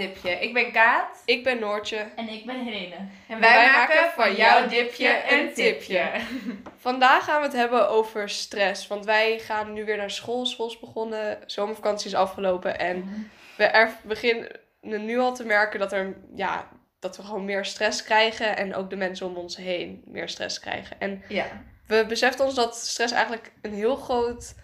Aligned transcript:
dipje. 0.00 0.30
Ik 0.30 0.52
ben 0.54 0.72
Kaat. 0.72 1.22
Ik 1.24 1.44
ben 1.44 1.58
Noortje. 1.58 2.06
En 2.16 2.28
ik 2.28 2.46
ben 2.46 2.64
Helene. 2.64 2.94
En 3.28 3.40
wij, 3.40 3.70
maken 3.70 4.10
van 4.14 4.34
jouw 4.34 4.68
dipje 4.68 5.22
een 5.28 5.52
tipje. 5.54 6.10
Vandaag 6.76 7.24
gaan 7.24 7.40
we 7.40 7.46
het 7.46 7.56
hebben 7.56 7.88
over 7.88 8.28
stress. 8.28 8.86
Want 8.86 9.04
wij 9.04 9.38
gaan 9.38 9.72
nu 9.72 9.84
weer 9.84 9.96
naar 9.96 10.10
school. 10.10 10.46
School 10.46 10.66
is 10.66 10.78
begonnen. 10.78 11.38
Zomervakantie 11.46 12.06
is 12.06 12.14
afgelopen. 12.14 12.78
En 12.78 13.30
we 13.56 13.64
er 13.64 13.90
beginnen 14.02 14.48
nu 14.80 15.18
al 15.18 15.34
te 15.34 15.44
merken 15.44 15.78
dat, 15.80 15.92
er, 15.92 16.16
ja, 16.34 16.68
dat 17.00 17.16
we 17.16 17.22
gewoon 17.22 17.44
meer 17.44 17.64
stress 17.64 18.02
krijgen. 18.02 18.56
En 18.56 18.74
ook 18.74 18.90
de 18.90 18.96
mensen 18.96 19.26
om 19.26 19.36
ons 19.36 19.56
heen 19.56 20.02
meer 20.04 20.28
stress 20.28 20.60
krijgen. 20.60 21.00
En 21.00 21.22
Ja. 21.28 21.46
we 21.86 22.04
beseften 22.08 22.44
ons 22.44 22.54
dat 22.54 22.76
stress 22.76 23.12
eigenlijk 23.12 23.52
een 23.62 23.74
heel 23.74 23.96
groot, 23.96 24.54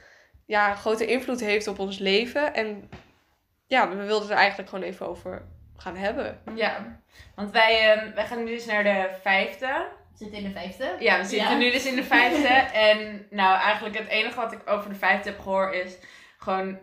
ja, 0.46 0.74
grote 0.74 1.06
invloed 1.06 1.40
heeft 1.40 1.66
op 1.66 1.78
ons 1.78 1.98
leven. 1.98 2.54
En 2.54 2.90
ja, 3.66 3.88
we 3.88 4.04
wilden 4.04 4.30
er 4.30 4.36
eigenlijk 4.36 4.68
gewoon 4.68 4.84
even 4.84 5.08
over 5.08 5.42
gaan 5.76 5.96
hebben. 5.96 6.40
Ja. 6.54 7.00
Want 7.34 7.50
wij, 7.50 7.92
ehm, 7.92 8.14
wij 8.14 8.26
gaan 8.26 8.44
nu 8.44 8.50
dus 8.50 8.66
naar 8.66 8.82
de 8.84 9.08
vijfde. 9.22 9.66
We 9.66 10.24
zitten 10.24 10.38
in 10.38 10.44
de 10.44 10.50
vijfde. 10.50 10.96
Ja, 10.98 11.18
we 11.18 11.24
zitten 11.24 11.50
Ja. 11.50 11.56
nu 11.56 11.70
dus 11.70 11.86
in 11.86 11.96
de 11.96 12.04
vijfde. 12.04 12.48
en 12.88 13.26
nou, 13.30 13.58
eigenlijk 13.60 13.98
het 13.98 14.08
enige 14.08 14.36
wat 14.40 14.52
ik 14.52 14.60
over 14.70 14.88
de 14.90 14.96
vijfde 14.96 15.28
heb 15.30 15.40
gehoord 15.40 15.74
is 15.74 15.96
gewoon... 16.38 16.78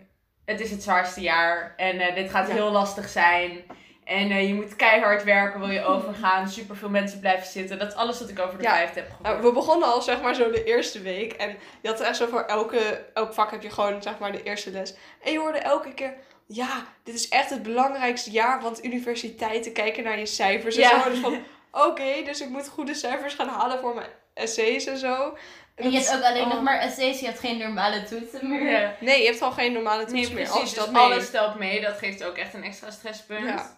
Het 0.45 0.59
is 0.59 0.71
het 0.71 0.83
zwaarste 0.83 1.21
jaar. 1.21 1.73
En 1.77 1.99
eh, 1.99 2.15
dit 2.15 2.29
gaat 2.29 2.47
Ja. 2.47 2.53
heel 2.53 2.71
lastig 2.71 3.09
zijn. 3.09 3.63
En 4.03 4.31
eh, 4.31 4.47
je 4.47 4.53
moet 4.53 4.75
keihard 4.75 5.23
werken, 5.23 5.59
wil 5.59 5.69
je 5.69 5.83
overgaan. 5.93 6.49
Superveel 6.49 6.89
mensen 6.89 7.19
blijven 7.19 7.47
zitten. 7.47 7.79
Dat 7.79 7.87
is 7.87 7.95
alles 7.97 8.19
wat 8.19 8.29
ik 8.29 8.39
over 8.39 8.57
de 8.57 8.63
Ja. 8.63 8.69
vijfde 8.75 8.99
heb 8.99 9.09
gehoord. 9.09 9.27
Nou, 9.27 9.41
we 9.41 9.51
begonnen 9.51 9.87
al 9.87 10.01
zeg 10.01 10.21
maar 10.21 10.35
zo 10.35 10.51
de 10.51 10.63
eerste 10.63 11.01
week. 11.01 11.33
En 11.33 11.57
je 11.81 11.87
had 11.87 11.99
echt 11.99 12.17
zo 12.17 12.27
voor 12.27 12.41
elke, 12.41 13.05
elk 13.13 13.33
vak 13.33 13.51
heb 13.51 13.61
je 13.61 13.69
gewoon 13.69 14.01
zeg 14.01 14.17
maar 14.19 14.31
de 14.31 14.43
eerste 14.43 14.71
les. 14.71 14.95
En 15.23 15.31
je 15.31 15.39
hoorde 15.39 15.57
elke 15.57 15.93
keer, 15.93 16.13
ja, 16.47 16.85
dit 17.03 17.15
is 17.15 17.29
echt 17.29 17.49
het 17.49 17.63
belangrijkste 17.63 18.31
jaar. 18.31 18.61
Want 18.61 18.83
universiteiten 18.85 19.73
kijken 19.73 20.03
naar 20.03 20.19
je 20.19 20.25
cijfers 20.25 20.75
en 20.75 20.89
zo. 20.89 21.09
Dus 21.09 21.19
van, 21.19 21.43
oké, 21.71 22.23
dus 22.25 22.41
ik 22.41 22.49
moet 22.49 22.67
goede 22.67 22.93
cijfers 22.93 23.33
gaan 23.33 23.47
halen 23.47 23.79
voor 23.79 23.95
mijn 23.95 24.09
essays 24.33 24.85
en 24.85 24.97
zo. 24.97 25.37
En 25.75 25.91
je 25.91 25.97
dat- 25.99 26.07
hebt 26.09 26.17
ook 26.23 26.29
alleen 26.29 26.43
oh. 26.43 26.53
nog 26.53 26.61
maar 26.61 26.79
essays, 26.79 27.19
je 27.19 27.25
hebt 27.25 27.39
geen 27.39 27.57
normale 27.57 28.03
toetsen 28.03 28.49
meer. 28.49 28.69
Ja. 28.79 28.95
Nee, 28.99 29.19
je 29.19 29.25
hebt 29.25 29.37
gewoon 29.37 29.53
geen 29.53 29.73
normale 29.73 30.05
toets 30.05 30.13
Nee, 30.13 30.23
meer. 30.23 30.33
precies. 30.33 30.51
Alles 30.51 30.63
dus 30.63 30.71
stelt 30.71 30.91
mee. 30.91 31.01
alles 31.01 31.25
stelt 31.25 31.55
mee. 31.59 31.81
Dat 31.81 31.97
geeft 31.97 32.23
ook 32.23 32.37
echt 32.37 32.53
een 32.53 32.63
extra 32.63 32.91
stresspunt. 32.91 33.45
Ja. 33.45 33.75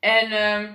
En 0.00 0.30
ehm, 0.32 0.72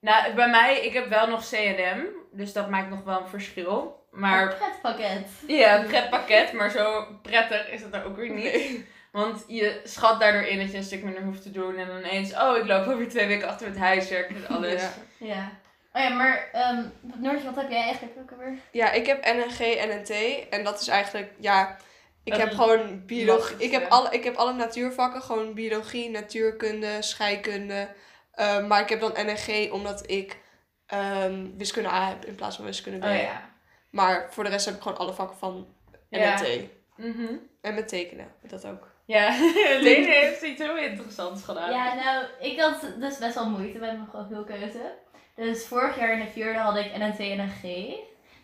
nou, 0.00 0.34
bij 0.34 0.48
mij, 0.48 0.80
ik 0.84 0.92
heb 0.92 1.08
wel 1.08 1.26
nog 1.26 1.48
CNM. 1.48 2.06
Dus 2.32 2.52
dat 2.52 2.70
maakt 2.70 2.90
nog 2.90 3.04
wel 3.04 3.20
een 3.20 3.28
verschil. 3.28 4.00
Maar 4.10 4.42
Een 4.52 4.58
pretpakket. 4.58 5.28
ja, 5.46 5.78
een 5.78 5.86
pretpakket. 5.86 6.52
Maar 6.52 6.70
zo 6.70 7.06
prettig 7.22 7.70
is 7.70 7.82
het 7.82 7.94
er 7.94 8.04
ook 8.04 8.16
weer 8.16 8.30
niet. 8.30 8.44
Nee. 8.44 8.86
Want 9.12 9.44
je 9.46 9.80
schat 9.84 10.20
daardoor 10.20 10.42
in 10.42 10.58
dat 10.58 10.70
je 10.70 10.76
een 10.76 10.84
stuk 10.84 11.02
minder 11.02 11.22
hoeft 11.22 11.42
te 11.42 11.50
doen. 11.50 11.76
En 11.76 11.86
dan 11.86 11.98
ineens, 11.98 12.34
oh, 12.34 12.56
ik 12.56 12.66
loop 12.66 12.86
over 12.86 13.08
twee 13.08 13.26
weken 13.26 13.48
achter 13.48 13.66
het 13.66 13.78
huiswerk 13.78 14.30
en 14.30 14.48
alles. 14.48 14.82
Ja. 14.82 14.90
Ja. 15.18 15.60
Oh 15.92 16.02
ja, 16.02 16.08
maar 16.08 16.48
ehm 16.52 16.84
Noortje, 17.00 17.44
wat 17.44 17.56
heb 17.56 17.70
jij 17.70 17.82
eigenlijk 17.82 18.14
ook 18.20 18.30
alweer? 18.30 18.58
Ja, 18.70 18.92
ik 18.92 19.06
heb 19.06 19.24
NNG, 19.24 19.58
NNT. 19.86 20.10
En 20.50 20.64
dat 20.64 20.80
is 20.80 20.88
eigenlijk, 20.88 21.32
ja, 21.38 21.76
ik 22.24 22.34
heb 22.34 22.50
gewoon 22.52 23.06
biologie. 23.06 23.56
Ik 23.56 23.70
heb, 23.70 23.90
alle, 23.90 24.10
ik 24.10 24.24
heb 24.24 24.34
alle 24.34 24.52
natuurvakken, 24.52 25.22
gewoon 25.22 25.54
biologie, 25.54 26.10
natuurkunde, 26.10 27.02
scheikunde. 27.02 27.88
Eh, 28.32 28.66
maar 28.66 28.80
ik 28.80 28.88
heb 28.88 29.00
dan 29.00 29.12
NNG 29.12 29.70
omdat 29.70 30.10
ik 30.10 30.38
ehm, 30.86 31.46
wiskunde 31.56 31.88
A 31.88 32.08
heb 32.08 32.24
in 32.24 32.34
plaats 32.34 32.56
van 32.56 32.64
wiskunde 32.64 32.98
B. 32.98 33.04
Oh 33.04 33.20
ja. 33.20 33.50
Maar 33.90 34.28
voor 34.30 34.44
de 34.44 34.50
rest 34.50 34.66
heb 34.66 34.74
ik 34.74 34.82
gewoon 34.82 34.98
alle 34.98 35.12
vakken 35.12 35.38
van 35.38 35.66
Ja. 36.08 36.40
NNT. 36.40 36.68
Mhm. 36.96 37.34
En 37.60 37.74
met 37.74 37.88
tekenen, 37.88 38.32
dat 38.42 38.66
ook. 38.66 38.91
Ja, 39.04 39.36
Lene 39.80 40.06
heeft 40.06 40.42
iets 40.42 40.60
heel 40.60 40.76
interessants 40.76 41.44
gedaan. 41.44 41.70
Ja, 41.70 41.94
nou, 41.94 42.24
ik 42.40 42.60
had 42.60 42.80
dus 42.80 43.18
best 43.18 43.34
wel 43.34 43.48
moeite 43.48 43.78
met 43.78 43.92
mijn 43.92 44.08
profielkeuze. 44.10 44.92
Dus 45.34 45.66
vorig 45.66 45.98
jaar 45.98 46.12
in 46.12 46.24
de 46.24 46.30
vierde 46.30 46.58
had 46.58 46.76
ik 46.76 46.96
NNT 46.96 47.18
en 47.18 47.38
een 47.38 47.50
G. 47.62 47.94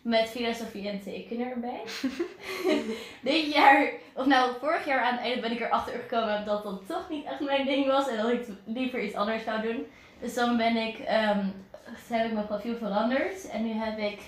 Met 0.01 0.29
filosofie 0.29 0.89
en 0.89 1.01
tekenen 1.01 1.51
erbij. 1.51 1.81
Dit 3.21 3.53
jaar, 3.53 3.91
of 4.13 4.25
nou, 4.25 4.51
vorig 4.59 4.85
jaar 4.85 5.01
aan 5.01 5.13
het 5.13 5.21
einde 5.21 5.41
ben 5.41 5.51
ik 5.51 5.59
erachter 5.59 5.93
gekomen 5.93 6.45
dat 6.45 6.63
dat 6.63 6.81
toch 6.87 7.09
niet 7.09 7.25
echt 7.25 7.39
mijn 7.39 7.65
ding 7.65 7.87
was. 7.87 8.07
En 8.07 8.17
dat 8.17 8.31
ik 8.31 8.47
liever 8.65 9.03
iets 9.03 9.15
anders 9.15 9.43
zou 9.43 9.61
doen. 9.61 9.85
Dus 10.19 10.33
dan 10.33 10.57
ben 10.57 10.75
ik, 10.75 10.99
ehm, 10.99 11.45
heb 12.07 12.25
ik 12.25 12.33
mijn 12.33 12.47
profiel 12.47 12.75
veranderd. 12.75 13.49
En 13.49 13.65
nu 13.65 13.73
heb 13.73 13.97
ik 13.97 14.19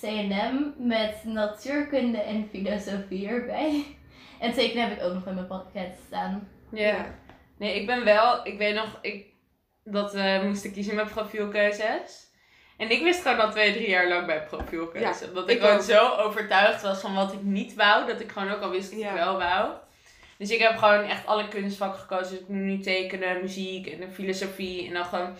CNM 0.00 0.74
met 0.76 1.24
natuurkunde 1.24 2.18
en 2.18 2.48
filosofie 2.50 3.28
erbij. 3.28 3.95
En 4.40 4.52
tekenen 4.52 4.88
heb 4.88 4.98
ik 4.98 5.04
ook 5.04 5.14
nog 5.14 5.26
in 5.26 5.34
mijn 5.34 5.46
pakket 5.46 5.98
staan. 6.06 6.48
Ja. 6.70 7.14
Nee, 7.58 7.80
ik 7.80 7.86
ben 7.86 8.04
wel, 8.04 8.46
ik 8.46 8.58
weet 8.58 8.74
nog, 8.74 8.98
ik, 9.02 9.26
dat 9.84 10.14
eh 10.14 10.42
moest 10.42 10.64
ik 10.64 10.72
kiezen 10.72 10.94
met 10.94 11.10
profielkeuzes. 11.10 12.24
En 12.76 12.90
ik 12.90 13.02
wist 13.02 13.22
gewoon 13.22 13.40
al 13.40 13.50
twee, 13.50 13.72
drie 13.72 13.88
jaar 13.88 14.08
lang 14.08 14.26
bij 14.26 14.42
profielkeuze. 14.42 15.24
Ja, 15.26 15.32
dat 15.32 15.48
ik, 15.48 15.56
ik 15.56 15.60
gewoon 15.60 15.76
ook. 15.76 15.82
zo 15.82 16.08
overtuigd 16.08 16.82
was 16.82 17.00
van 17.00 17.14
wat 17.14 17.32
ik 17.32 17.42
niet 17.42 17.74
wou, 17.74 18.06
dat 18.06 18.20
ik 18.20 18.32
gewoon 18.32 18.50
ook 18.50 18.60
al 18.60 18.70
wist 18.70 18.90
dat 18.90 19.00
Ja. 19.00 19.08
ik 19.08 19.14
wel 19.14 19.38
wou. 19.38 19.72
Dus 20.38 20.50
ik 20.50 20.58
heb 20.58 20.76
gewoon 20.76 21.04
echt 21.04 21.26
alle 21.26 21.48
kunstvakken 21.48 22.00
gekozen. 22.00 22.30
Dus 22.30 22.40
ik 22.40 22.48
moet 22.48 22.62
nu 22.62 22.80
tekenen, 22.80 23.40
muziek 23.40 23.86
en 23.86 24.00
de 24.00 24.10
filosofie 24.10 24.86
en 24.86 24.92
dan 24.92 25.04
gewoon... 25.04 25.36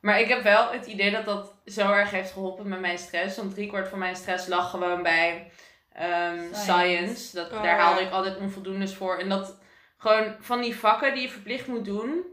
Maar 0.00 0.20
ik 0.20 0.28
heb 0.28 0.42
wel 0.42 0.70
het 0.70 0.86
idee 0.86 1.10
dat 1.10 1.24
dat 1.24 1.54
zo 1.64 1.92
erg 1.92 2.10
heeft 2.10 2.32
geholpen 2.32 2.68
met 2.68 2.80
mijn 2.80 2.98
stress. 2.98 3.36
Want 3.36 3.54
driekwart 3.54 3.88
van 3.88 3.98
mijn 3.98 4.16
stress 4.16 4.46
lag 4.46 4.70
gewoon 4.70 5.02
bij 5.02 5.50
ehm, 5.92 6.38
Science. 6.38 6.60
science. 6.60 7.36
Dat, 7.36 7.52
Oh, 7.52 7.62
daar 7.62 7.78
haalde 7.78 8.00
ik 8.00 8.10
altijd 8.10 8.36
onvoldoendes 8.36 8.94
voor. 8.94 9.18
En 9.18 9.28
dat 9.28 9.58
gewoon 9.96 10.34
van 10.40 10.60
die 10.60 10.76
vakken 10.76 11.12
die 11.14 11.22
je 11.22 11.28
verplicht 11.30 11.66
moet 11.66 11.84
doen. 11.84 12.24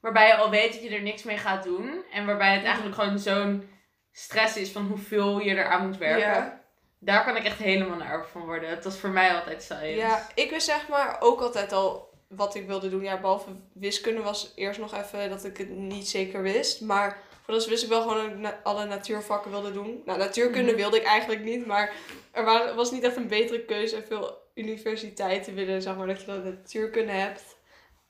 Waarbij 0.00 0.26
je 0.26 0.36
al 0.36 0.50
weet 0.50 0.72
dat 0.72 0.82
je 0.82 0.88
er 0.94 1.02
niks 1.02 1.22
mee 1.22 1.38
gaat 1.38 1.62
doen. 1.64 2.04
En 2.12 2.26
waarbij 2.26 2.54
het 2.54 2.64
eigenlijk 2.64 2.94
gewoon 2.94 3.18
zo'n 3.18 3.70
stress 4.12 4.56
is 4.56 4.70
van 4.70 4.86
hoeveel 4.86 5.40
je 5.40 5.50
eraan 5.50 5.86
moet 5.86 5.96
werken. 5.98 6.28
Ja. 6.28 6.60
Daar 7.00 7.24
kan 7.24 7.36
ik 7.36 7.44
echt 7.44 7.58
helemaal 7.58 7.96
naar 7.96 8.26
van 8.26 8.44
worden. 8.44 8.68
Het 8.68 8.84
was 8.84 8.98
voor 8.98 9.10
mij 9.10 9.34
altijd 9.34 9.62
science. 9.62 9.96
Ja, 9.96 10.26
ik 10.34 10.50
wist 10.50 10.66
zeg 10.66 10.88
maar 10.88 11.16
ook 11.20 11.40
altijd 11.40 11.72
al 11.72 12.08
wat 12.28 12.54
ik 12.54 12.66
wilde 12.66 12.90
doen. 12.90 13.02
Ja, 13.02 13.20
behalve 13.20 13.50
wiskunde 13.74 14.22
was 14.22 14.52
eerst 14.54 14.80
nog 14.80 14.94
even 14.94 15.30
dat 15.30 15.44
ik 15.44 15.56
het 15.56 15.68
niet 15.70 16.08
zeker 16.08 16.42
wist. 16.42 16.80
Maar 16.80 17.18
voor 17.48 17.56
dat 17.58 17.66
wist 17.66 17.82
ik 17.82 17.88
wel 17.88 18.02
gewoon 18.02 18.16
dat 18.16 18.26
ik 18.30 18.36
na- 18.38 18.60
alle 18.62 18.84
natuurvakken 18.84 19.50
wilde 19.50 19.72
doen. 19.72 20.02
Nou, 20.04 20.18
natuurkunde 20.18 20.70
Mhm. 20.70 20.80
wilde 20.80 20.96
ik 20.96 21.04
eigenlijk 21.04 21.42
niet, 21.44 21.66
maar 21.66 21.92
er 22.32 22.44
wa- 22.44 22.74
was 22.74 22.90
niet 22.90 23.02
echt 23.02 23.16
een 23.16 23.28
betere 23.28 23.64
keuze. 23.64 23.96
En 23.96 24.04
veel 24.06 24.36
universiteiten 24.54 25.54
willen 25.54 25.82
zeg 25.82 25.96
maar 25.96 26.06
dat 26.06 26.20
je 26.20 26.26
dan 26.26 26.42
natuurkunde 26.44 27.12
hebt. 27.12 27.42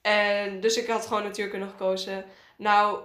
En 0.00 0.60
dus 0.60 0.76
ik 0.76 0.87
had 0.87 1.06
gewoon 1.06 1.22
natuurkunde 1.22 1.66
gekozen. 1.69 2.25
Nou, 2.56 3.00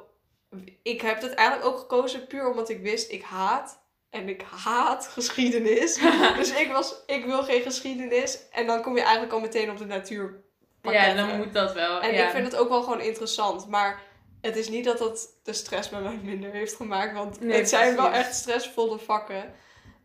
ik 0.84 1.02
heb 1.02 1.22
het 1.22 1.34
eigenlijk 1.34 1.68
ook 1.70 1.80
gekozen 1.80 2.28
puur 2.28 2.50
omdat 2.50 2.70
ik 2.70 2.82
wist, 2.82 3.12
ik 3.12 3.22
haat. 3.24 3.82
En 4.10 4.30
ik 4.30 4.42
haat 4.64 5.08
geschiedenis. 5.08 6.00
Dus 6.38 6.52
ik, 6.56 6.72
was, 6.72 6.96
ik 7.06 7.26
wil 7.26 7.44
geen 7.44 7.62
geschiedenis. 7.62 8.40
En 8.52 8.68
dan 8.68 8.82
kom 8.82 8.96
je 8.96 9.02
eigenlijk 9.02 9.34
al 9.34 9.40
meteen 9.40 9.72
op 9.72 9.78
de 9.78 9.86
natuur. 9.86 10.44
ja, 10.82 11.14
dan 11.14 11.38
moet 11.38 11.54
dat 11.54 11.74
wel. 11.74 12.02
En 12.02 12.14
ja. 12.14 12.24
ik 12.26 12.30
vind 12.32 12.46
het 12.46 12.56
ook 12.56 12.70
wel 12.70 12.82
gewoon 12.84 13.02
interessant. 13.02 13.68
Maar 13.68 14.02
het 14.44 14.56
is 14.56 14.70
niet 14.70 14.86
dat 14.86 14.98
dat 14.98 15.30
de 15.44 15.54
stress 15.54 15.90
bij 15.90 16.02
mij 16.02 16.20
minder 16.24 16.52
heeft 16.52 16.76
gemaakt. 16.76 17.14
Want 17.14 17.40
Nee, 17.40 17.58
het 17.58 17.70
zijn 17.70 17.96
wel 17.96 18.12
echt 18.12 18.36
stressvolle 18.36 19.00
vakken. 19.00 19.54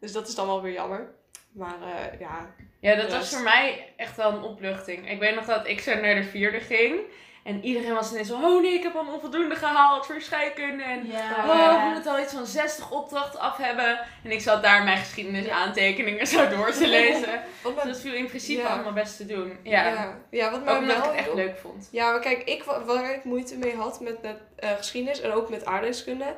Dus 0.00 0.12
dat 0.12 0.28
is 0.28 0.34
dan 0.34 0.46
wel 0.46 0.62
weer 0.62 0.72
jammer. 0.72 1.14
Maar 1.52 1.82
eh, 1.82 2.20
ja. 2.20 2.54
Ja, 2.80 2.94
dat 2.94 3.10
was 3.10 3.30
voor 3.30 3.42
mij 3.42 3.92
echt 3.96 4.16
wel 4.16 4.32
een 4.32 4.42
opluchting. 4.42 5.10
Ik 5.10 5.18
weet 5.18 5.34
nog 5.34 5.44
dat 5.44 5.66
ik 5.66 5.80
zo 5.80 5.94
naar 6.00 6.14
de 6.14 6.24
vierde 6.24 6.60
ging. 6.60 7.00
En 7.48 7.64
iedereen 7.64 7.94
was 7.94 8.10
ineens 8.10 8.28
van, 8.28 8.44
oh 8.44 8.62
nee, 8.62 8.72
ik 8.72 8.82
heb 8.82 8.94
al 8.94 9.00
een 9.00 9.12
onvoldoende 9.12 9.54
gehaald 9.54 10.06
voor 10.06 10.20
scheikunde. 10.20 10.82
En 10.82 11.06
Ja. 11.06 11.44
oh, 11.46 11.84
we 11.84 11.90
moeten 11.94 12.12
al 12.12 12.20
iets 12.20 12.32
van 12.32 12.46
60 12.46 12.90
opdrachten 12.90 13.40
af 13.40 13.56
hebben. 13.56 14.00
En 14.24 14.30
ik 14.30 14.40
zat 14.40 14.62
daar 14.62 14.84
mijn 14.84 14.98
geschiedenis 14.98 15.48
aantekeningen 15.48 16.26
zo 16.26 16.48
door 16.48 16.72
te 16.72 16.86
lezen. 16.88 17.42
Dus 17.74 17.84
dat 17.84 18.00
viel 18.00 18.12
in 18.14 18.26
principe 18.26 18.60
Ja. 18.62 18.68
allemaal 18.68 18.92
best 18.92 19.16
te 19.16 19.26
doen. 19.26 19.58
Ja, 19.62 19.86
ja. 19.88 20.18
ja, 20.30 20.50
wat 20.50 20.58
ook 20.60 20.64
mij 20.64 20.76
omdat 20.78 20.96
ik 20.96 21.02
wel 21.02 21.10
het 21.10 21.18
echt 21.18 21.26
heel- 21.26 21.34
leuk 21.36 21.58
vond. 21.58 21.88
Ja, 21.92 22.10
maar 22.10 22.20
kijk, 22.20 22.42
ik, 22.42 22.62
wa- 22.64 22.84
waar 22.84 23.14
ik 23.14 23.24
moeite 23.24 23.56
mee 23.56 23.76
had 23.76 24.00
met, 24.00 24.22
met 24.22 24.40
eh, 24.56 24.70
geschiedenis 24.76 25.20
en 25.20 25.32
ook 25.32 25.48
met 25.48 25.64
aardrijkskunde. 25.64 26.36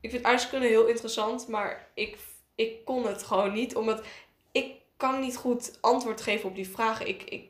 Ik 0.00 0.10
vind 0.10 0.22
aardrijkskunde 0.22 0.66
heel 0.66 0.86
interessant, 0.86 1.48
maar 1.48 1.86
ik, 1.94 2.16
ik 2.54 2.84
kon 2.84 3.06
het 3.06 3.22
gewoon 3.22 3.52
niet. 3.52 3.76
Omdat 3.76 4.02
ik 4.52 4.72
kan 4.96 5.20
niet 5.20 5.36
goed 5.36 5.78
antwoord 5.80 6.20
geven 6.20 6.48
op 6.48 6.54
die 6.54 6.68
vragen. 6.68 7.08
Ik, 7.08 7.22
ik, 7.22 7.44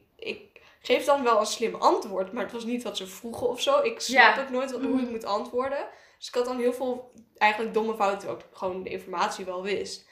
ik 0.83 0.89
geef 0.89 1.05
dan 1.05 1.23
wel 1.23 1.41
een 1.41 1.47
slim 1.47 1.75
antwoord, 1.75 2.33
maar 2.33 2.43
het 2.43 2.53
was 2.53 2.65
niet 2.65 2.83
wat 2.83 2.97
ze 2.97 3.07
vroegen 3.07 3.49
of 3.49 3.61
zo. 3.61 3.83
Ik 3.83 4.01
snap 4.01 4.35
Ja. 4.37 4.43
ook 4.43 4.51
nooit 4.51 4.73
wat, 4.73 4.81
hoe 4.83 5.01
ik 5.01 5.11
moet 5.11 5.25
antwoorden. 5.25 5.87
Dus 6.19 6.29
ik 6.29 6.35
had 6.35 6.45
dan 6.45 6.59
heel 6.59 6.73
veel 6.73 7.13
eigenlijk 7.39 7.75
domme 7.75 7.95
fouten, 7.95 8.19
terwijl 8.19 8.39
ik 8.41 8.47
gewoon 8.57 8.83
de 8.83 8.91
informatie 8.91 9.45
wel 9.45 9.63
wist. 9.63 10.07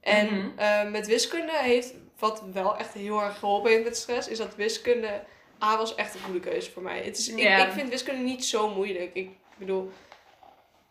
En 0.00 0.26
Mhm. 0.36 0.58
eh, 0.58 0.90
met 0.90 1.06
wiskunde 1.06 1.52
heeft, 1.58 1.94
wat 2.18 2.42
wel 2.52 2.76
echt 2.76 2.92
heel 2.94 3.22
erg 3.22 3.38
geholpen 3.38 3.70
heeft 3.70 3.84
met 3.84 3.96
stress, 3.96 4.28
is 4.28 4.38
dat 4.38 4.54
wiskunde 4.54 5.24
A 5.62 5.76
was 5.76 5.94
echt 5.94 6.14
een 6.14 6.20
goede 6.20 6.40
keuze 6.40 6.70
voor 6.70 6.82
mij. 6.82 7.02
Het 7.02 7.18
is, 7.18 7.28
ik, 7.28 7.38
ik 7.38 7.72
vind 7.72 7.88
wiskunde 7.88 8.22
niet 8.22 8.44
zo 8.44 8.68
moeilijk. 8.74 9.10
Ik 9.14 9.30
bedoel, 9.58 9.90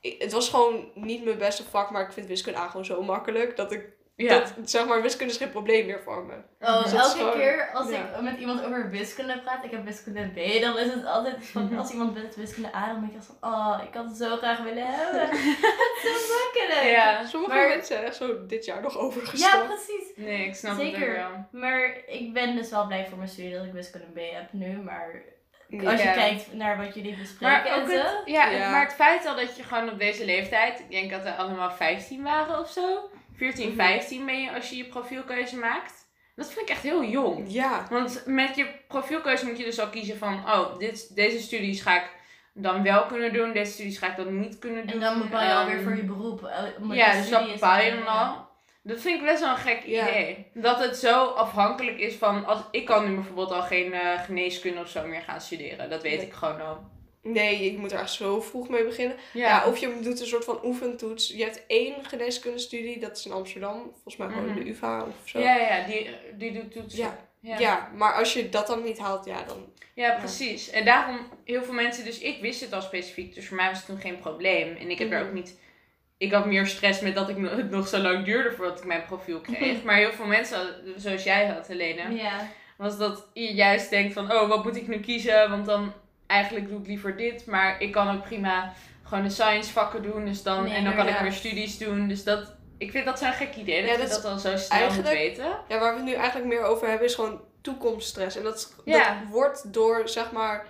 ik- 0.02 0.22
het 0.22 0.32
was 0.32 0.50
gewoon 0.50 0.92
niet 0.94 1.24
mijn 1.24 1.38
beste 1.38 1.64
vak, 1.64 1.92
maar 1.92 2.06
ik 2.06 2.12
vind 2.14 2.28
wiskunde 2.28 2.60
A 2.60 2.68
gewoon 2.68 2.86
zo 2.86 3.02
makkelijk 3.02 3.56
dat 3.58 3.72
ik 3.72 3.86
Ja. 4.18 4.40
dat 4.40 4.54
zeg 4.64 4.86
maar 4.88 5.02
wiskunde 5.02 5.34
is 5.34 5.40
geen 5.40 5.50
probleem 5.52 5.86
meer 5.86 6.02
voor 6.04 6.26
me. 6.26 6.34
Oh, 6.60 6.84
Dus 6.84 6.94
elke 6.94 7.18
gewoon- 7.18 7.32
keer 7.34 7.70
als 7.74 7.90
ja. 7.90 7.98
ik 7.98 8.22
met 8.22 8.38
iemand 8.40 8.66
over 8.66 8.90
wiskunde 8.90 9.42
praat, 9.42 9.64
ik 9.64 9.72
heb 9.72 9.84
wiskunde 9.86 10.28
B, 10.28 10.62
dan 10.62 10.78
is 10.78 10.94
het 10.94 11.06
altijd 11.06 11.46
van, 11.48 11.78
als 11.78 11.92
iemand 11.92 12.14
met 12.14 12.36
wiskunde 12.36 12.76
A, 12.76 12.88
dan 12.88 13.00
denk 13.00 13.12
ik 13.12 13.18
echt 13.18 13.26
van, 13.26 13.50
oh, 13.54 13.82
ik 13.88 13.94
had 13.94 14.06
het 14.06 14.18
zo 14.18 14.38
graag 14.38 14.60
willen 14.64 14.86
hebben. 14.88 15.22
het 15.98 16.04
is 16.04 16.28
zo 16.28 16.34
makkelijk. 16.44 16.90
Ja. 16.96 17.26
Sommige 17.26 17.54
Maar- 17.54 17.68
mensen 17.68 17.86
zijn 17.96 18.04
echt 18.04 18.16
zo 18.16 18.46
dit 18.46 18.66
jaar 18.66 18.82
nog 18.82 18.94
Ja, 18.94 19.00
overgestapt. 19.00 19.66
precies. 19.68 20.08
Nee, 20.16 20.48
ik 20.48 20.56
snap 20.56 20.72
het 20.78 20.82
Zeker. 20.82 21.10
ook 21.10 21.16
wel. 21.16 21.62
Maar 21.62 21.98
ik 22.08 22.34
ben 22.34 22.56
dus 22.56 22.70
wel 22.70 22.88
blij 22.88 23.06
voor 23.08 23.18
mijn 23.18 23.30
studie 23.30 23.54
dat 23.54 23.66
ik 23.66 23.72
wiskunde 23.74 24.08
B 24.14 24.20
heb 24.34 24.48
nu, 24.54 24.78
maar 24.78 25.24
Nee. 25.68 25.90
als 25.90 26.02
je 26.02 26.08
Ja. 26.08 26.14
kijkt 26.14 26.54
naar 26.54 26.78
wat 26.78 26.94
jullie 26.96 27.16
bespreken 27.18 27.64
Maar, 27.72 27.80
ook 27.82 27.90
en 27.90 27.98
zo. 27.98 28.04
het, 28.04 28.22
ja, 28.26 28.50
Ja. 28.50 28.72
maar 28.72 28.84
het 28.84 28.94
feit 28.94 29.26
al 29.26 29.36
dat 29.36 29.58
je 29.58 29.64
gewoon 29.64 29.90
op 29.90 30.00
deze 30.00 30.26
leeftijd, 30.26 30.80
ik 30.80 30.92
denk 30.92 31.12
dat 31.12 31.24
we 31.24 31.36
allemaal 31.36 31.72
15 31.72 32.24
waren 32.24 32.60
of 32.60 32.70
zo. 32.72 33.10
14, 33.38 33.68
Mhm. 33.68 33.76
15 33.78 34.26
ben 34.26 34.42
je 34.42 34.54
als 34.54 34.70
je 34.70 34.78
je 34.78 34.86
profielkeuze 34.86 35.58
maakt. 35.58 35.94
Dat 36.36 36.48
vind 36.52 36.62
ik 36.62 36.70
echt 36.70 36.84
heel 36.84 37.04
jong. 37.04 37.46
Ja, 37.48 37.86
Want 37.90 38.24
met 38.26 38.56
je 38.56 38.68
profielkeuze 38.88 39.46
moet 39.46 39.58
je 39.58 39.64
dus 39.64 39.80
al 39.80 39.90
kiezen 39.90 40.18
van, 40.18 40.34
oh, 40.34 40.78
dit, 40.80 41.16
deze 41.16 41.40
studies 41.40 41.82
ga 41.82 41.96
ik 41.96 42.10
dan 42.54 42.84
wel 42.84 43.06
kunnen 43.06 43.34
doen, 43.34 43.54
deze 43.54 43.72
studies 43.72 43.98
ga 43.98 44.08
ik 44.10 44.16
dan 44.16 44.40
niet 44.40 44.60
kunnen 44.60 44.82
doen. 44.88 44.96
En 44.96 45.00
dan 45.00 45.20
bepaal 45.22 45.42
je 45.44 45.48
Ehm, 45.50 45.58
alweer 45.58 45.82
voor 45.82 45.96
je 45.96 46.04
beroep. 46.04 46.44
eh, 46.44 46.96
Ja, 46.98 47.12
dus 47.14 47.30
dat 47.30 47.52
bepaal 47.52 47.82
je 47.82 47.92
dan- 47.92 48.08
al. 48.08 48.46
Dat 48.84 49.02
vind 49.02 49.20
ik 49.20 49.26
best 49.26 49.40
wel 49.40 49.50
een 49.50 49.58
gek 49.58 49.84
Ja. 49.86 50.10
idee. 50.10 50.48
Dat 50.54 50.80
het 50.80 50.98
zo 50.98 51.26
afhankelijk 51.26 52.00
is 52.00 52.16
van, 52.16 52.46
als, 52.46 52.60
ik 52.72 52.86
kan 52.86 53.08
nu 53.10 53.16
bijvoorbeeld 53.16 53.52
al 53.52 53.62
geen 53.62 53.94
eh, 53.94 54.22
geneeskunde 54.24 54.80
of 54.82 54.90
zo 54.90 55.08
meer 55.08 55.22
gaan 55.22 55.42
studeren. 55.42 55.90
Dat 55.90 56.02
weet 56.02 56.22
ik 56.22 56.34
gewoon 56.34 56.62
al. 56.62 56.78
Nee, 57.32 57.72
je 57.72 57.78
moet 57.78 57.92
er 57.92 58.00
echt 58.00 58.12
zo 58.12 58.42
vroeg 58.42 58.70
mee 58.70 58.84
beginnen. 58.84 59.18
Ja. 59.34 59.66
of 59.68 59.78
je 59.78 60.00
doet 60.02 60.20
een 60.20 60.28
soort 60.28 60.44
van 60.46 60.60
oefentoets. 60.64 61.28
Je 61.28 61.44
hebt 61.44 61.64
één 61.68 61.94
geneeskundestudie, 62.06 63.00
dat 63.00 63.18
is 63.18 63.26
in 63.26 63.32
Amsterdam. 63.32 63.92
Volgens 63.92 64.18
mij 64.18 64.28
gewoon 64.28 64.46
Mhm. 64.46 64.56
de 64.60 64.70
UvA 64.70 65.02
of 65.02 65.30
zo. 65.30 65.40
Ja, 65.40 65.56
ja, 65.58 65.86
die, 65.86 66.10
die 66.38 66.52
doet 66.52 66.72
toetsen. 66.72 67.00
Ja. 67.00 67.18
Ja. 67.40 67.60
Ja, 67.60 67.92
maar 67.96 68.14
als 68.14 68.34
je 68.34 68.50
dat 68.50 68.68
dan 68.68 68.84
niet 68.84 68.98
haalt, 69.00 69.26
ja, 69.26 69.44
dan... 69.44 69.66
Ja, 69.94 70.16
precies. 70.20 70.70
En 70.70 70.86
daarom, 70.86 71.20
heel 71.44 71.64
veel 71.64 71.74
mensen, 71.74 72.06
dus 72.06 72.20
ik 72.20 72.42
wist 72.42 72.62
het 72.62 72.74
al 72.74 72.82
specifiek, 72.82 73.36
dus 73.36 73.48
voor 73.48 73.56
mij 73.58 73.68
was 73.70 73.78
het 73.78 73.86
toen 73.86 74.00
geen 74.00 74.20
probleem. 74.20 74.76
En 74.76 74.90
ik 74.90 75.00
heb 75.00 75.12
er 75.12 75.18
Mhm. 75.20 75.28
ook 75.28 75.34
niet, 75.34 75.60
ik 76.18 76.32
had 76.32 76.46
meer 76.46 76.66
stress 76.68 77.00
met 77.02 77.16
dat 77.16 77.30
ik 77.30 77.38
het 77.42 77.70
nog 77.70 77.88
zo 77.88 77.98
lang 77.98 78.26
duurde 78.26 78.52
voordat 78.52 78.80
ik 78.80 78.86
mijn 78.86 79.06
profiel 79.06 79.40
kreeg. 79.42 79.84
Maar 79.84 79.96
heel 79.98 80.12
veel 80.12 80.26
mensen, 80.26 80.60
zoals 80.98 81.24
jij 81.24 81.46
had, 81.46 81.68
Helene, 81.68 82.16
Ja. 82.16 82.48
was 82.78 82.98
dat 82.98 83.28
je 83.34 83.54
juist 83.54 83.90
denkt 83.90 84.14
van, 84.14 84.32
oh, 84.32 84.48
wat 84.50 84.64
moet 84.64 84.76
ik 84.76 84.88
nu 84.88 85.00
kiezen? 85.00 85.50
Want 85.50 85.66
dan, 85.66 85.94
eigenlijk 86.28 86.70
doe 86.70 86.80
ik 86.80 86.88
liever 86.88 87.18
dit, 87.18 87.46
maar 87.46 87.82
ik 87.82 87.92
kan 87.92 88.16
ook 88.16 88.24
prima 88.24 88.74
gewoon 89.04 89.24
de 89.24 89.30
science 89.30 89.72
vakken 89.72 90.04
doen. 90.04 90.26
Dus 90.26 90.44
dan, 90.44 90.64
Nee, 90.64 90.74
en 90.74 90.84
dan 90.84 90.96
kan 90.96 91.08
ik 91.08 91.16
ja. 91.16 91.22
weer 91.22 91.32
studies 91.34 91.78
doen. 91.78 92.08
Dus 92.08 92.24
dat, 92.24 92.56
ik 92.78 92.92
vind 92.92 93.06
dat 93.06 93.20
zo'n 93.20 93.34
gek 93.34 93.56
idee, 93.56 93.80
dat 93.82 93.86
Ja, 93.90 93.92
je 93.96 94.02
dat 94.02 94.10
is 94.10 94.16
dat 94.22 94.32
al 94.32 94.38
zo 94.40 94.58
snel 94.58 94.94
moet 94.94 95.10
weten. 95.10 95.46
Ja, 95.68 95.80
waar 95.80 95.92
we 95.92 95.98
het 95.98 96.06
nu 96.08 96.14
eigenlijk 96.14 96.48
meer 96.48 96.64
over 96.64 96.88
hebben 96.88 97.08
is 97.08 97.16
gewoon 97.16 97.42
toekomststress. 97.62 98.36
En 98.36 98.44
dat, 98.44 98.74
Ja. 98.86 98.98
dat 99.20 99.30
wordt 99.30 99.74
door, 99.74 100.10
zeg 100.10 100.32
maar, 100.32 100.66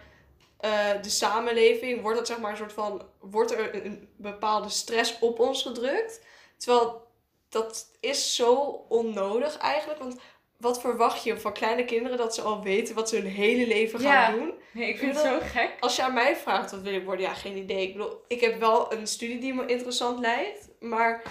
eh, 0.59 0.71
de 1.01 1.09
samenleving, 1.09 2.01
wordt 2.01 2.17
dat 2.17 2.27
zeg 2.27 2.39
maar 2.39 2.51
een 2.51 2.57
soort 2.57 2.73
van, 2.73 3.05
wordt 3.19 3.51
er 3.51 3.75
een, 3.75 3.85
een 3.85 4.09
bepaalde 4.17 4.69
stress 4.69 5.19
op 5.19 5.39
ons 5.39 5.61
gedrukt. 5.61 6.21
Terwijl 6.57 7.07
dat 7.49 7.85
is 7.99 8.35
zo 8.35 8.53
onnodig 8.89 9.57
eigenlijk, 9.57 9.99
want 9.99 10.19
wat 10.57 10.81
verwacht 10.81 11.23
je 11.23 11.37
van 11.39 11.53
kleine 11.53 11.85
kinderen 11.85 12.17
dat 12.17 12.35
ze 12.35 12.41
al 12.41 12.63
weten 12.63 12.95
wat 12.95 13.09
ze 13.09 13.15
hun 13.15 13.25
hele 13.25 13.67
leven 13.67 13.99
gaan 13.99 14.33
Ja. 14.33 14.37
doen? 14.39 14.53
Nee, 14.71 14.89
ik 14.89 14.97
vind 14.97 15.11
het 15.15 15.25
zo 15.25 15.39
gek. 15.41 15.69
Als 15.79 15.95
je 15.95 16.03
aan 16.03 16.13
mij 16.13 16.35
vraagt 16.35 16.71
wat 16.71 16.81
wil 16.81 16.93
ik 16.93 17.05
worden, 17.05 17.25
ja, 17.25 17.33
geen 17.33 17.57
idee. 17.57 17.81
Ik 17.87 17.93
bedoel, 17.93 18.21
ik 18.27 18.41
heb 18.41 18.59
wel 18.59 18.93
een 18.93 19.07
studie 19.07 19.39
die 19.39 19.53
me 19.53 19.65
interessant 19.65 20.19
lijkt, 20.19 20.69
maar 20.79 21.21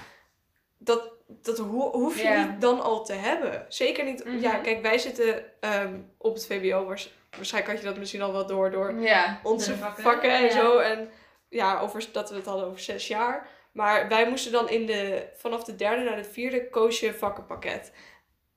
dat, 0.78 1.11
dat 1.26 1.58
ho- 1.58 1.90
hoef 1.93 2.17
je 2.17 2.23
Ja. 2.28 2.44
niet 2.46 2.61
dan 2.61 2.82
al 2.82 3.05
te 3.05 3.12
hebben. 3.12 3.67
Zeker 3.69 4.05
niet. 4.05 4.25
Mhm. 4.25 4.38
Ja, 4.38 4.55
kijk, 4.55 4.82
wij 4.82 4.99
zitten 4.99 5.44
ehm, 5.61 5.94
op 6.19 6.34
het 6.34 6.46
VBO. 6.46 6.84
waars- 6.84 7.14
Waarschijnlijk 7.37 7.73
had 7.75 7.82
je 7.82 7.88
dat 7.90 7.99
misschien 7.99 8.23
al 8.23 8.32
wel 8.32 8.46
door 8.46 8.70
door 8.70 9.00
Ja. 9.00 9.40
onze 9.43 9.76
vakken, 9.76 10.02
vakken, 10.02 10.31
en 10.31 10.52
zo. 10.52 10.78
En 10.78 11.11
ja, 11.49 11.81
over, 11.81 12.05
dat 12.12 12.31
we 12.31 12.37
het 12.37 12.46
hadden 12.46 12.67
over 12.67 12.81
zes 12.81 13.08
jaar. 13.08 13.49
Maar 13.73 14.08
wij 14.08 14.28
moesten 14.28 14.52
dan 14.52 14.69
in 14.69 14.87
de, 14.87 15.26
vanaf 15.37 15.64
de 15.64 15.76
derde 15.76 16.02
naar 16.02 16.17
de 16.17 16.25
vierde 16.25 16.69
koos 16.70 17.00
je 17.00 17.14
vakkenpakket. 17.14 17.93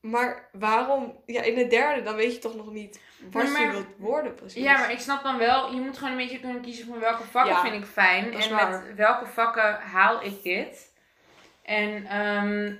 Maar 0.02 0.50
waarom? 0.52 1.22
Ja, 1.26 1.42
in 1.42 1.56
de 1.56 1.68
derde, 1.68 2.02
dan 2.02 2.16
weet 2.16 2.34
je 2.34 2.40
toch 2.40 2.56
nog 2.56 2.72
niet 2.72 3.02
wat 3.32 3.44
Nee, 3.44 3.52
maar- 3.52 3.62
je 3.62 3.72
wilt 3.72 3.86
worden 3.98 4.36
precies. 4.36 4.64
Ja, 4.64 4.78
maar 4.78 4.92
ik 4.92 5.00
snap 5.00 5.24
dan 5.24 5.38
wel, 5.38 5.74
je 5.74 5.82
moet 5.82 5.98
gewoon 5.98 6.12
een 6.12 6.18
beetje 6.18 6.40
kunnen 6.40 6.62
kiezen 6.62 6.88
van 6.88 7.00
welke 7.00 7.24
vakken 7.24 7.54
Ja, 7.54 7.62
vind 7.62 7.74
ik 7.84 7.86
fijn. 7.90 8.34
En 8.34 8.50
waar. 8.52 8.70
met 8.86 8.96
welke 8.96 9.26
vakken 9.26 9.74
haal 9.80 10.24
ik 10.24 10.44
dit. 10.44 10.94
En 11.64 12.06
ehm, 12.06 12.74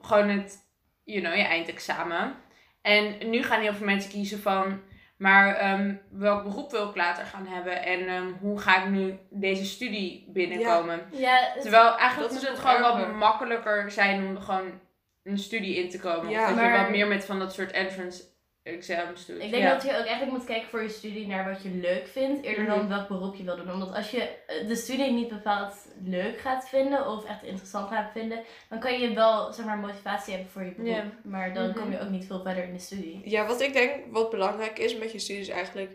gewoon 0.00 0.28
het, 0.28 0.58
you 1.04 1.20
know, 1.20 1.34
je 1.36 1.42
eindexamen. 1.42 2.34
En 2.82 3.30
nu 3.30 3.42
gaan 3.42 3.60
heel 3.60 3.72
veel 3.74 3.86
mensen 3.86 4.10
kiezen 4.10 4.40
van, 4.40 4.80
maar 5.16 5.54
ehm, 5.54 5.94
welk 6.10 6.42
beroep 6.44 6.70
wil 6.70 6.88
ik 6.88 6.96
later 6.96 7.24
gaan 7.24 7.46
hebben? 7.46 7.82
En 7.82 8.08
ehm, 8.08 8.32
hoe 8.40 8.58
ga 8.58 8.82
ik 8.82 8.88
nu 8.90 9.18
deze 9.30 9.64
studie 9.64 10.24
binnenkomen? 10.28 11.06
Ja, 11.12 11.36
het- 11.52 11.62
Terwijl 11.62 11.96
eigenlijk 11.96 12.32
dat 12.32 12.40
moet 12.40 12.48
het 12.50 12.58
gewoon 12.58 12.80
wat 12.80 12.94
erger. 12.98 13.14
makkelijker 13.14 13.90
zijn 13.90 14.26
om 14.26 14.40
gewoon 14.40 14.80
een 15.22 15.38
studie 15.38 15.76
in 15.76 15.90
te 15.90 15.98
komen. 15.98 16.30
Ja, 16.30 16.50
of 16.50 16.56
dat 16.56 16.64
je 16.64 16.76
wat 16.78 16.90
meer 16.90 17.06
met 17.06 17.24
van 17.24 17.38
dat 17.38 17.52
soort 17.52 17.70
entrance 17.70 18.22
exams 18.62 19.26
doet. 19.26 19.42
Ik 19.42 19.50
denk 19.50 19.62
ja. 19.62 19.72
dat 19.72 19.82
je 19.82 19.88
ook 19.88 19.94
eigenlijk 20.06 20.30
moet 20.30 20.44
kijken 20.44 20.68
voor 20.68 20.82
je 20.82 20.88
studie 20.88 21.26
naar 21.26 21.50
wat 21.52 21.62
je 21.62 21.68
leuk 21.70 22.06
vindt, 22.06 22.44
eerder 22.44 22.64
Mhm. 22.64 22.72
dan 22.78 22.88
welk 22.88 23.08
beroep 23.08 23.34
je 23.34 23.44
wil 23.44 23.56
doen. 23.56 23.72
Omdat 23.72 23.94
als 23.94 24.10
je 24.10 24.20
eh, 24.46 24.68
de 24.68 24.76
studie 24.76 25.12
niet 25.12 25.28
bepaald 25.28 25.74
leuk 26.04 26.38
gaat 26.40 26.68
vinden 26.68 27.06
of 27.06 27.24
echt 27.24 27.42
interessant 27.42 27.88
gaat 27.88 28.10
vinden, 28.12 28.40
dan 28.68 28.78
kan 28.80 29.00
je 29.00 29.14
wel 29.14 29.52
zeg 29.52 29.64
maar 29.66 29.78
motivatie 29.78 30.32
hebben 30.34 30.50
voor 30.52 30.64
je 30.64 30.70
beroep. 30.72 31.12
Maar 31.22 31.54
dan 31.54 31.68
Mhm. 31.68 31.78
kom 31.78 31.90
je 31.90 32.00
ook 32.00 32.10
niet 32.10 32.26
veel 32.26 32.42
verder 32.42 32.64
in 32.64 32.72
de 32.72 32.78
studie. 32.78 33.20
Ja, 33.24 33.46
wat 33.46 33.60
ik 33.60 33.72
denk 33.72 33.92
wat 34.10 34.30
belangrijk 34.30 34.78
is 34.78 34.96
met 34.98 35.12
je 35.12 35.18
studies 35.18 35.48
eigenlijk. 35.48 35.90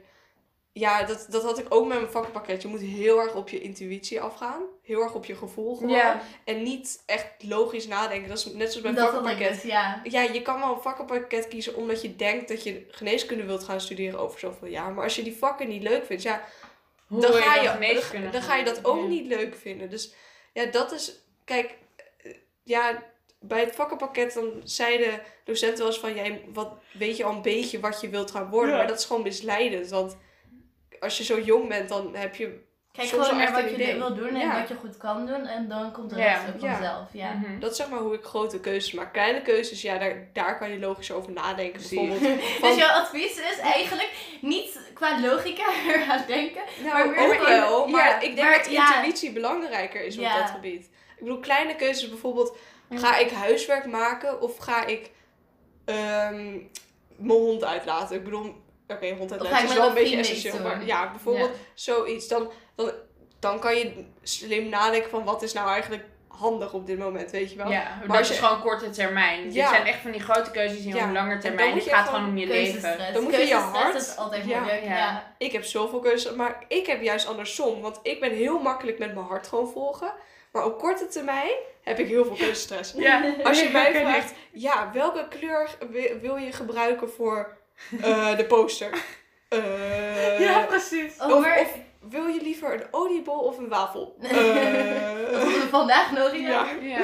Ja, 0.77 1.03
dat, 1.03 1.27
dat 1.29 1.43
had 1.43 1.59
ik 1.59 1.65
ook 1.69 1.87
met 1.87 1.99
mijn 1.99 2.11
vakkenpakket. 2.11 2.61
Je 2.61 2.67
moet 2.67 2.79
heel 2.81 3.19
erg 3.19 3.35
op 3.35 3.49
je 3.49 3.61
intuïtie 3.61 4.21
afgaan. 4.21 4.61
Heel 4.83 5.01
erg 5.01 5.13
op 5.13 5.25
je 5.25 5.35
gevoel 5.35 5.75
gewoon. 5.75 6.19
En 6.43 6.63
niet 6.63 7.03
echt 7.05 7.27
logisch 7.43 7.87
nadenken. 7.87 8.29
Dat 8.29 8.37
is 8.37 8.45
net 8.45 8.71
zoals 8.73 8.81
bij 8.81 8.91
een 8.91 9.09
vakkenpakket. 9.09 9.61
ja. 9.63 10.01
Ja, 10.03 10.21
je 10.21 10.41
kan 10.41 10.59
wel 10.59 10.73
een 10.73 10.81
vakkenpakket 10.81 11.47
kiezen 11.47 11.75
omdat 11.75 12.01
je 12.01 12.15
denkt 12.15 12.47
dat 12.47 12.63
je 12.63 12.85
geneeskunde 12.89 13.43
wilt 13.43 13.63
gaan 13.63 13.81
studeren 13.81 14.19
over 14.19 14.39
zoveel 14.39 14.67
jaar. 14.67 14.91
Maar 14.93 15.03
als 15.03 15.15
je 15.15 15.23
die 15.23 15.35
vakken 15.37 15.67
niet 15.67 15.83
leuk 15.83 16.05
vindt, 16.05 16.23
ja, 16.23 16.43
Hoe 17.07 17.21
dan 17.21 17.33
ga, 17.33 17.55
je, 17.55 18.01
dan, 18.11 18.31
dan 18.31 18.41
ga 18.41 18.55
je 18.55 18.63
dat 18.65 18.85
ook 18.85 19.01
Ja. 19.01 19.07
niet 19.07 19.27
leuk 19.27 19.55
vinden. 19.55 19.89
Dus 19.89 20.13
ja, 20.53 20.65
dat 20.65 20.91
is. 20.91 21.19
Kijk, 21.43 21.75
eh, 22.17 22.33
ja, 22.63 23.03
bij 23.39 23.59
het 23.59 23.75
vakkenpakket 23.75 24.33
dan 24.33 24.61
zeiden 24.63 25.21
docenten 25.43 25.77
wel 25.77 25.87
eens 25.87 25.99
van: 25.99 26.15
jij, 26.15 26.41
wat, 26.53 26.73
weet 26.93 27.17
je 27.17 27.23
al 27.23 27.33
een 27.33 27.41
beetje 27.41 27.79
wat 27.79 28.01
je 28.01 28.09
wilt 28.09 28.31
gaan 28.31 28.49
worden. 28.49 28.71
Ja. 28.71 28.77
Maar 28.77 28.87
dat 28.87 28.99
is 28.99 29.05
gewoon 29.05 29.23
misleidend. 29.23 29.89
Want 29.89 30.17
als 31.05 31.17
je 31.17 31.23
zo 31.23 31.39
jong 31.39 31.67
bent, 31.69 31.89
dan 31.89 32.15
heb 32.15 32.35
je. 32.35 32.63
Kijk 32.91 33.07
soms 33.07 33.23
gewoon 33.23 33.37
naar 33.39 33.47
echt 33.47 33.55
wat 33.61 33.69
je 33.69 33.75
idee. 33.83 33.97
wil 33.97 34.15
doen 34.15 34.27
en 34.27 34.39
Ja. 34.39 34.59
wat 34.59 34.67
je 34.67 34.75
goed 34.75 34.97
kan 34.97 35.25
doen. 35.25 35.45
En 35.45 35.67
dan 35.67 35.91
komt 35.91 36.09
de 36.09 36.15
Ja. 36.17 36.33
rest 36.33 36.53
ook 36.53 36.59
vanzelf. 36.59 37.07
Ja. 37.11 37.31
Mhm. 37.33 37.59
Dat 37.59 37.71
is 37.71 37.77
zeg 37.77 37.89
maar 37.89 37.99
hoe 37.99 38.13
ik 38.13 38.23
grote 38.23 38.59
keuzes 38.59 38.93
maak. 38.93 39.13
Kleine 39.13 39.41
keuzes, 39.41 39.81
ja, 39.81 39.97
daar, 39.97 40.27
daar 40.33 40.57
kan 40.57 40.69
je 40.71 40.79
logisch 40.79 41.11
over 41.11 41.31
nadenken. 41.31 41.79
Bijvoorbeeld. 41.89 42.19
Van, 42.59 42.69
Dus 42.69 42.77
jouw 42.77 42.89
advies 43.01 43.37
is 43.39 43.57
eigenlijk 43.57 44.09
niet 44.41 44.79
qua 44.93 45.19
logica 45.21 45.63
er 45.93 45.99
gaan 45.99 46.23
denken. 46.27 46.61
Nou, 46.83 47.09
Maar 47.15 47.25
ook 47.29 47.47
wel. 47.47 47.87
Maar 47.87 48.07
ja, 48.07 48.15
ik 48.19 48.35
denk 48.35 48.47
maar 48.47 48.57
dat 48.57 48.71
ja. 48.71 48.95
intuïtie 48.95 49.31
belangrijker 49.31 50.05
is 50.05 50.17
op 50.17 50.23
dat 50.23 50.49
gebied. 50.49 50.85
Ik 50.85 51.19
bedoel, 51.23 51.39
kleine 51.39 51.75
keuzes 51.75 52.09
bijvoorbeeld. 52.09 52.57
Ga 52.89 53.17
ik 53.17 53.31
huiswerk 53.31 53.85
maken 53.85 54.41
of 54.41 54.57
ga 54.57 54.85
ik 54.85 55.09
ehm, 55.85 56.43
mijn 57.15 57.39
hond 57.39 57.63
uitlaten? 57.63 58.15
Ik 58.15 58.23
bedoel, 58.23 58.55
oké, 58.87 59.15
uitlaten 59.31 59.63
ik 59.63 59.69
is 59.69 59.75
wel 59.77 59.87
een 59.87 59.93
beetje 59.93 60.17
essentieel. 60.17 60.59
Maar 60.59 60.85
ja, 60.85 61.11
bijvoorbeeld 61.11 61.51
zoiets. 61.73 62.27
Dan, 62.27 62.51
dan, 62.75 62.91
dan 63.39 63.59
kan 63.59 63.75
je 63.77 64.05
slim 64.23 64.69
nadenken 64.69 65.09
van 65.09 65.23
wat 65.23 65.41
is 65.43 65.53
nou 65.53 65.69
eigenlijk 65.69 66.03
handig 66.27 66.73
op 66.73 66.85
dit 66.85 66.97
moment, 66.99 67.31
weet 67.31 67.51
je 67.51 67.57
wel? 67.57 67.69
Ja, 67.71 67.83
Maar 67.99 68.07
dat 68.07 68.17
als 68.17 68.29
is 68.29 68.39
gewoon 68.39 68.61
korte 68.61 68.89
termijn. 68.89 69.39
Ja. 69.39 69.45
Dit 69.69 69.75
zijn 69.75 69.85
echt 69.85 69.99
van 69.99 70.11
die 70.11 70.21
grote 70.21 70.51
keuzes 70.51 70.83
die 70.83 70.95
Ja. 70.95 71.05
op 71.07 71.13
lange 71.13 71.37
termijn. 71.37 71.73
Het 71.75 71.83
gaat 71.83 72.07
gewoon 72.09 72.25
om 72.29 72.37
je 72.37 72.47
leven. 72.47 72.81
Keuzestress. 72.81 73.13
Dan 73.13 73.23
moet 73.23 73.35
je 73.35 73.45
je 73.47 73.53
hart- 73.55 73.95
is 73.95 74.15
altijd 74.17 74.45
Ja. 74.45 74.59
moeilijk. 74.59 74.83
Ja. 74.83 74.95
Ja. 74.97 75.33
Ik 75.37 75.51
heb 75.51 75.63
zoveel 75.63 75.99
keuzes, 75.99 76.33
maar 76.33 76.63
ik 76.67 76.85
heb 76.85 77.01
juist 77.01 77.27
andersom. 77.27 77.81
Want 77.81 77.99
ik 78.03 78.19
ben 78.19 78.31
heel 78.31 78.59
makkelijk 78.59 78.99
met 78.99 79.13
mijn 79.13 79.25
hart 79.25 79.47
gewoon 79.47 79.67
volgen. 79.69 80.13
Maar 80.51 80.65
op 80.65 80.79
korte 80.79 81.07
termijn 81.07 81.51
heb 81.83 81.99
ik 81.99 82.07
heel 82.07 82.25
veel 82.25 82.35
keuzestress. 82.35 82.93
Ja. 82.97 83.33
Als 83.43 83.61
je 83.61 83.69
mij 83.79 83.93
vraagt, 83.93 84.33
ja, 84.51 84.89
welke 84.93 85.27
kleur 85.27 85.69
wi- 85.91 86.19
wil 86.21 86.35
je 86.35 86.51
gebruiken 86.51 87.09
voor 87.09 87.57
eh, 88.01 88.37
de 88.37 88.45
poster? 88.45 88.89
Eh, 89.49 90.39
Ja, 90.45 90.59
precies. 90.59 91.17
Oh, 91.21 91.35
of, 91.35 91.41
maar- 91.41 91.59
of 91.59 91.77
wil 92.09 92.25
je 92.27 92.41
liever 92.41 92.73
een 92.73 92.87
oliebol 92.91 93.39
of 93.39 93.57
een 93.57 93.67
wafel? 93.69 94.15
Dat 94.21 94.31
Eh, 94.31 94.37
hadden 94.37 95.59
we 95.59 95.67
vandaag 95.69 96.11
nog 96.11 96.35
ja, 96.35 96.65
ja. 96.81 96.99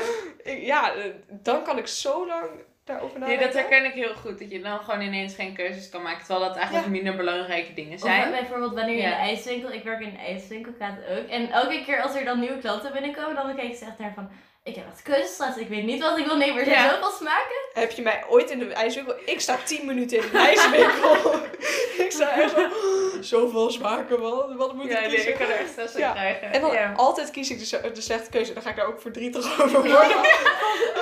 Ja. 0.45 0.93
dan 1.29 1.63
kan 1.63 1.77
ik 1.77 1.87
zo 1.87 2.27
lang 2.27 2.49
daarover 2.83 3.19
Nee, 3.19 3.29
nadenken. 3.29 3.45
dat 3.53 3.61
herken 3.69 3.85
ik 3.85 3.93
heel 3.93 4.13
goed. 4.15 4.39
Dat 4.39 4.51
je 4.51 4.61
dan 4.61 4.79
gewoon 4.79 5.01
ineens 5.01 5.35
geen 5.35 5.53
keuzes 5.53 5.89
kan 5.89 6.01
maken. 6.01 6.25
Terwijl 6.25 6.47
dat 6.47 6.55
eigenlijk 6.55 6.85
Ja. 6.85 6.91
minder 6.91 7.15
belangrijke 7.15 7.73
dingen 7.73 7.93
Of 7.93 7.99
zijn. 7.99 8.31
bijvoorbeeld 8.31 8.73
wanneer 8.73 8.95
je 8.95 9.01
Ja. 9.01 9.07
in 9.17 9.23
de 9.23 9.29
ijswinkel, 9.29 9.71
ik 9.71 9.83
werk 9.83 10.01
in 10.01 10.07
een 10.07 10.17
ijswinkel, 10.25 10.71
gaat 10.79 10.97
ook. 11.11 11.27
En 11.29 11.49
elke 11.51 11.83
keer 11.85 12.01
als 12.01 12.15
er 12.15 12.25
dan 12.25 12.39
nieuwe 12.39 12.57
klanten 12.57 12.91
binnenkomen, 12.93 13.35
dan 13.35 13.55
kijk 13.55 13.67
ik 13.71 13.75
ze 13.77 13.85
echt 13.85 13.97
naar 13.99 14.13
van, 14.15 14.29
Ik 14.63 14.75
heb 14.75 14.85
echt 14.91 15.01
keuzestress. 15.01 15.57
Ik 15.57 15.67
weet 15.67 15.83
niet 15.83 16.01
wat 16.01 16.17
ik 16.17 16.25
wil 16.25 16.37
nemen. 16.37 16.57
Er 16.59 16.65
zijn 16.65 16.83
Ja. 16.83 16.89
zoveel 16.89 17.11
smaken. 17.11 17.55
Heb 17.73 17.91
je 17.91 18.01
mij 18.01 18.23
ooit 18.29 18.49
in 18.49 18.59
de 18.59 18.73
ijswinkel... 18.73 19.15
Ik 19.25 19.39
sta 19.41 19.57
10 19.65 19.85
minuten 19.85 20.17
in 20.17 20.23
de 20.31 20.37
ijswinkel. 20.37 21.33
ik 22.05 22.11
sta 22.11 22.29
echt 22.31 22.51
zo... 22.51 22.69
Zoveel 23.21 23.69
smaken, 23.71 24.19
man. 24.19 24.57
Wat 24.57 24.73
moet 24.73 24.85
Ja, 24.91 24.95
ik 24.97 25.01
nee, 25.01 25.09
kiezen? 25.09 25.29
ik 25.31 25.37
kan 25.37 25.47
er 25.49 25.55
echt 25.55 25.69
stress 25.71 25.95
Ja. 25.95 26.11
krijgen. 26.11 26.51
En 26.53 26.61
dan 26.61 26.71
ja. 26.71 26.93
altijd 26.95 27.31
kies 27.31 27.49
ik 27.49 27.59
de, 27.69 27.91
de 27.91 28.01
slechte 28.01 28.29
keuze. 28.29 28.53
Dan 28.53 28.63
ga 28.63 28.69
ik 28.69 28.75
daar 28.75 28.85
ook 28.87 29.01
verdrietig 29.01 29.61
over 29.61 29.81
worden. 29.81 30.17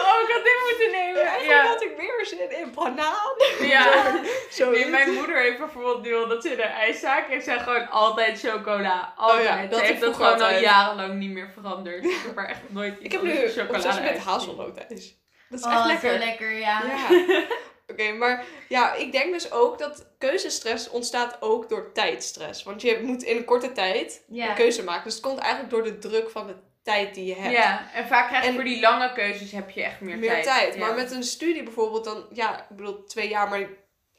Oh, 0.10 0.22
ik 0.22 0.34
had 0.36 0.44
dit 0.44 0.60
moeten 0.70 0.92
nemen. 1.02 1.22
Eigenlijk 1.22 1.62
Ja. 1.62 1.68
had 1.68 1.84
ik 1.84 1.98
meer 1.98 2.26
zin 2.26 2.60
in 2.60 2.72
banaan. 2.76 3.34
Ja. 3.62 3.92
Zo. 4.58 4.72
Nee, 4.72 4.86
mijn 4.88 5.14
moeder 5.14 5.38
heeft 5.38 5.58
bijvoorbeeld 5.58 6.02
nu 6.02 6.16
al 6.16 6.28
dat 6.28 6.42
ze 6.44 6.50
in 6.50 6.56
de 6.58 6.62
ijszaak 6.64 7.28
heeft 7.28 7.44
zij 7.46 7.60
gewoon 7.60 7.90
altijd 7.90 8.40
chocola. 8.40 9.14
Altijd. 9.16 9.40
Oh 9.40 9.46
ja, 9.46 9.66
dat 9.66 9.80
ze 9.80 9.86
heeft 9.86 10.00
dat 10.00 10.10
ik 10.10 10.16
gewoon 10.16 10.32
altijd. 10.32 10.56
al 10.56 10.62
jarenlang 10.62 11.14
niet 11.14 11.30
meer 11.30 11.50
veranderd. 11.54 12.04
Ik 12.06 12.20
heb 12.28 12.38
er 12.38 12.46
echt 12.48 12.60
nooit 12.68 12.94
iets 12.94 13.04
Ik 13.04 13.12
heb 13.12 13.22
nu 13.22 13.49
chocolade 13.50 14.02
met 14.02 14.10
uit. 14.10 14.18
hazelnootijs. 14.20 15.18
Dat 15.50 15.60
is 15.60 15.66
Oh, 15.66 15.72
echt 15.92 16.02
zo 16.02 16.08
lekker. 16.08 16.28
lekker, 16.28 16.58
ja. 16.58 16.84
Ja. 16.86 17.26
Oké, 17.92 18.12
maar 18.12 18.46
ja, 18.70 18.94
ik 18.94 19.12
denk 19.12 19.34
dus 19.34 19.52
ook 19.52 19.80
dat 19.80 20.08
keuzestress 20.18 20.90
ontstaat 20.90 21.38
ook 21.42 21.70
door 21.70 21.92
tijdstress. 21.94 22.64
Want 22.64 22.82
je 22.82 23.00
moet 23.04 23.24
in 23.24 23.38
een 23.38 23.46
korte 23.46 23.72
tijd 23.72 24.24
Ja. 24.28 24.50
een 24.50 24.56
keuze 24.56 24.84
maken. 24.84 25.04
Dus 25.04 25.14
het 25.14 25.24
komt 25.24 25.40
eigenlijk 25.40 25.72
door 25.72 25.84
de 25.84 25.98
druk 25.98 26.30
van 26.30 26.48
de 26.48 26.56
tijd 26.84 27.16
die 27.16 27.26
je 27.26 27.36
hebt. 27.36 27.54
Ja, 27.54 27.94
en 27.94 28.08
vaak 28.08 28.28
krijg 28.28 28.44
je 28.44 28.50
En- 28.50 28.56
voor 28.56 28.64
die 28.64 28.80
lange 28.80 29.14
keuzes 29.14 29.52
heb 29.52 29.70
je 29.70 29.84
echt 29.84 30.02
meer, 30.02 30.18
Meer 30.18 30.44
tijd. 30.44 30.74
Ja. 30.74 30.80
Maar 30.80 30.96
met 30.96 31.12
een 31.12 31.24
studie 31.24 31.64
bijvoorbeeld, 31.64 32.04
dan, 32.06 32.26
ja, 32.34 32.60
ik 32.70 32.76
bedoel 32.76 33.04
twee 33.04 33.28
jaar, 33.30 33.50
maar 33.50 33.68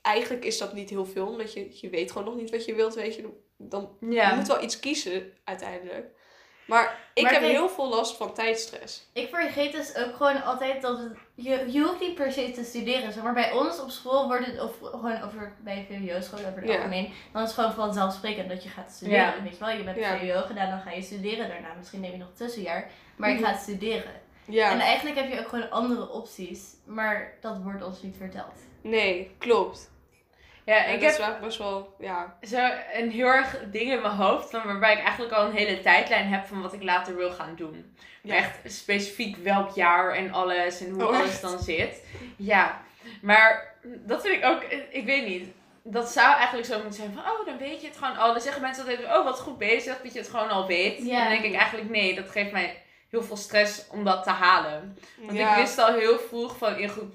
eigenlijk 0.02 0.44
is 0.44 0.58
dat 0.58 0.72
niet 0.72 0.90
heel 0.90 1.06
veel. 1.06 1.26
Omdat 1.26 1.52
je, 1.52 1.78
je 1.80 1.90
weet 1.90 2.10
gewoon 2.12 2.26
nog 2.26 2.36
niet 2.36 2.50
wat 2.50 2.64
je 2.64 2.74
wilt, 2.74 2.94
weet 2.94 3.14
je. 3.14 3.28
Dan, 3.58 3.96
ja. 4.00 4.30
Je 4.30 4.36
moet 4.36 4.46
wel 4.48 4.62
iets 4.62 4.80
kiezen 4.80 5.32
uiteindelijk. 5.44 6.06
Maar 6.70 6.98
ik 7.14 7.22
Maar 7.22 7.32
heb 7.32 7.42
heel 7.42 7.68
veel 7.68 7.88
last 7.88 8.16
van 8.16 8.34
tijdstress. 8.34 9.06
Ik 9.12 9.28
vergeet 9.28 9.72
dus 9.72 9.96
ook 9.96 10.16
gewoon 10.16 10.42
altijd 10.42 10.82
dat 10.82 10.98
het, 10.98 11.12
je, 11.34 11.64
je 11.72 11.80
hoeft 11.82 12.00
niet 12.00 12.14
per 12.14 12.32
se 12.32 12.50
te 12.50 12.64
studeren. 12.64 13.12
Zeg 13.12 13.22
maar 13.22 13.32
bij 13.34 13.52
ons 13.52 13.80
op 13.80 13.90
school 13.90 14.26
wordt 14.26 14.46
het, 14.46 14.60
of 14.60 14.72
gewoon 14.80 15.22
over, 15.22 15.52
bij 15.60 15.86
VWO-school 15.88 16.38
over 16.38 16.60
het 16.60 16.68
Ja. 16.70 16.76
algemeen, 16.76 17.12
dan 17.32 17.42
is 17.42 17.48
het 17.48 17.58
gewoon 17.58 17.74
vanzelfsprekend 17.74 18.48
dat 18.48 18.62
je 18.62 18.68
gaat 18.68 18.90
studeren. 18.90 19.18
Ja. 19.24 19.42
Weet 19.42 19.52
je 19.52 19.58
wel, 19.64 19.70
je 19.70 19.82
hebt 19.82 19.98
Ja. 19.98 20.18
VWO 20.18 20.40
gedaan, 20.46 20.70
dan 20.70 20.80
ga 20.80 20.90
je 20.90 21.02
studeren 21.02 21.48
daarna. 21.48 21.68
Misschien 21.76 22.00
neem 22.00 22.12
je 22.12 22.16
nog 22.18 22.28
een 22.28 22.34
tussenjaar, 22.34 22.90
maar 23.16 23.28
je 23.30 23.34
Mhm. 23.36 23.44
gaat 23.44 23.60
studeren. 23.60 24.12
Ja, 24.44 24.70
En 24.70 24.80
eigenlijk 24.80 25.16
heb 25.18 25.30
je 25.32 25.40
ook 25.40 25.48
gewoon 25.48 25.70
andere 25.70 26.08
opties, 26.10 26.60
maar 26.86 27.32
dat 27.40 27.56
wordt 27.62 27.84
ons 27.84 28.02
niet 28.02 28.16
verteld. 28.16 28.54
nee, 28.82 29.30
klopt. 29.38 29.90
Ja, 30.64 30.84
ik 30.84 31.00
dat 31.00 31.16
heb 31.16 31.40
best 31.40 31.58
wel, 31.58 31.94
ja. 31.98 32.36
zo 32.42 32.68
een 32.92 33.10
heel 33.10 33.26
erg 33.26 33.58
ding 33.70 33.92
in 33.92 34.00
mijn 34.00 34.14
hoofd 34.14 34.50
van 34.50 34.62
waarbij 34.64 34.92
ik 34.92 35.02
eigenlijk 35.02 35.32
al 35.32 35.44
een 35.44 35.56
hele 35.56 35.80
tijdlijn 35.80 36.28
heb 36.28 36.46
van 36.46 36.62
wat 36.62 36.72
ik 36.72 36.82
later 36.82 37.16
wil 37.16 37.30
gaan 37.30 37.54
doen. 37.56 37.94
Ja. 38.22 38.34
Echt 38.34 38.58
specifiek 38.64 39.36
welk 39.36 39.70
jaar 39.74 40.14
en 40.14 40.32
alles 40.32 40.80
en 40.80 40.90
hoe 40.90 41.06
Oh, 41.06 41.18
alles 41.18 41.40
dan 41.40 41.58
zit. 41.58 42.04
Ja, 42.36 42.82
maar 43.22 43.74
dat 43.82 44.22
vind 44.22 44.36
ik 44.36 44.44
ook, 44.44 44.62
ik 44.90 45.04
weet 45.04 45.26
niet. 45.26 45.48
Dat 45.82 46.08
zou 46.08 46.34
eigenlijk 46.34 46.66
zo 46.66 46.74
moeten 46.74 46.94
zijn 46.94 47.12
van, 47.12 47.22
oh, 47.22 47.46
dan 47.46 47.58
weet 47.58 47.80
je 47.80 47.86
het 47.86 47.96
gewoon 47.96 48.16
al. 48.16 48.32
Dan 48.32 48.42
zeggen 48.42 48.62
mensen 48.62 48.86
altijd, 48.86 49.04
oh, 49.04 49.24
wat 49.24 49.40
goed 49.40 49.58
bezig, 49.58 50.00
dat 50.02 50.12
je 50.12 50.18
het 50.18 50.28
gewoon 50.28 50.50
al 50.50 50.66
weet. 50.66 50.98
Ja. 50.98 51.20
Dan 51.20 51.28
denk 51.28 51.44
ik 51.44 51.54
eigenlijk, 51.54 51.90
nee, 51.90 52.14
dat 52.14 52.30
geeft 52.30 52.52
mij 52.52 52.82
heel 53.10 53.22
veel 53.22 53.36
stress 53.36 53.86
om 53.88 54.04
dat 54.04 54.22
te 54.22 54.30
halen. 54.30 54.98
Want 55.18 55.38
ja. 55.38 55.50
ik 55.50 55.62
wist 55.62 55.78
al 55.78 55.92
heel 55.92 56.18
vroeg 56.18 56.56
van 56.56 56.76
in 56.76 56.88
groep 56.88 57.14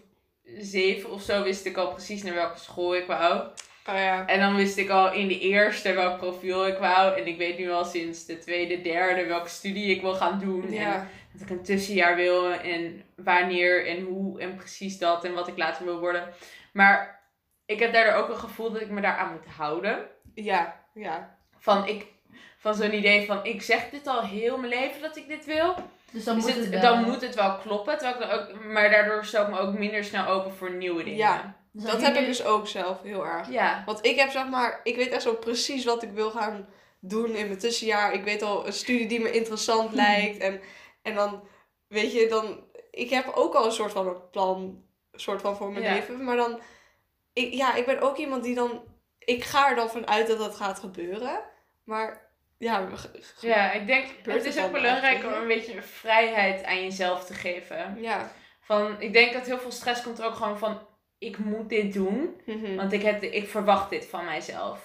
7 0.58 1.10
of 1.12 1.22
zo 1.22 1.44
wist 1.44 1.66
ik 1.66 1.78
al 1.78 1.92
precies 1.92 2.24
naar 2.24 2.34
welke 2.34 2.60
school 2.60 2.96
ik 2.96 3.08
wou. 3.08 3.48
Oh 3.90 3.96
ja. 3.96 4.26
En 4.28 4.40
dan 4.40 4.56
wist 4.56 4.78
ik 4.78 4.90
al 4.90 5.14
in 5.14 5.28
de 5.28 5.40
eerste 5.40 5.94
welk 5.94 6.18
profiel 6.18 6.68
ik 6.68 6.78
wou. 6.78 7.20
En 7.20 7.28
ik 7.28 7.38
weet 7.38 7.58
nu 7.58 7.72
al 7.72 7.86
sinds 7.86 8.26
de 8.26 8.38
tweede, 8.38 8.82
derde 8.82 9.26
welke 9.26 9.50
studie 9.50 9.96
ik 9.96 10.02
wil 10.02 10.14
gaan 10.14 10.40
doen. 10.40 10.66
En 10.66 10.74
Ja. 10.74 11.08
dat 11.32 11.42
ik 11.42 11.50
een 11.50 11.64
tussenjaar 11.64 12.16
wil 12.16 12.52
en 12.52 13.04
wanneer 13.16 13.88
en 13.88 14.02
hoe 14.04 14.40
en 14.40 14.56
precies 14.56 14.98
dat 14.98 15.24
en 15.24 15.34
wat 15.34 15.48
ik 15.48 15.58
later 15.58 15.86
wil 15.86 16.00
worden. 16.00 16.34
Maar 16.74 17.24
ik 17.66 17.80
heb 17.80 17.94
daardoor 17.94 18.24
ook 18.24 18.30
een 18.30 18.40
gevoel 18.40 18.72
dat 18.72 18.82
ik 18.82 18.90
me 18.90 19.02
daaraan 19.02 19.32
moet 19.32 19.46
houden. 19.56 20.08
Ja. 20.34 20.84
Ja. 20.94 21.38
Van, 21.58 21.88
ik, 21.88 22.06
van 22.58 22.76
zo'n 22.76 22.94
idee 22.94 23.26
van 23.26 23.46
ik 23.46 23.62
zeg 23.62 23.90
dit 23.90 24.08
al 24.08 24.22
heel 24.22 24.58
mijn 24.58 24.74
leven 24.74 25.02
dat 25.02 25.18
ik 25.18 25.28
dit 25.28 25.46
wil. 25.46 25.76
Dus 26.16 26.24
dan 26.24 26.36
Dus 26.36 26.56
moet 26.56 26.72
het, 26.72 26.82
dan 26.82 27.04
moet 27.04 27.22
het 27.22 27.36
wel 27.36 27.58
kloppen. 27.58 27.98
Terwijl 27.98 28.22
ik 28.22 28.30
dan 28.30 28.40
ook, 28.40 28.64
maar 28.64 28.90
daardoor 28.90 29.26
stel 29.26 29.44
ik 29.44 29.50
me 29.50 29.60
ook 29.60 29.74
minder 29.74 30.04
snel 30.04 30.28
open 30.28 30.52
voor 30.54 30.72
nieuwe 30.72 31.04
dingen. 31.04 31.18
Ja. 31.18 31.56
Dus 31.72 31.84
Dat 31.84 32.02
heb 32.02 32.16
ik 32.16 32.26
dus 32.26 32.44
ook 32.46 32.68
zelf 32.68 33.02
heel 33.02 33.26
erg. 33.26 33.50
Ja. 33.50 33.84
Want 33.86 34.06
ik 34.06 34.20
heb 34.20 34.30
zeg 34.30 34.50
maar, 34.50 34.80
ik 34.84 34.96
weet 34.96 35.10
echt 35.10 35.22
zo 35.22 35.34
precies 35.34 35.86
wat 35.86 36.04
ik 36.04 36.12
wil 36.12 36.32
gaan 36.32 36.68
doen 37.00 37.36
in 37.36 37.48
mijn 37.48 37.58
tussenjaar. 37.60 38.14
Ik 38.14 38.24
weet 38.24 38.42
al 38.42 38.66
een 38.68 38.74
studie 38.74 39.08
die 39.08 39.20
me 39.20 39.32
interessant 39.32 39.94
lijkt. 40.04 40.38
En, 40.38 40.62
en 41.02 41.16
dan, 41.16 41.48
weet 41.88 42.14
je, 42.14 42.28
dan, 42.28 42.64
ik 42.92 43.10
heb 43.10 43.32
ook 43.36 43.54
al 43.54 43.66
een 43.66 43.72
soort 43.72 43.92
van 43.92 44.08
een 44.08 44.30
plan, 44.32 44.84
soort 45.12 45.42
van 45.42 45.56
voor 45.56 45.72
mijn 45.72 45.84
Ja. 45.86 45.94
leven. 45.94 46.24
Maar 46.24 46.36
dan, 46.36 46.60
ik, 47.34 47.54
ja, 47.54 47.76
ik 47.76 47.86
ben 47.86 48.02
ook 48.02 48.18
iemand 48.18 48.44
die 48.44 48.56
dan, 48.56 48.84
ik 49.20 49.44
ga 49.44 49.70
er 49.70 49.76
dan 49.76 49.90
vanuit 49.90 50.28
dat 50.28 50.38
dat 50.38 50.56
gaat 50.56 50.80
gebeuren. 50.80 51.40
Maar, 51.84 52.25
ja, 52.66 52.88
Ja, 53.42 53.72
ik 53.72 53.88
denk, 53.88 54.06
het 54.24 54.46
is 54.46 54.60
ook 54.60 54.72
belangrijk 54.72 55.24
om 55.26 55.34
een 55.34 55.48
beetje 55.48 55.82
vrijheid 55.82 56.64
aan 56.64 56.84
jezelf 56.84 57.26
te 57.26 57.34
geven. 57.34 57.98
ja. 58.02 58.32
Van, 58.62 58.96
ik 59.02 59.14
denk 59.14 59.34
dat 59.34 59.46
heel 59.46 59.60
veel 59.60 59.72
stress 59.72 60.02
komt 60.02 60.20
er 60.20 60.26
ook 60.26 60.36
gewoon 60.36 60.58
van, 60.58 60.80
ik 61.18 61.38
moet 61.38 61.70
dit 61.70 61.94
doen. 61.94 62.42
Mhm. 62.46 62.76
Want 62.76 62.94
ik, 62.94 63.02
heb, 63.02 63.24
ik 63.24 63.48
verwacht 63.50 63.90
dit 63.90 64.06
van 64.06 64.26
mijzelf. 64.26 64.80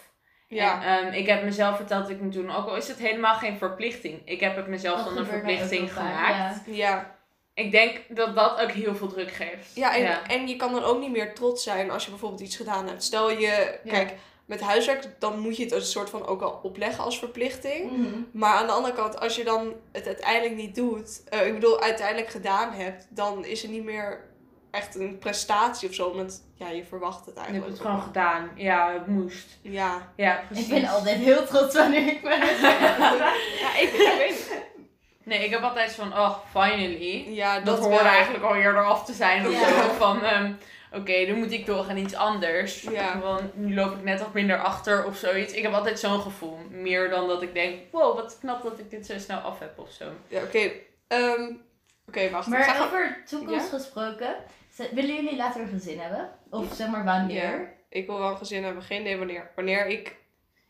Ja. 0.48 0.82
En, 0.84 1.06
ehm, 1.06 1.12
ik 1.14 1.26
heb 1.26 1.42
mezelf 1.42 1.76
verteld 1.76 2.02
dat 2.02 2.10
ik 2.10 2.20
moet 2.20 2.32
doen. 2.32 2.50
Ook 2.50 2.68
al 2.68 2.76
is 2.76 2.88
het 2.88 2.98
helemaal 2.98 3.34
geen 3.34 3.56
verplichting. 3.58 4.22
Ik 4.24 4.40
heb 4.40 4.56
het 4.56 4.66
mezelf 4.66 5.04
dan 5.04 5.16
een 5.16 5.26
verplichting 5.26 5.92
gemaakt. 5.92 6.60
ja. 6.66 6.72
ja. 6.74 7.18
Ik 7.54 7.70
denk 7.70 8.00
dat 8.08 8.34
dat 8.34 8.60
ook 8.60 8.70
heel 8.70 8.94
veel 8.94 9.08
druk 9.08 9.30
geeft. 9.30 9.74
Ja, 9.74 9.94
en, 9.94 10.02
ja. 10.02 10.26
en 10.26 10.48
je 10.48 10.56
kan 10.56 10.72
dan 10.72 10.84
ook 10.84 11.00
niet 11.00 11.10
meer 11.10 11.34
trots 11.34 11.62
zijn 11.62 11.90
als 11.90 12.04
je 12.04 12.10
bijvoorbeeld 12.10 12.40
iets 12.40 12.56
gedaan 12.56 12.86
hebt. 12.86 13.02
Stel 13.02 13.30
je, 13.30 13.78
Ja. 13.84 13.92
kijk, 13.92 14.12
met 14.50 14.60
huiswerk, 14.60 15.08
dan 15.18 15.38
moet 15.38 15.56
je 15.56 15.62
het 15.62 15.72
een 15.72 15.82
soort 15.82 16.10
van 16.10 16.26
ook 16.26 16.42
al 16.42 16.60
opleggen 16.62 17.04
als 17.04 17.18
verplichting. 17.18 17.90
Mhm. 17.90 18.06
Maar 18.32 18.54
aan 18.54 18.66
de 18.66 18.72
andere 18.72 18.94
kant, 18.94 19.20
als 19.20 19.36
je 19.36 19.44
dan 19.44 19.72
het 19.92 20.06
uiteindelijk 20.06 20.54
niet 20.56 20.74
doet, 20.74 21.22
eh, 21.28 21.46
ik 21.46 21.54
bedoel, 21.54 21.80
uiteindelijk 21.80 22.28
gedaan 22.28 22.72
hebt, 22.72 23.06
dan 23.10 23.44
is 23.44 23.62
het 23.62 23.70
niet 23.70 23.84
meer 23.84 24.28
echt 24.70 24.94
een 24.94 25.18
prestatie 25.18 25.88
of 25.88 25.94
zo. 25.94 26.14
Want 26.16 26.44
ja, 26.54 26.68
je 26.68 26.84
verwacht 26.84 27.26
het 27.26 27.34
Je 27.34 27.40
hebt 27.40 27.52
eigenlijk. 27.52 27.72
het 27.78 27.86
gewoon 27.86 28.02
gedaan. 28.02 28.50
Ja, 28.54 28.92
het 28.92 29.06
moest. 29.06 29.58
Ja. 29.62 30.12
Ja, 30.16 30.38
Ik 30.38 30.46
precies. 30.46 30.66
ben 30.68 30.86
altijd 30.88 31.16
heel 31.16 31.44
trots 31.46 31.74
wanneer 31.74 32.06
ik 32.08 32.22
ben. 32.28 32.38
ja, 32.38 33.76
ik, 33.78 33.90
ik 33.92 34.14
weet 34.18 34.28
niet. 34.30 34.52
Nee, 35.24 35.44
ik 35.44 35.50
heb 35.50 35.62
altijd 35.62 35.92
van, 35.92 36.12
oh, 36.12 36.36
finally. 36.50 37.34
Ja, 37.34 37.54
Dat, 37.54 37.64
dat, 37.66 37.78
hoorde 37.78 38.02
wel. 38.02 38.12
eigenlijk 38.12 38.44
al 38.44 38.54
eerder 38.54 38.84
af 38.84 39.04
te 39.04 39.12
zijn 39.12 39.46
of 39.46 39.52
zo. 39.54 39.92
Van, 39.98 40.24
ehm, 40.24 40.52
oké, 40.92 41.26
dan 41.26 41.38
moet 41.38 41.52
ik 41.52 41.66
door 41.66 41.88
aan 41.88 41.96
iets 41.96 42.14
anders. 42.14 42.82
Ja. 42.82 43.18
Want 43.18 43.56
nu 43.56 43.74
loop 43.74 43.96
ik 43.96 44.02
net 44.02 44.20
wat 44.20 44.32
minder 44.32 44.58
achter 44.58 45.04
of 45.04 45.16
zoiets. 45.16 45.52
Ik 45.52 45.62
heb 45.62 45.72
altijd 45.72 45.98
zo'n 45.98 46.20
gevoel. 46.20 46.58
Meer 46.70 47.10
dan 47.10 47.28
dat 47.28 47.42
ik 47.42 47.54
denk, 47.54 47.78
wow, 47.90 48.16
wat 48.16 48.38
knap 48.40 48.62
dat 48.62 48.78
ik 48.78 48.90
dit 48.90 49.06
zo 49.06 49.18
snel 49.18 49.38
af 49.38 49.58
heb 49.58 49.78
of 49.78 49.90
zo. 49.90 50.04
Ja, 50.28 50.42
oké. 50.42 50.70
Ehm, 51.08 51.52
oké, 52.08 52.30
wacht. 52.30 52.44
ga 52.44 52.50
Maar 52.50 52.82
over 52.82 53.22
toekomst 53.28 53.68
gesproken, 53.68 54.36
willen 54.76 55.14
jullie 55.14 55.36
later 55.36 55.60
een 55.60 55.68
gezin 55.68 55.98
hebben? 56.00 56.30
Of 56.50 56.74
zeg 56.74 56.88
maar 56.88 57.04
wanneer? 57.04 57.78
Ik 57.88 58.06
wil 58.06 58.18
wel 58.18 58.30
een 58.30 58.36
gezin 58.36 58.64
hebben, 58.64 58.82
geen 58.82 59.00
idee 59.00 59.16
wanneer. 59.16 59.50
Wanneer 59.54 59.86
ik, 59.86 60.16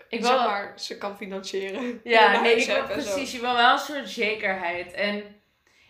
Ik 0.08 0.24
zeg 0.24 0.36
maar, 0.36 0.72
ze 0.76 0.98
kan 0.98 1.16
financieren. 1.16 2.00
ja, 2.04 2.40
nee, 2.40 2.56
ik 2.56 2.66
wil 2.66 2.76
heb 2.76 2.86
precies. 2.88 3.32
Je 3.32 3.40
wil 3.40 3.52
wel 3.52 3.72
een 3.72 3.78
soort 3.78 4.08
zekerheid. 4.08 4.92
En 4.92 5.40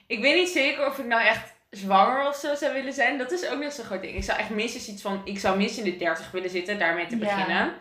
ik 0.06 0.20
weet 0.20 0.34
niet 0.34 0.48
zeker 0.48 0.86
of 0.86 0.98
ik 0.98 1.06
nou 1.06 1.22
echt 1.22 1.54
zwanger 1.70 2.26
of 2.28 2.36
zo 2.36 2.54
zou 2.54 2.72
willen 2.72 2.92
zijn. 2.92 3.18
Dat 3.18 3.30
is 3.32 3.48
ook 3.48 3.62
nog 3.62 3.72
zo'n 3.72 3.84
groot 3.84 4.02
ding. 4.02 4.16
Ik 4.16 4.24
zou 4.24 4.38
echt 4.38 4.50
minstens 4.50 4.88
iets 4.88 5.02
van, 5.02 5.20
ik 5.24 5.38
zou 5.38 5.56
minstens 5.56 5.86
in 5.86 5.92
de 5.92 5.98
30 5.98 6.30
willen 6.30 6.50
zitten, 6.50 6.78
daarmee 6.78 7.06
te 7.06 7.18
Ja. 7.18 7.24
beginnen. 7.24 7.72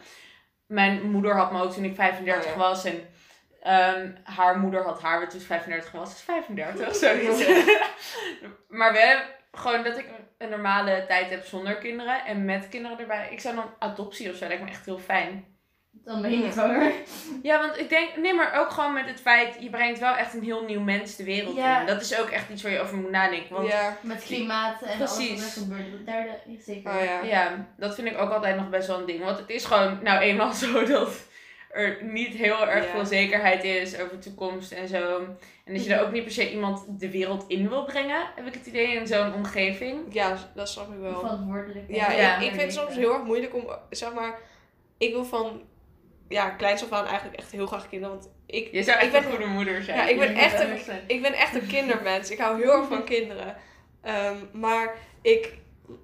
Mijn 0.67 1.12
moeder 1.12 1.36
had 1.36 1.51
me 1.51 1.62
ook 1.62 1.72
toen 1.74 1.84
ik 1.84 1.96
35 1.96 2.46
Oh, 2.46 2.51
ja. 2.51 2.58
was. 2.58 2.86
En 2.86 3.08
ehm, 3.62 4.12
haar 4.24 4.58
moeder 4.60 4.84
had 4.84 5.01
haar 5.01 5.29
toen 5.29 5.39
ze 5.39 5.46
35 5.46 5.91
was. 5.91 6.10
Dus 6.10 6.22
35, 6.22 6.96
zoiets. 7.05 7.48
maar 8.67 8.93
wel 8.93 9.19
gewoon 9.51 9.84
dat 9.84 9.98
ik 9.98 10.05
een 10.38 10.50
normale 10.50 11.05
tijd 11.08 11.29
heb 11.29 11.46
zonder 11.46 11.75
kinderen. 11.75 12.25
En 12.25 12.46
met 12.46 12.69
kinderen 12.69 13.00
erbij. 13.00 13.27
Ik 13.31 13.39
zou 13.39 13.55
dan 13.55 13.74
adoptie 13.79 14.29
of 14.29 14.36
zo, 14.36 14.48
lijkt 14.48 14.63
me 14.63 14.69
echt 14.69 14.86
heel 14.86 15.00
fijn. 15.00 15.58
Dan 15.91 16.22
ben 16.22 16.31
je 16.31 16.38
niet 16.38 16.53
zwanger. 16.53 16.91
Ja, 17.43 17.60
want 17.60 17.79
ik 17.79 17.89
denk, 17.89 18.15
nee, 18.17 18.34
maar 18.34 18.60
ook 18.60 18.69
gewoon 18.69 18.93
met 18.93 19.05
het 19.08 19.22
feit, 19.22 19.58
je 19.60 19.69
brengt 19.69 20.00
wel 20.00 20.15
echt 20.15 20.34
een 20.34 20.43
heel 20.43 20.63
nieuw 20.65 20.79
mens 20.81 21.15
de 21.15 21.24
wereld 21.24 21.55
Ja. 21.55 21.79
in. 21.79 21.86
Dat 21.86 22.01
is 22.01 22.19
ook 22.19 22.29
echt 22.29 22.50
iets 22.50 22.62
waar 22.63 22.72
je 22.72 22.79
over 22.79 22.98
moet 22.98 23.12
nadenken. 23.12 23.55
Want 23.55 23.67
ja. 23.67 23.81
Ja. 23.81 23.98
Met 24.01 24.24
klimaat 24.24 24.81
en 24.81 24.98
alles 24.98 25.15
Precies. 25.15 25.41
wat 25.46 25.55
er 25.55 25.62
gebeurt. 25.62 25.91
De 25.91 26.03
derde, 26.03 26.38
zeker. 26.60 26.91
Oh 26.91 27.25
ja. 27.25 27.65
dat 27.77 27.96
vind 27.96 28.08
ik 28.08 28.17
ook 28.17 28.29
altijd 28.31 28.55
nog 28.55 28.69
best 28.69 28.88
wel 28.88 29.00
een 29.00 29.05
ding. 29.05 29.24
Want 29.24 29.38
het 29.39 29.50
is 29.50 29.65
gewoon 29.65 30.00
nou 30.03 30.19
eenmaal 30.19 30.51
zo 30.63 30.84
dat 30.86 31.27
er 31.72 31.98
niet 32.03 32.34
heel 32.34 32.67
erg 32.69 32.86
Ja. 32.86 32.91
veel 32.91 33.05
zekerheid 33.05 33.63
is 33.63 34.00
over 34.00 34.19
toekomst 34.19 34.72
en 34.72 34.88
zo. 34.88 35.19
En 35.65 35.74
dat 35.74 35.86
je 35.86 35.93
er 35.93 36.01
ook 36.05 36.12
niet 36.12 36.24
per 36.24 36.31
se 36.31 36.51
iemand 36.51 36.86
de 37.00 37.12
wereld 37.12 37.46
in 37.48 37.69
wil 37.69 37.86
brengen, 37.86 38.22
heb 38.36 38.48
ik 38.48 38.53
het 38.53 38.65
idee, 38.65 38.88
in 38.96 39.08
zo'n 39.08 39.34
omgeving. 39.34 40.00
Ja, 40.13 40.38
dat 40.55 40.69
snap 40.69 40.91
ik 40.93 41.00
wel. 41.00 41.19
Verantwoordelijk. 41.19 41.86
Ja, 41.88 42.12
Ja. 42.12 42.36
ik, 42.38 42.41
ik 42.43 42.50
vind 42.50 42.62
het 42.62 42.74
soms 42.74 42.96
heel 42.96 43.13
erg 43.13 43.24
moeilijk 43.24 43.55
om, 43.55 43.63
zeg 43.89 44.13
maar, 44.13 44.39
ik 44.98 45.12
wil 45.13 45.25
van, 45.25 45.62
ja, 46.29 46.50
kleins 46.50 46.83
af 46.83 46.91
aan 46.91 47.05
eigenlijk 47.05 47.38
echt 47.39 47.51
heel 47.51 47.67
graag 47.67 47.89
kinderen. 47.89 48.15
Want 48.15 48.29
ik, 48.45 48.71
Je 48.71 48.83
zou 48.83 48.98
echt 48.98 49.05
ik 49.05 49.12
ben, 49.12 49.24
een 49.24 49.29
goede 49.29 49.45
moeder 49.45 49.83
zijn. 49.83 49.98
Ja, 49.98 50.05
ik 50.07 50.19
ben 50.19 50.36
echt 50.36 50.59
een, 50.59 50.79
zijn. 50.79 51.03
ik 51.07 51.21
ben 51.21 51.33
echt 51.33 51.55
een 51.55 51.67
kindermens. 51.67 52.29
Ik 52.31 52.39
hou 52.39 52.62
heel 52.62 52.71
erg 52.74 52.88
van 52.88 53.03
kinderen. 53.15 53.55
Ehm, 54.01 54.36
maar 54.51 54.95
ik, 55.21 55.53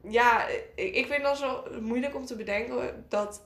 ja, 0.10 0.46
ik, 0.76 0.96
ik 0.96 1.06
vind 1.08 1.10
het 1.14 1.24
dan 1.24 1.36
zo 1.36 1.64
moeilijk 1.82 2.16
om 2.16 2.26
te 2.26 2.36
bedenken 2.36 3.06
dat, 3.10 3.46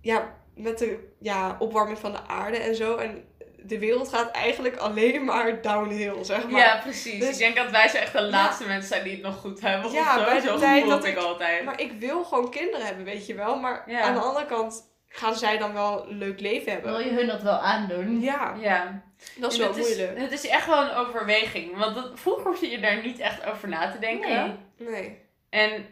ja, 0.00 0.34
met 0.54 0.78
de 0.78 1.08
ja, 1.20 1.56
opwarming 1.58 1.98
van 1.98 2.12
de 2.12 2.26
aarde 2.26 2.56
en 2.58 2.74
zo. 2.74 2.96
En 2.96 3.24
de 3.66 3.78
wereld 3.78 4.08
gaat 4.08 4.30
eigenlijk 4.30 4.76
alleen 4.76 5.24
maar 5.24 5.62
downhill, 5.62 6.24
zeg 6.24 6.48
maar. 6.48 6.60
Ja, 6.60 6.80
precies. 6.82 7.18
Dus- 7.20 7.28
ik 7.32 7.38
denk 7.38 7.56
dat 7.56 7.70
wij 7.70 7.88
zo 7.88 7.96
echt 7.96 8.12
de 8.12 8.22
laatste 8.22 8.66
mensen 8.66 8.88
zijn 8.88 9.02
die 9.04 9.12
het 9.12 9.22
nog 9.22 9.36
goed 9.36 9.60
hebben. 9.60 9.90
Ja, 9.92 10.14
of 10.14 10.18
zo. 10.18 10.24
bij 10.24 10.40
de 10.40 10.46
zo 10.46 10.58
tijd 10.58 10.86
dat 10.88 11.04
ik 11.04 11.12
ik- 11.16 11.22
altijd. 11.22 11.64
Maar 11.64 11.80
ik 11.80 11.92
wil 11.98 12.24
gewoon 12.24 12.50
kinderen 12.50 12.86
hebben, 12.86 13.04
weet 13.04 13.26
je 13.26 13.34
wel. 13.34 13.56
Maar 13.60 13.82
Ja. 13.86 14.00
aan 14.00 14.14
de 14.14 14.20
andere 14.20 14.46
kant 14.46 14.92
gaan 15.16 15.34
zij 15.34 15.58
dan 15.58 15.72
wel 15.72 16.08
een 16.10 16.18
leuk 16.18 16.40
leven 16.40 16.64
Wil 16.82 16.92
hebben. 16.94 17.04
je 17.04 17.12
hun 17.18 17.26
dat 17.26 17.42
wel 17.42 17.58
aandoen? 17.58 18.20
Ja, 18.20 18.54
Ja. 18.60 19.02
dat 19.36 19.52
is 19.52 19.58
En 19.58 19.64
wel 19.64 19.74
het 19.76 19.86
moeilijk. 19.86 20.18
Het 20.18 20.32
is 20.32 20.46
echt 20.46 20.66
wel 20.66 20.82
een 20.82 20.94
overweging. 20.94 21.76
Want 21.76 21.94
dat, 21.94 22.10
vroeger 22.14 22.46
hoefde 22.46 22.70
je 22.70 22.80
daar 22.80 23.02
niet 23.02 23.18
echt 23.18 23.44
over 23.46 23.68
na 23.68 23.90
te 23.90 23.98
denken. 23.98 24.58
Nee. 24.76 24.88
Nee. 24.90 25.18
En 25.50 25.86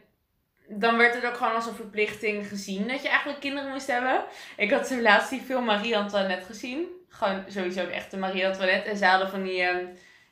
dan 0.69 0.97
werd 0.97 1.14
het 1.14 1.26
ook 1.26 1.37
gewoon 1.37 1.55
als 1.55 1.67
een 1.67 1.75
verplichting 1.75 2.49
gezien 2.49 2.88
dat 2.88 3.02
je 3.02 3.09
eigenlijk 3.09 3.41
kinderen 3.41 3.71
moest 3.71 3.87
hebben. 3.87 4.25
Ik 4.57 4.71
had 4.71 4.87
zo 4.87 5.00
laatst 5.00 5.31
die 5.31 5.41
film 5.41 5.64
Marie 5.64 5.97
Antoinette 5.99 6.47
gezien. 6.47 6.87
Gewoon 7.09 7.45
sowieso 7.49 7.85
de 7.87 7.93
echte 7.93 8.17
Marie 8.17 8.47
Antoinette. 8.47 8.91
En 8.91 8.97
zij 8.97 9.09
hadden 9.09 9.31
van 9.31 9.43
die... 9.43 9.62
ehm, 9.62 9.85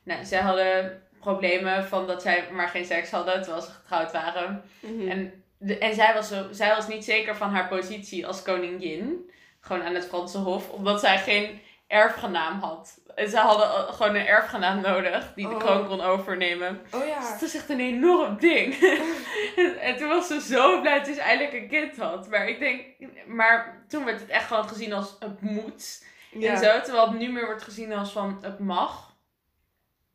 nou, 0.03 0.25
zij 0.25 0.39
hadden 0.39 1.01
problemen 1.19 1.87
van 1.87 2.07
dat 2.07 2.21
zij 2.21 2.43
maar 2.51 2.67
geen 2.67 2.85
seks 2.85 3.11
hadden 3.11 3.41
terwijl 3.41 3.63
ze 3.63 3.71
getrouwd 3.71 4.11
waren. 4.11 4.63
Mhm. 4.79 5.09
En, 5.09 5.43
de, 5.61 5.77
en 5.77 5.93
zij, 5.95 6.13
was 6.13 6.27
zo, 6.27 6.47
zij 6.51 6.75
was 6.75 6.87
niet 6.87 7.05
zeker 7.05 7.35
van 7.35 7.49
haar 7.49 7.67
positie 7.67 8.27
als 8.27 8.41
koningin. 8.43 9.29
Gewoon 9.59 9.83
aan 9.83 9.93
het 9.95 10.07
Franse 10.07 10.37
Hof. 10.37 10.69
Omdat 10.69 10.99
zij 10.99 11.17
geen 11.17 11.61
erfgenaam 11.87 12.59
had. 12.59 12.99
En 13.15 13.29
ze 13.29 13.37
hadden 13.37 13.65
eh, 13.67 13.93
gewoon 13.93 14.15
een 14.15 14.25
erfgenaam 14.27 14.81
nodig 14.81 15.33
die 15.35 15.47
de 15.47 15.53
Oh. 15.53 15.59
kroon 15.59 15.87
kon 15.87 16.01
overnemen. 16.01 16.81
Oh 16.91 16.99
Dus 16.99 17.09
ja. 17.09 17.31
het 17.33 17.41
is 17.41 17.55
echt 17.55 17.69
een 17.69 17.79
enorm 17.79 18.39
ding. 18.39 18.73
en, 19.55 19.79
en 19.81 19.97
toen 19.97 20.07
was 20.07 20.27
ze 20.27 20.41
zo 20.41 20.81
blij 20.81 20.97
dat 20.97 21.05
ze 21.07 21.13
dus 21.13 21.21
eindelijk 21.21 21.53
een 21.55 21.67
kind 21.67 21.97
had. 21.97 22.29
Maar 22.29 22.47
ik 22.49 22.59
denk, 22.59 22.85
maar 23.27 23.83
toen 23.87 24.05
werd 24.05 24.19
het 24.19 24.29
echt 24.29 24.47
gewoon 24.47 24.67
gezien 24.67 24.93
als 24.93 25.15
het 25.19 25.41
moet. 25.41 26.05
ja. 26.31 26.51
En 26.51 26.57
zo, 26.57 26.81
terwijl 26.81 27.07
het 27.09 27.19
nu 27.19 27.31
meer 27.31 27.45
wordt 27.45 27.63
gezien 27.63 27.93
als 27.93 28.11
van 28.11 28.37
het 28.41 28.59
mag. 28.59 29.09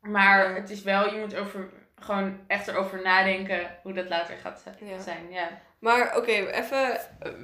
Maar 0.01 0.49
Ja. 0.49 0.55
het 0.55 0.69
is 0.69 0.81
wel, 0.81 1.13
je 1.13 1.19
moet 1.19 1.35
over, 1.35 1.69
gewoon 2.01 2.39
echt 2.47 2.67
erover 2.67 3.01
nadenken 3.01 3.77
hoe 3.83 3.93
dat 3.93 4.09
later 4.09 4.37
gaat 4.37 4.63
Ja. 4.79 4.99
zijn. 4.99 5.31
Ja. 5.31 5.49
Maar 5.79 6.17
oké, 6.17 6.31
even 6.31 6.99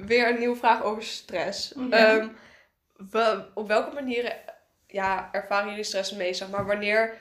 weer 0.06 0.28
een 0.28 0.38
nieuwe 0.38 0.56
vraag 0.56 0.82
over 0.82 1.02
stress. 1.02 1.72
Ja. 1.90 2.16
Ehm, 2.16 2.28
wa- 2.96 3.46
op 3.54 3.68
welke 3.68 3.94
manieren 3.94 4.36
ja, 4.86 5.28
ervaren 5.32 5.68
jullie 5.68 5.84
stress 5.84 6.10
het 6.10 6.18
meest? 6.18 6.38
Zeg 6.38 6.50
maar, 6.50 6.66
wanneer, 6.66 7.14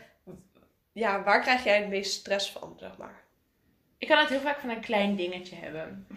ja, 0.92 1.24
waar 1.24 1.42
krijg 1.42 1.64
jij 1.64 1.78
het 1.78 1.90
meest 1.90 2.12
stress 2.14 2.52
van, 2.52 2.76
zeg 2.80 2.98
maar? 2.98 3.22
Ik 3.98 4.08
kan 4.08 4.18
het 4.18 4.30
heel 4.30 4.40
vaak 4.40 4.60
van 4.60 4.70
een 4.70 4.82
klein 4.82 5.16
dingetje 5.16 5.56
hebben. 5.56 6.08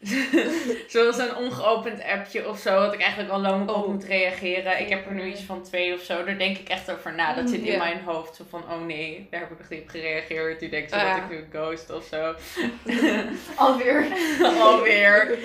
Zoals 0.88 1.18
een 1.18 1.36
ongeopend 1.36 2.02
appje 2.04 2.48
of 2.48 2.58
zo, 2.58 2.74
wat 2.80 2.92
ik 2.94 3.00
eigenlijk 3.00 3.32
al 3.32 3.40
lang 3.40 3.68
op 3.68 3.76
Oh. 3.76 3.88
moet 3.88 4.04
reageren. 4.04 4.80
Ik 4.80 4.88
heb 4.88 5.06
er 5.06 5.14
nu 5.14 5.24
iets 5.24 5.42
van 5.42 5.62
twee 5.62 5.94
of 5.94 6.00
zo, 6.02 6.24
daar 6.24 6.38
denk 6.38 6.58
ik 6.58 6.68
echt 6.68 6.90
over 6.92 7.14
na. 7.14 7.34
Dat 7.34 7.48
zit 7.48 7.60
in 7.60 7.64
Ja. 7.72 7.78
mijn 7.78 8.00
hoofd. 8.04 8.36
Zo 8.36 8.44
van, 8.50 8.62
oh 8.62 8.84
nee, 8.84 9.26
daar 9.30 9.40
heb 9.40 9.50
ik 9.50 9.58
nog 9.58 9.68
niet 9.68 9.82
op 9.82 9.88
gereageerd. 9.88 10.60
Nu 10.60 10.68
denk 10.68 10.82
ik 10.82 10.88
zo 10.88 10.96
dat 10.96 11.06
ja. 11.06 11.16
ik 11.16 11.30
nu 11.30 11.36
een 11.36 11.48
ghost 11.52 11.90
of 11.90 12.04
zo. 12.04 12.34
Alweer. 13.64 14.06
Alweer. 14.60 15.38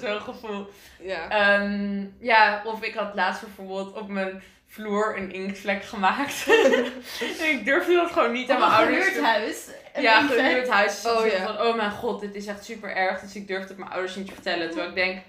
Zo'n 0.00 0.20
gevoel. 0.20 0.66
Ja. 1.00 1.28
Ehm, 1.30 2.04
ja, 2.20 2.62
of 2.64 2.82
ik 2.82 2.94
had 2.94 3.14
laatst 3.14 3.40
bijvoorbeeld 3.42 3.92
op 3.92 4.08
mijn 4.08 4.42
vloer 4.76 5.16
een 5.18 5.32
inktvlek 5.32 5.82
gemaakt. 5.84 6.46
en 6.48 7.50
ik 7.54 7.64
durfde 7.64 7.94
dat 7.94 8.10
gewoon 8.10 8.32
niet 8.32 8.50
aan 8.50 8.58
mijn 8.58 8.70
een 8.70 8.76
ouders 8.76 9.04
gehuurd 9.04 9.14
te 9.14 9.24
huis. 9.26 9.68
Ja, 10.00 10.26
gehuurd 10.26 10.68
huis. 10.68 11.06
Oh, 11.06 11.16
Oh, 11.20 11.26
ja. 11.26 11.44
van, 11.46 11.66
oh 11.66 11.76
mijn 11.76 11.90
god, 11.90 12.20
dit 12.20 12.34
is 12.34 12.46
echt 12.46 12.64
super 12.64 12.96
erg. 12.96 13.20
Dus 13.20 13.34
ik 13.36 13.46
durfde 13.46 13.68
het 13.68 13.78
mijn 13.78 13.90
ouders 13.90 14.16
niet 14.16 14.26
te 14.26 14.32
vertellen. 14.32 14.66
Terwijl 14.68 14.88
ik 14.88 14.94
denk, 14.94 15.22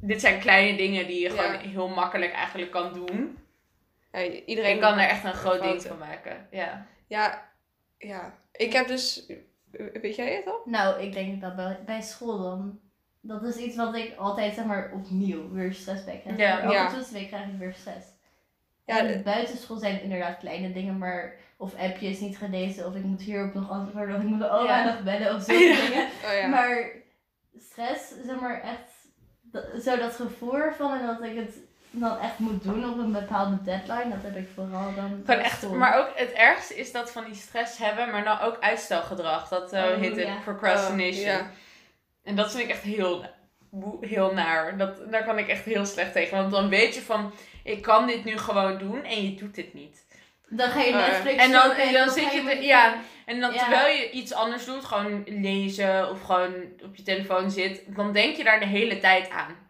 dit 0.00 0.20
zijn 0.20 0.40
kleine 0.40 0.76
dingen 0.76 1.06
die 1.06 1.20
je 1.22 1.34
Ja. 1.34 1.42
gewoon 1.42 1.60
heel 1.60 1.88
makkelijk 1.88 2.32
eigenlijk 2.32 2.70
kan 2.70 2.92
doen. 2.92 3.38
ja 4.12 4.20
iedereen 4.22 4.74
Ik 4.74 4.80
kan 4.80 4.98
er 4.98 5.08
echt 5.08 5.24
een 5.24 5.34
groot 5.34 5.62
ding 5.62 5.82
van 5.82 5.98
maken. 5.98 6.46
Ja. 6.50 6.86
Ja, 7.08 7.48
ja. 7.98 8.34
Ik 8.52 8.72
heb 8.72 8.86
dus... 8.88 9.26
Weet 10.00 10.16
jij 10.16 10.34
het 10.34 10.46
al? 10.46 10.60
Nou, 10.64 11.02
ik 11.02 11.12
denk 11.12 11.40
dat 11.40 11.56
bij, 11.56 11.78
bij 11.86 12.02
school 12.02 12.38
dan. 12.42 12.80
Dat 13.20 13.42
is 13.42 13.56
iets 13.56 13.76
wat 13.76 13.94
ik 13.96 14.16
altijd 14.16 14.54
zeg 14.54 14.64
maar 14.64 14.90
opnieuw 14.94 15.50
weer 15.52 15.72
stress 15.72 16.04
bij 16.04 16.20
krijg. 16.24 16.38
Ja. 16.38 16.60
Elke 16.60 16.74
Ja. 16.74 16.92
toetsweek 16.92 17.28
krijg 17.28 17.44
ik 17.46 17.58
weer 17.58 17.74
stress. 17.74 18.06
Ja, 18.86 19.02
de- 19.02 19.18
buitenschool 19.18 19.76
zijn 19.76 19.92
het 19.94 20.02
inderdaad 20.02 20.38
kleine 20.38 20.72
dingen, 20.72 20.98
maar 20.98 21.32
of 21.56 21.74
appjes 21.74 22.20
niet 22.20 22.38
gelezen, 22.38 22.86
of 22.86 22.94
ik 22.94 23.02
moet 23.02 23.22
hierop 23.22 23.54
nog 23.54 23.70
antwoorden, 23.70 24.16
of 24.16 24.22
ik 24.22 24.28
moet 24.28 24.38
mijn 24.38 24.50
oma 24.50 24.78
Ja. 24.78 24.84
nog 24.84 25.02
bellen, 25.02 25.34
of 25.34 25.42
zulke 25.44 25.62
Ja. 25.64 25.86
dingen. 25.86 26.06
Oh 26.24 26.32
ja. 26.40 26.46
Maar 26.46 26.88
stress, 27.58 28.12
zeg 28.26 28.40
maar 28.40 28.60
echt, 28.60 29.08
dat- 29.42 29.82
zo 29.82 29.96
dat 29.96 30.14
gevoel 30.16 30.56
ervan 30.56 30.98
en 31.00 31.06
dat 31.06 31.22
ik 31.22 31.36
het 31.36 31.54
dan 31.90 32.18
echt 32.18 32.38
moet 32.38 32.62
doen 32.62 32.90
op 32.90 32.98
een 32.98 33.12
bepaalde 33.12 33.62
deadline, 33.62 34.08
dat 34.10 34.22
heb 34.22 34.36
ik 34.36 34.48
vooral 34.54 34.94
dan 34.94 35.04
Gewoon 35.08 35.24
bij 35.24 35.38
echt, 35.42 35.70
maar 35.70 35.98
ook 35.98 36.10
het 36.14 36.32
ergste 36.32 36.74
is 36.76 36.92
dat 36.92 37.12
van 37.12 37.24
die 37.24 37.34
stress 37.34 37.78
hebben, 37.78 38.10
maar 38.10 38.24
dan 38.24 38.40
ook 38.40 38.56
uitstelgedrag. 38.60 39.48
Dat 39.48 39.72
eh, 39.72 39.84
Oh, 39.84 39.96
heet 39.98 40.16
het 40.16 40.26
ja. 40.26 40.36
procrastination. 40.44 41.18
Oh, 41.18 41.24
ja. 41.40 41.50
En 42.22 42.36
dat 42.36 42.50
vind 42.50 42.62
ik 42.62 42.70
echt 42.70 42.82
heel, 42.82 43.24
heel 44.00 44.32
naar. 44.34 44.76
Dat, 44.76 45.10
daar 45.10 45.24
kan 45.24 45.38
ik 45.38 45.48
echt 45.48 45.64
heel 45.64 45.84
slecht 45.86 46.12
tegen. 46.12 46.36
Want 46.36 46.50
dan 46.50 46.68
weet 46.68 46.94
je 46.94 47.00
van, 47.00 47.32
ik 47.66 47.82
kan 47.82 48.06
dit 48.06 48.24
nu 48.24 48.38
gewoon 48.38 48.78
doen 48.78 49.04
en 49.04 49.22
je 49.24 49.34
doet 49.34 49.54
dit 49.54 49.74
niet. 49.74 50.04
Dan 50.48 50.68
ga 50.68 50.80
je 50.80 50.90
ja. 50.90 51.06
Netflix 51.06 51.42
En 51.42 51.50
dan, 51.52 51.70
en 51.70 51.92
dan 51.92 52.10
zit 52.10 52.32
je, 52.32 52.58
ja, 52.60 53.00
en 53.24 53.40
dan 53.40 53.52
Ja. 53.52 53.58
terwijl 53.58 53.96
je 53.96 54.10
iets 54.10 54.32
anders 54.32 54.64
doet, 54.64 54.84
gewoon 54.84 55.22
lezen 55.26 56.10
of 56.10 56.22
gewoon 56.22 56.54
op 56.84 56.96
je 56.96 57.02
telefoon 57.02 57.50
zit, 57.50 57.82
dan 57.86 58.12
denk 58.12 58.36
je 58.36 58.44
daar 58.44 58.60
de 58.60 58.66
hele 58.66 58.98
tijd 58.98 59.30
aan. 59.30 59.64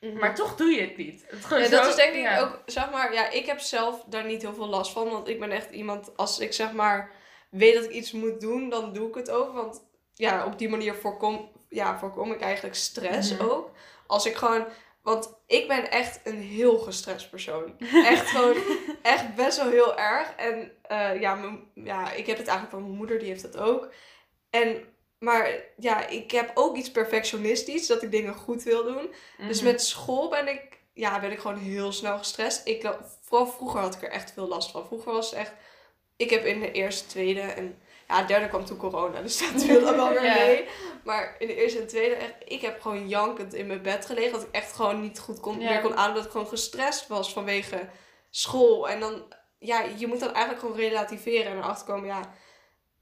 Mhm. 0.00 0.18
Maar 0.18 0.34
toch 0.34 0.56
doe 0.56 0.70
je 0.70 0.80
het 0.80 0.96
niet. 0.96 1.24
Het 1.26 1.46
Ja, 1.50 1.68
dat 1.76 1.84
zo- 1.84 1.88
is 1.90 1.94
denk 1.96 2.14
ik 2.14 2.20
ja. 2.22 2.40
ook, 2.40 2.62
zeg 2.66 2.90
maar, 2.90 3.12
ja, 3.14 3.30
ik 3.30 3.46
heb 3.46 3.58
zelf 3.60 4.04
daar 4.06 4.24
niet 4.24 4.42
heel 4.42 4.54
veel 4.54 4.66
last 4.68 4.92
van. 4.92 5.08
Want 5.10 5.28
ik 5.28 5.40
ben 5.40 5.50
echt 5.50 5.70
iemand, 5.70 6.16
als 6.16 6.38
ik 6.38 6.52
zeg 6.52 6.72
maar 6.72 7.10
weet 7.50 7.74
dat 7.74 7.84
ik 7.84 7.90
iets 7.90 8.12
moet 8.12 8.40
doen, 8.40 8.68
dan 8.70 8.92
doe 8.92 9.08
ik 9.08 9.14
het 9.14 9.30
ook. 9.30 9.54
Want 9.54 9.82
ja, 10.14 10.44
op 10.46 10.58
die 10.58 10.68
manier 10.68 10.94
voorkom, 10.94 11.48
ja, 11.68 11.98
voorkom 11.98 12.32
ik 12.32 12.40
eigenlijk 12.40 12.74
stress 12.76 13.32
Mhm. 13.32 13.42
ook. 13.44 13.70
Als 14.06 14.26
ik 14.26 14.34
gewoon, 14.34 14.64
want 15.02 15.34
ik 15.46 15.68
ben 15.68 15.90
echt 15.90 16.20
een 16.24 16.40
heel 16.40 16.78
gestrest 16.78 17.30
persoon. 17.30 17.78
Echt 18.04 18.28
gewoon, 18.30 18.56
echt 19.02 19.34
best 19.34 19.58
wel 19.58 19.70
heel 19.70 19.98
erg. 19.98 20.34
En 20.36 20.72
eh, 20.82 21.20
ja, 21.20 21.34
mijn, 21.34 21.70
ja, 21.74 22.12
ik 22.12 22.26
heb 22.26 22.38
het 22.38 22.46
eigenlijk 22.46 22.70
van 22.70 22.82
mijn 22.82 22.96
moeder, 22.96 23.18
die 23.18 23.28
heeft 23.28 23.52
dat 23.52 23.56
ook. 23.58 23.92
En, 24.50 24.84
maar 25.18 25.50
ja, 25.76 26.06
ik 26.06 26.30
heb 26.30 26.50
ook 26.54 26.76
iets 26.76 26.90
perfectionistisch, 26.90 27.86
dat 27.86 28.02
ik 28.02 28.10
dingen 28.10 28.34
goed 28.34 28.62
wil 28.62 28.82
doen. 28.84 29.14
Dus 29.38 29.56
Mhm. 29.60 29.70
met 29.70 29.82
school 29.82 30.28
ben 30.28 30.48
ik, 30.48 30.78
ja, 30.92 31.20
ben 31.20 31.30
ik 31.32 31.38
gewoon 31.38 31.58
heel 31.58 31.92
snel 31.92 32.18
gestrest. 32.18 32.66
Ik, 32.66 32.90
vooral 33.22 33.46
vroeger 33.46 33.80
had 33.80 33.94
ik 33.94 34.02
er 34.02 34.10
echt 34.10 34.32
veel 34.32 34.48
last 34.48 34.70
van. 34.70 34.86
Vroeger 34.86 35.12
was 35.12 35.30
het 35.30 35.38
echt, 35.38 35.52
ik 36.16 36.30
heb 36.30 36.44
in 36.44 36.60
de 36.60 36.72
eerste, 36.72 37.06
tweede 37.08 37.40
en 37.40 37.78
ja, 38.10 38.22
derde 38.22 38.48
kwam 38.48 38.64
toen 38.64 38.76
corona. 38.76 39.20
Dus 39.22 39.38
dat 39.52 39.62
viel 39.64 39.80
dan 39.80 39.96
wel 39.96 40.08
weer 40.08 40.24
Ja. 40.24 40.34
mee. 40.34 40.68
Maar 41.04 41.34
in 41.38 41.46
de 41.46 41.54
eerste 41.54 41.78
en 41.80 41.86
tweede, 41.86 42.14
echt, 42.14 42.34
ik 42.44 42.60
heb 42.60 42.80
gewoon 42.80 43.08
jankend 43.08 43.54
in 43.54 43.66
mijn 43.66 43.82
bed 43.82 44.06
gelegen. 44.06 44.32
Dat 44.32 44.42
ik 44.42 44.48
echt 44.52 44.72
gewoon 44.72 45.00
niet 45.00 45.18
goed 45.18 45.40
kon, 45.40 45.60
Ja. 45.60 45.70
meer 45.70 45.80
kon 45.80 45.96
aan. 45.96 46.14
Dat 46.14 46.24
ik 46.24 46.30
gewoon 46.30 46.46
gestrest 46.46 47.06
was 47.06 47.32
vanwege 47.32 47.88
school. 48.30 48.88
En 48.88 49.00
dan, 49.00 49.34
ja, 49.58 49.82
je 49.96 50.06
moet 50.06 50.20
dan 50.20 50.32
eigenlijk 50.34 50.60
gewoon 50.60 50.76
relativeren 50.76 51.52
en 51.52 51.58
erachter 51.58 51.86
komen, 51.86 52.06
ja, 52.06 52.34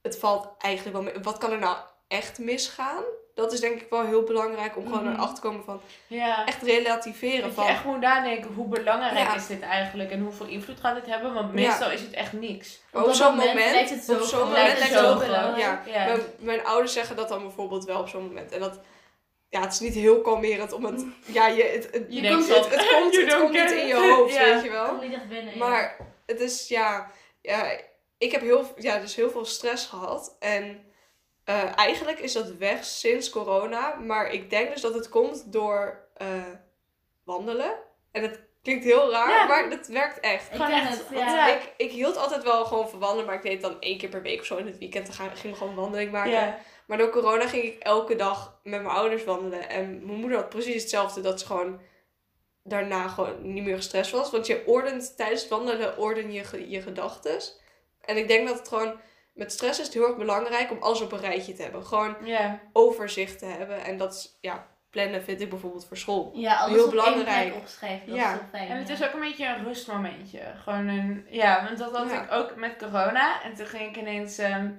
het 0.02 0.18
valt 0.18 0.48
eigenlijk 0.58 0.96
wel 0.96 1.04
mee. 1.04 1.22
Wat 1.22 1.38
kan 1.38 1.52
er 1.52 1.58
nou 1.58 1.76
echt 2.08 2.38
misgaan? 2.38 3.02
Dat 3.38 3.52
is 3.52 3.60
denk 3.60 3.80
ik 3.80 3.86
wel 3.90 4.04
heel 4.04 4.22
belangrijk 4.22 4.76
om 4.76 4.86
gewoon 4.86 5.04
Mhm. 5.04 5.12
erachter 5.14 5.34
te 5.34 5.40
komen 5.40 5.64
van 5.64 5.80
ja. 6.06 6.46
echt 6.46 6.62
relativeren. 6.62 7.40
Dat 7.40 7.48
je 7.50 7.54
van, 7.54 7.66
echt 7.66 7.84
moet 7.84 8.00
nadenken, 8.00 8.52
hoe 8.54 8.68
belangrijk 8.68 9.18
Ja. 9.28 9.34
is 9.34 9.46
dit 9.46 9.60
eigenlijk 9.62 10.10
en 10.10 10.20
hoeveel 10.20 10.46
invloed 10.46 10.80
gaat 10.80 10.94
dit 10.94 11.06
hebben? 11.06 11.34
Want 11.34 11.52
meestal 11.52 11.90
is 11.90 12.00
het 12.00 12.12
echt 12.12 12.32
niks. 12.32 12.80
Maar 12.92 13.04
Op 13.04 13.12
zo'n 13.12 13.28
moment 13.30 13.48
moment, 13.48 13.70
lijkt 13.70 13.90
het 13.90 14.04
zo 14.04 14.12
op 14.14 14.20
zo'n 14.22 14.38
moment 14.38 14.56
Lijkt 14.56 14.78
lijkt 14.78 14.94
het 14.94 15.04
het 15.04 15.12
zo 15.18 15.18
zo 15.24 15.32
groot. 15.34 15.58
Ja, 15.58 15.82
Ja. 15.86 16.04
Mijn, 16.06 16.20
mijn 16.38 16.64
ouders 16.64 16.92
zeggen 16.92 17.16
dat 17.16 17.28
dan 17.28 17.42
bijvoorbeeld 17.42 17.84
wel 17.84 18.00
op 18.00 18.08
zo'n 18.08 18.22
moment. 18.24 18.52
En 18.52 18.60
dat, 18.60 18.80
ja, 19.48 19.60
het 19.60 19.72
is 19.72 19.80
niet 19.80 19.94
heel 19.94 20.20
kalmerend 20.20 20.72
om 20.72 20.84
het, 20.84 21.04
ja, 21.26 21.46
je, 21.46 21.62
het, 21.64 21.84
het, 21.92 22.04
Je 22.08 22.22
je 22.22 22.28
komt, 22.30 22.48
het, 22.48 22.68
komt, 23.38 23.56
het 23.56 23.70
niet 23.70 23.70
in 23.80 23.86
je 23.86 23.94
hoofd, 24.14 24.34
Ja. 24.38 24.44
weet 24.54 24.62
je 24.62 24.70
wel. 24.70 24.98
Binnen. 25.28 25.58
Maar 25.58 25.96
het 26.26 26.40
is, 26.40 26.68
ja, 26.68 27.10
ja, 27.42 27.70
ik 28.18 28.32
heb 28.32 28.40
heel, 28.40 28.72
ja, 28.76 28.98
dus 28.98 29.14
heel 29.14 29.30
veel 29.30 29.44
stress 29.44 29.86
gehad. 29.86 30.36
En 30.38 30.87
eh, 31.48 31.78
eigenlijk 31.78 32.18
is 32.18 32.32
dat 32.32 32.50
weg 32.56 32.84
sinds 32.84 33.30
corona. 33.30 33.94
Maar 33.94 34.32
ik 34.32 34.50
denk 34.50 34.72
dus 34.72 34.80
dat 34.80 34.94
het 34.94 35.08
komt 35.08 35.52
door 35.52 36.08
eh, 36.14 36.28
wandelen. 37.24 37.74
En 38.12 38.22
het 38.22 38.40
klinkt 38.62 38.84
heel 38.84 39.10
raar, 39.10 39.30
Ja. 39.30 39.46
maar 39.46 39.70
het 39.70 39.86
werkt 39.86 40.20
echt. 40.20 40.54
ik 40.54 40.60
echt- 40.60 40.88
het, 40.88 41.04
ja. 41.18 41.54
Ik, 41.54 41.72
ik 41.76 41.90
hield 41.90 42.16
altijd 42.16 42.42
wel 42.42 42.64
gewoon 42.64 42.88
van 42.88 42.98
wandelen, 42.98 43.26
maar 43.26 43.34
ik 43.34 43.42
deed 43.42 43.52
het 43.52 43.62
dan 43.62 43.80
één 43.80 43.98
keer 43.98 44.08
per 44.08 44.22
week 44.22 44.40
of 44.40 44.46
zo 44.46 44.56
in 44.56 44.66
het 44.66 44.78
weekend. 44.78 45.06
Dan 45.06 45.14
ging 45.36 45.52
ik 45.52 45.58
gewoon 45.58 45.68
een 45.72 45.78
wandeling 45.80 46.12
maken. 46.12 46.30
Ja. 46.30 46.58
Maar 46.86 46.98
door 46.98 47.10
corona 47.10 47.46
ging 47.48 47.62
ik 47.64 47.82
elke 47.82 48.16
dag 48.16 48.60
met 48.62 48.82
mijn 48.82 48.94
ouders 48.96 49.24
wandelen. 49.24 49.68
En 49.68 50.06
mijn 50.06 50.18
moeder 50.18 50.38
had 50.38 50.48
precies 50.48 50.82
hetzelfde, 50.82 51.20
dat 51.20 51.40
ze 51.40 51.46
gewoon 51.46 51.80
daarna 52.62 53.08
gewoon 53.08 53.52
niet 53.52 53.64
meer 53.64 53.76
gestrest 53.76 54.10
was. 54.10 54.30
Want 54.30 54.46
je 54.46 54.62
ordent 54.66 55.16
tijdens 55.16 55.40
het 55.40 55.50
wandelen 55.50 55.98
orden 55.98 56.32
je, 56.32 56.68
je 56.70 56.82
gedachten. 56.82 57.40
En 58.00 58.16
ik 58.16 58.28
denk 58.28 58.48
dat 58.48 58.58
het 58.58 58.68
gewoon 58.68 59.00
met 59.38 59.52
stress 59.52 59.78
is 59.78 59.84
het 59.86 59.94
heel 59.94 60.06
erg 60.06 60.16
belangrijk 60.16 60.70
om 60.70 60.76
alles 60.80 61.00
op 61.00 61.12
een 61.12 61.20
rijtje 61.20 61.52
te 61.52 61.62
hebben. 61.62 61.86
Gewoon 61.86 62.16
Ja. 62.24 62.58
overzicht 62.72 63.38
te 63.38 63.46
hebben. 63.46 63.84
En 63.84 63.96
dat 63.96 64.14
is, 64.14 64.38
ja, 64.40 64.66
plannen 64.90 65.22
vind 65.24 65.40
ik 65.40 65.50
bijvoorbeeld 65.50 65.86
voor 65.86 65.96
school. 65.96 66.30
Ja, 66.34 66.56
alles 66.56 66.74
Heel 66.76 66.84
op 66.86 66.92
één 66.92 67.02
belangrijk. 67.04 67.48
plek 67.48 67.60
opschrijven, 67.60 68.06
dat 68.08 68.16
Ja. 68.16 68.32
is 68.32 68.38
heel 68.38 68.48
fijn. 68.52 68.68
En 68.68 68.76
het 68.78 68.88
ja. 68.88 68.94
is 68.94 69.04
ook 69.04 69.12
een 69.12 69.20
beetje 69.20 69.46
een 69.46 69.64
rustmomentje. 69.64 70.40
Gewoon 70.62 70.88
een, 70.88 71.26
ja, 71.30 71.64
want 71.64 71.78
dat 71.78 71.96
had 71.96 72.10
Ja. 72.10 72.22
ik 72.22 72.32
ook 72.32 72.56
met 72.56 72.76
corona. 72.76 73.42
En 73.42 73.54
toen 73.54 73.66
ging 73.66 73.88
ik 73.88 73.96
ineens 73.96 74.38
ehm, 74.38 74.70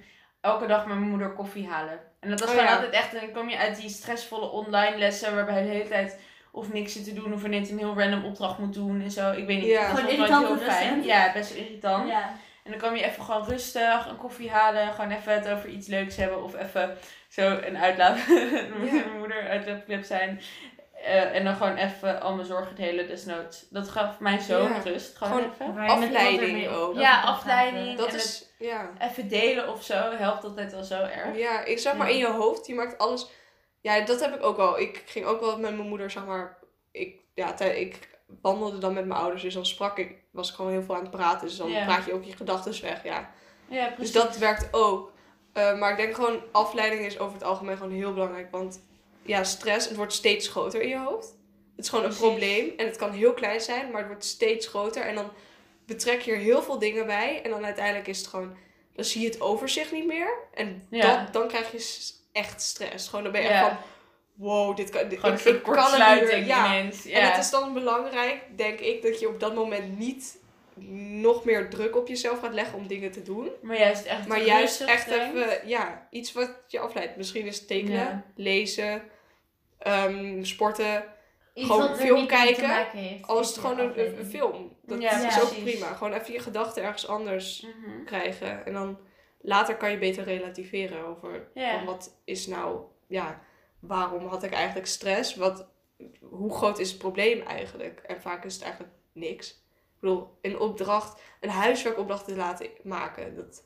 elke 0.42 0.66
dag 0.68 0.86
met 0.86 0.98
mijn 0.98 1.10
moeder 1.10 1.34
koffie 1.34 1.68
halen. 1.68 2.00
En 2.20 2.30
dat 2.30 2.40
was 2.40 2.50
Oh, 2.50 2.56
gewoon 2.56 2.70
ja. 2.70 2.76
altijd 2.76 2.94
echt, 2.94 3.14
en 3.14 3.20
dan 3.20 3.32
kom 3.32 3.50
je 3.50 3.58
uit 3.58 3.76
die 3.82 3.90
stressvolle 3.90 4.50
online 4.50 4.98
lessen 4.98 5.36
waarbij 5.36 5.62
de 5.64 5.70
hele 5.70 5.88
tijd 5.88 6.20
of 6.52 6.74
niks 6.74 6.94
zit 6.94 7.04
te 7.04 7.14
doen 7.14 7.34
of 7.34 7.44
ineens 7.44 7.70
een 7.70 7.78
heel 7.78 7.98
random 8.00 8.26
opdracht 8.26 8.58
moet 8.58 8.74
doen 8.74 9.02
en 9.02 9.12
zo. 9.12 9.32
Ik 9.32 9.46
weet 9.46 9.58
niet. 9.60 9.68
Ja. 9.68 9.84
Gewoon 9.90 10.10
irritante 10.10 10.48
heel 10.48 10.58
fijn. 10.58 11.04
Ja, 11.04 11.32
best 11.34 11.54
irritant. 11.54 12.08
Ja. 12.10 12.32
En 12.70 12.76
dan 12.80 12.88
kwam 12.88 12.96
je 13.00 13.06
even 13.06 13.24
gewoon 13.24 13.46
rustig 13.48 14.08
een 14.10 14.18
koffie 14.18 14.50
halen, 14.52 14.94
gewoon 14.94 15.12
even 15.12 15.34
het 15.34 15.50
over 15.50 15.70
iets 15.70 15.88
leuks 15.88 16.16
hebben 16.16 16.44
of 16.44 16.56
even 16.56 16.98
zo 17.30 17.60
een 17.62 17.78
uitlaat, 17.78 18.28
mijn 18.82 19.18
moeder 19.18 19.48
uitlaatclip 19.50 20.04
zijn. 20.04 20.42
Eh, 21.04 21.36
en 21.36 21.44
dan 21.44 21.56
gewoon 21.56 21.76
even 21.76 22.22
al 22.22 22.34
mijn 22.36 22.48
zorgen 22.48 22.76
delen 22.76 23.08
desnoods. 23.08 23.66
Dat 23.70 23.90
gaf 23.90 24.20
mij 24.20 24.40
zo 24.40 24.62
Ja. 24.64 24.80
rust. 24.84 25.18
Gewoon, 25.18 25.32
Gewoon 25.32 25.52
even. 25.54 25.74
Met 25.74 25.90
Afleiding 25.90 26.68
ook. 26.68 26.76
over 26.90 27.02
Ja, 27.02 27.22
kan 27.22 27.30
afleiding. 27.30 27.98
Dat 27.98 28.08
En 28.08 28.16
is, 28.16 28.46
ja. 28.60 28.90
Even 29.00 29.28
delen 29.28 29.72
of 29.72 29.84
zo 29.84 30.12
helpt 30.18 30.44
altijd 30.44 30.72
wel 30.72 30.84
zo 30.84 31.02
erg. 31.04 31.38
Ja, 31.38 31.64
ik 31.66 31.80
zeg 31.80 31.96
maar 31.96 32.08
Ja. 32.08 32.14
in 32.14 32.20
je 32.20 32.28
hoofd, 32.28 32.68
je 32.68 32.74
maakt 32.74 32.98
alles. 32.98 33.28
Ja, 33.82 34.00
dat 34.06 34.20
heb 34.20 34.36
ik 34.36 34.44
ook 34.44 34.58
wel. 34.58 34.80
Ik 34.80 35.04
ging 35.06 35.26
ook 35.26 35.40
wel 35.40 35.60
met 35.60 35.76
mijn 35.76 35.88
moeder, 35.90 36.12
zeg 36.12 36.26
maar. 36.26 36.58
Ik, 36.92 37.20
ja, 37.34 37.60
ik 37.60 38.19
wandelde 38.42 38.78
dan 38.78 38.94
met 38.94 39.06
mijn 39.06 39.20
ouders, 39.20 39.42
dus 39.42 39.54
dan 39.54 39.66
sprak 39.66 39.98
ik, 39.98 40.16
was 40.32 40.50
ik 40.50 40.56
gewoon 40.56 40.72
heel 40.72 40.84
veel 40.84 40.96
aan 40.96 41.02
het 41.02 41.12
praten. 41.12 41.48
Dus 41.48 41.58
dan 41.58 41.70
Ja. 41.72 41.86
praat 41.86 42.06
je 42.06 42.14
ook 42.14 42.24
je 42.24 42.36
gedachten 42.36 42.82
weg, 42.82 43.04
ja. 43.04 43.32
Ja, 43.70 43.94
Dus 43.98 44.12
dat 44.12 44.38
werkt 44.38 44.68
ook. 44.74 45.12
Eh, 45.54 45.80
maar 45.80 45.92
ik 45.92 45.98
denk 45.98 46.16
gewoon, 46.16 46.40
afleiding 46.52 47.06
is 47.06 47.20
over 47.20 47.34
het 47.34 47.44
algemeen 47.44 47.78
gewoon 47.78 47.92
heel 47.92 48.14
belangrijk. 48.14 48.52
Want 48.52 48.82
ja, 49.22 49.44
stress, 49.44 49.88
het 49.88 49.98
wordt 49.98 50.14
steeds 50.14 50.48
groter 50.48 50.82
in 50.82 50.90
je 50.90 50.98
hoofd. 50.98 51.28
Het 51.76 51.86
is 51.86 51.90
gewoon 51.90 52.06
een 52.06 52.16
probleem. 52.16 52.74
En 52.78 52.86
het 52.86 52.96
kan 52.96 53.12
heel 53.12 53.34
klein 53.34 53.62
zijn, 53.62 53.90
maar 53.92 54.00
het 54.00 54.08
wordt 54.08 54.26
steeds 54.26 54.68
groter. 54.68 55.02
En 55.04 55.16
dan 55.16 55.32
betrek 55.86 56.22
je 56.22 56.32
er 56.32 56.38
heel 56.38 56.62
veel 56.64 56.80
dingen 56.80 57.06
bij. 57.06 57.42
En 57.44 57.50
dan 57.50 57.66
uiteindelijk 57.66 58.08
is 58.08 58.18
het 58.18 58.28
gewoon, 58.28 58.58
dan 58.96 59.06
zie 59.06 59.22
je 59.22 59.28
het 59.28 59.42
overzicht 59.42 59.92
niet 59.92 60.06
meer. 60.06 60.30
En 60.54 60.88
Ja. 60.90 61.16
dan, 61.16 61.28
dan 61.32 61.48
krijg 61.48 61.72
je 61.72 62.12
echt 62.32 62.62
stress. 62.62 63.08
Gewoon 63.08 63.24
dan 63.24 63.32
ben 63.34 63.42
je 63.42 63.48
Ja. 63.48 63.54
echt 63.54 63.68
van, 63.70 63.78
wow, 64.40 64.76
dit 64.76 64.90
kan, 64.90 65.08
dit, 65.10 65.20
Gewoon 65.20 65.36
ik, 65.36 65.46
een 65.46 65.56
ik 65.56 65.62
soort 65.66 65.76
kortsluiting. 65.78 66.46
Ja. 66.48 66.66
ineens. 66.76 67.04
Ja. 67.04 67.20
En 67.20 67.28
het 67.32 67.38
is 67.44 67.50
dan 67.50 67.74
belangrijk, 67.74 68.42
denk 68.56 68.80
ik, 68.80 69.02
dat 69.02 69.20
je 69.20 69.28
op 69.28 69.40
dat 69.40 69.56
moment 69.56 69.98
niet 69.98 70.38
nog 71.22 71.44
meer 71.46 71.70
druk 71.70 71.96
op 71.96 72.08
jezelf 72.08 72.40
gaat 72.40 72.54
leggen 72.54 72.78
om 72.78 72.88
dingen 72.88 73.12
te 73.12 73.22
doen. 73.22 73.50
Maar 73.62 73.78
juist 73.80 74.06
echt 74.06 74.28
Maar 74.28 74.42
juist 74.44 74.82
echt 74.82 75.10
denkt. 75.10 75.36
even, 75.38 75.68
ja, 75.68 76.08
iets 76.10 76.32
wat 76.32 76.52
je 76.68 76.80
afleidt. 76.80 77.16
Misschien 77.18 77.46
is 77.46 77.66
tekenen, 77.66 77.98
Ja. 78.00 78.24
lezen, 78.36 79.02
ehm, 79.80 80.44
sporten. 80.44 81.04
Iets 81.54 81.68
Gewoon 81.68 81.88
wat 81.88 82.00
film 82.00 82.28
kijken, 82.28 82.68
maken 82.68 83.00
heeft. 83.00 83.28
Al 83.28 83.40
is 83.40 83.50
is 83.50 83.56
het 83.56 83.66
gewoon 83.66 83.80
een, 83.80 84.26
film. 84.26 84.76
Dat 84.82 85.02
Ja, 85.02 85.28
is 85.28 85.42
ook 85.42 85.62
prima. 85.64 85.94
Gewoon 85.94 86.14
even 86.14 86.34
je 86.34 86.40
gedachten 86.40 86.84
ergens 86.84 87.08
anders 87.08 87.62
Mhm. 87.86 88.04
krijgen. 88.06 88.66
En 88.66 88.74
dan 88.74 88.98
later 89.42 89.76
kan 89.76 89.92
je 89.92 89.98
beter 89.98 90.24
relativeren 90.24 91.06
over 91.06 91.48
wat 91.86 92.20
is 92.26 92.48
nou, 92.48 92.80
ja, 93.08 93.42
waarom 93.80 94.28
had 94.28 94.44
ik 94.44 94.52
eigenlijk 94.52 94.88
stress? 94.88 95.36
Wat, 95.36 95.68
hoe 96.22 96.54
groot 96.54 96.80
is 96.80 96.90
het 96.90 96.98
probleem 96.98 97.42
eigenlijk? 97.42 98.00
En 98.00 98.22
vaak 98.22 98.46
is 98.46 98.54
het 98.54 98.64
eigenlijk 98.64 98.94
niks. 99.14 99.50
Ik 99.50 100.00
bedoel, 100.00 100.38
een 100.42 100.60
opdracht, 100.60 101.22
een 101.40 101.50
huiswerkopdracht 101.50 102.26
te 102.26 102.36
laten 102.36 102.70
maken. 102.84 103.36
Dat, 103.36 103.64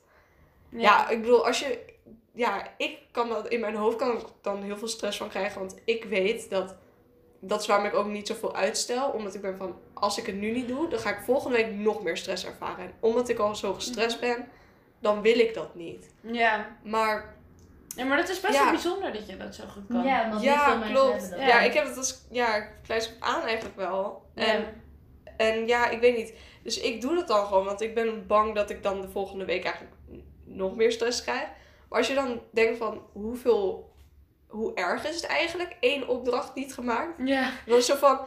ja. 0.68 1.08
ik 1.08 1.20
bedoel, 1.20 1.46
als 1.46 1.58
je. 1.58 1.92
Ja, 2.32 2.74
ik 2.76 2.98
kan 3.10 3.28
dat 3.28 3.48
in 3.48 3.60
mijn 3.60 3.74
hoofd 3.74 3.96
kan 3.96 4.18
ik 4.18 4.26
dan 4.40 4.62
heel 4.62 4.76
veel 4.76 4.88
stress 4.88 5.18
van 5.18 5.28
krijgen. 5.28 5.60
Want 5.60 5.80
ik 5.84 6.04
weet 6.04 6.50
dat. 6.50 6.76
Dat 7.40 7.60
is 7.60 7.66
waarom 7.66 7.86
ik 7.86 7.94
ook 7.94 8.06
niet 8.06 8.26
zoveel 8.26 8.54
uitstel. 8.54 9.10
Omdat 9.10 9.34
ik 9.34 9.40
ben 9.40 9.56
van. 9.56 9.78
Als 9.92 10.18
ik 10.18 10.26
het 10.26 10.36
nu 10.36 10.50
niet 10.50 10.68
doe, 10.68 10.88
dan 10.88 10.98
ga 10.98 11.16
ik 11.16 11.24
volgende 11.24 11.56
week 11.56 11.72
nog 11.72 12.02
meer 12.02 12.16
stress 12.16 12.46
ervaren. 12.46 12.84
En 12.84 12.94
omdat 13.00 13.28
ik 13.28 13.38
al 13.38 13.54
zo 13.54 13.74
gestrest 13.74 14.20
ben, 14.20 14.48
dan 14.98 15.22
wil 15.22 15.38
ik 15.38 15.54
dat 15.54 15.74
niet. 15.74 16.14
Ja. 16.20 16.76
Maar 16.82 17.33
ja, 17.96 18.04
maar 18.04 18.16
dat 18.16 18.28
is 18.28 18.40
best 18.40 18.54
Ja. 18.54 18.62
wel 18.62 18.72
bijzonder 18.72 19.12
dat 19.12 19.26
je 19.28 19.36
dat 19.36 19.54
zo 19.54 19.64
goed 19.66 19.82
kan. 19.88 20.04
Ja, 20.04 20.28
want 20.30 20.42
ja, 20.42 20.82
klopt. 20.90 21.28
Ja. 21.30 21.46
Ja. 21.46 21.60
ik 21.60 21.72
heb 21.72 21.84
het 21.86 21.96
als. 21.96 22.20
Ja, 22.30 22.60
kleins 22.86 23.08
op 23.08 23.14
aan 23.20 23.42
eigenlijk 23.42 23.76
wel. 23.76 24.22
En, 24.34 24.60
Ja. 24.60 24.64
en 25.36 25.66
ja, 25.66 25.88
ik 25.88 26.00
weet 26.00 26.16
niet. 26.16 26.32
Dus 26.62 26.80
ik 26.80 27.00
doe 27.00 27.14
dat 27.14 27.28
dan 27.28 27.46
gewoon. 27.46 27.64
Want 27.64 27.80
ik 27.80 27.94
ben 27.94 28.26
bang 28.26 28.54
dat 28.54 28.70
ik 28.70 28.82
dan 28.82 29.00
de 29.00 29.08
volgende 29.08 29.44
week 29.44 29.64
eigenlijk 29.64 29.94
nog 30.44 30.76
meer 30.76 30.92
stress 30.92 31.22
krijg. 31.22 31.46
Maar 31.88 31.98
als 31.98 32.08
je 32.08 32.14
dan 32.14 32.40
denkt 32.52 32.78
van 32.78 33.02
hoeveel. 33.12 33.92
Hoe 34.46 34.74
erg 34.74 35.08
is 35.08 35.14
het 35.14 35.26
eigenlijk? 35.26 35.76
Eén 35.80 36.08
opdracht 36.08 36.54
niet 36.54 36.74
gemaakt. 36.74 37.12
Ja. 37.24 37.50
Dan 37.66 37.76
is 37.76 37.86
zo 37.86 37.94
van. 37.94 38.20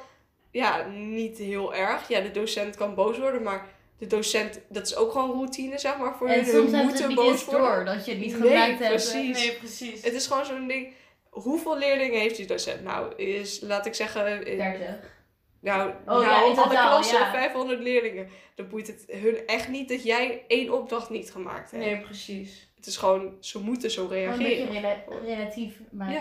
Ja, 0.51 0.85
niet 0.87 1.37
heel 1.37 1.75
erg. 1.75 2.07
Ja, 2.07 2.19
de 2.19 2.31
docent 2.31 2.75
kan 2.75 2.95
boos 2.95 3.17
worden. 3.17 3.43
Maar 3.43 3.65
de 3.97 4.07
docent, 4.07 4.59
dat 4.69 4.85
is 4.87 4.95
ook 4.95 5.11
gewoon 5.11 5.31
routine, 5.31 5.77
zeg 5.79 5.97
maar. 5.97 6.15
Voor 6.15 6.27
En 6.27 6.35
hun. 6.35 6.45
Soms 6.45 6.71
moeten 6.71 6.97
het 6.97 7.07
niet 7.07 7.15
boos 7.15 7.31
eens 7.31 7.45
worden. 7.45 7.61
door 7.75 7.85
dat 7.85 8.05
je 8.05 8.11
het 8.11 8.19
niet 8.19 8.31
Nee, 8.39 8.41
gebruikt 8.41 8.79
hebt. 8.79 8.89
precies. 8.91 9.45
Nee, 9.45 9.53
precies. 9.57 10.03
Het 10.03 10.13
is 10.13 10.27
gewoon 10.27 10.45
zo'n 10.45 10.67
ding. 10.67 10.93
Hoeveel 11.29 11.77
leerlingen 11.77 12.19
heeft 12.19 12.35
die 12.37 12.45
docent? 12.45 12.83
Nou, 12.83 13.15
is, 13.15 13.59
laat 13.61 13.85
ik 13.85 13.93
zeggen. 13.93 14.45
eh, 14.45 14.57
30. 14.57 15.15
Nou, 15.61 15.89
Oh, 15.89 16.05
nou 16.05 16.21
ja, 16.23 16.37
in 16.37 16.43
alle 16.43 16.55
totaal, 16.55 16.89
klassen, 16.89 17.19
ja. 17.19 17.31
500 17.31 17.79
leerlingen. 17.79 18.27
Dan 18.55 18.67
boeit 18.69 18.87
het 18.87 19.05
hun 19.07 19.37
echt 19.47 19.67
niet 19.69 19.89
dat 19.89 20.03
jij 20.03 20.43
één 20.47 20.73
opdracht 20.73 21.09
niet 21.09 21.31
gemaakt 21.31 21.71
hebt. 21.71 21.83
Nee, 21.85 22.01
precies. 22.01 22.71
Het 22.75 22.85
is 22.85 22.97
gewoon, 22.97 23.37
ze 23.39 23.59
moeten 23.59 23.91
zo 23.91 24.07
Gewoon 24.07 24.23
een 24.23 24.37
beetje 24.37 24.55
reageren. 24.55 24.73
rela- 24.81 25.35
relatief 25.35 25.79
maken. 25.91 26.13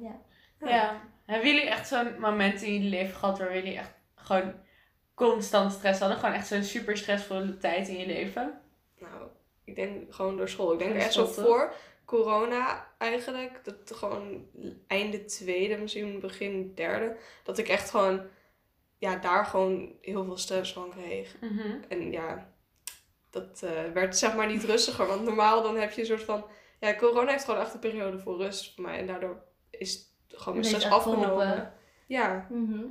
Ja. 0.00 0.10
Ja. 0.60 0.68
Ja. 0.68 1.02
Hebben 1.26 1.48
jullie 1.54 1.68
echt 1.68 1.88
zo'n 1.88 2.20
moment 2.20 2.62
in 2.62 2.72
jullie 2.72 2.90
leven 2.90 3.14
gehad 3.16 3.38
waar 3.38 3.54
jullie 3.54 3.76
echt 3.78 3.92
gewoon 4.14 4.54
constant 5.14 5.72
stress 5.72 6.00
hadden? 6.00 6.18
Gewoon 6.18 6.34
echt 6.34 6.46
zo'n 6.46 6.62
super 6.62 6.96
stressvolle 6.96 7.56
tijd 7.56 7.88
in 7.88 7.98
je 7.98 8.06
leven? 8.06 8.60
Nou, 8.98 9.28
ik 9.64 9.74
denk 9.74 10.14
gewoon 10.14 10.36
door 10.36 10.48
school. 10.48 10.72
Ik 10.72 10.78
denk 10.78 10.94
echt 10.94 11.12
zo 11.12 11.26
voor 11.26 11.74
corona 12.04 12.88
eigenlijk. 12.98 13.60
Dat 13.64 13.96
gewoon 13.96 14.46
einde 14.86 15.24
tweede, 15.24 15.76
misschien 15.76 16.20
begin 16.20 16.72
derde. 16.74 17.16
Dat 17.42 17.58
ik 17.58 17.68
echt 17.68 17.90
gewoon, 17.90 18.26
ja, 18.98 19.16
daar 19.16 19.46
gewoon 19.46 19.92
heel 20.00 20.24
veel 20.24 20.36
stress 20.36 20.72
van 20.72 20.90
kreeg. 20.90 21.36
Mhm. 21.40 21.76
En 21.88 22.12
ja, 22.12 22.52
dat 23.30 23.62
eh, 23.62 23.92
werd 23.92 24.18
zeg 24.18 24.34
maar 24.34 24.46
niet 24.46 24.64
rustiger. 24.64 25.06
Want 25.06 25.22
normaal 25.22 25.62
dan 25.62 25.76
heb 25.76 25.92
je 25.92 26.00
een 26.00 26.06
soort 26.06 26.22
van... 26.22 26.44
Ja, 26.80 26.94
corona 26.94 27.30
heeft 27.30 27.44
gewoon 27.44 27.60
echt 27.60 27.74
een 27.74 27.80
periode 27.80 28.18
voor 28.18 28.36
rust 28.36 28.74
voor 28.74 28.84
mij. 28.84 28.98
En 28.98 29.06
daardoor 29.06 29.42
is 29.70 30.16
gewoon 30.28 30.54
mijn 30.54 30.66
stress 30.66 30.86
afgenomen. 30.86 31.72
Ja. 32.06 32.46
Mhm. 32.50 32.84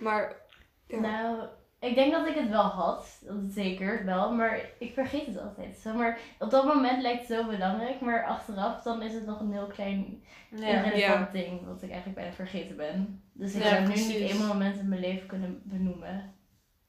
maar... 0.00 0.48
Ja. 0.86 1.00
Nou, 1.00 1.48
ik 1.80 1.94
denk 1.94 2.12
dat 2.12 2.26
ik 2.26 2.34
het 2.34 2.48
wel 2.48 2.62
had. 2.62 3.18
Dat 3.22 3.36
zeker 3.48 4.04
wel. 4.04 4.32
Maar 4.32 4.60
ik 4.78 4.92
vergeet 4.92 5.26
het 5.26 5.40
altijd. 5.40 5.76
Zeg 5.76 5.94
maar, 5.94 6.18
op 6.38 6.50
dat 6.50 6.64
moment 6.64 7.02
lijkt 7.02 7.28
het 7.28 7.38
zo 7.38 7.46
belangrijk. 7.46 8.00
Maar 8.00 8.26
achteraf 8.26 8.82
dan 8.82 9.02
is 9.02 9.14
het 9.14 9.26
nog 9.26 9.40
een 9.40 9.52
heel 9.52 9.66
klein 9.66 10.22
Ja. 10.50 10.66
irrelevant 10.66 11.32
ding. 11.32 11.66
Wat 11.66 11.82
ik 11.82 11.90
eigenlijk 11.90 12.18
bijna 12.18 12.34
vergeten 12.34 12.76
ben. 12.76 13.22
Dus 13.32 13.54
ik 13.54 13.62
Ja, 13.62 13.68
zou 13.68 13.80
nu 13.80 13.94
niet 13.94 14.30
één 14.30 14.46
moment 14.46 14.78
in 14.78 14.88
mijn 14.88 15.00
leven 15.00 15.26
kunnen 15.26 15.62
benoemen. 15.64 16.34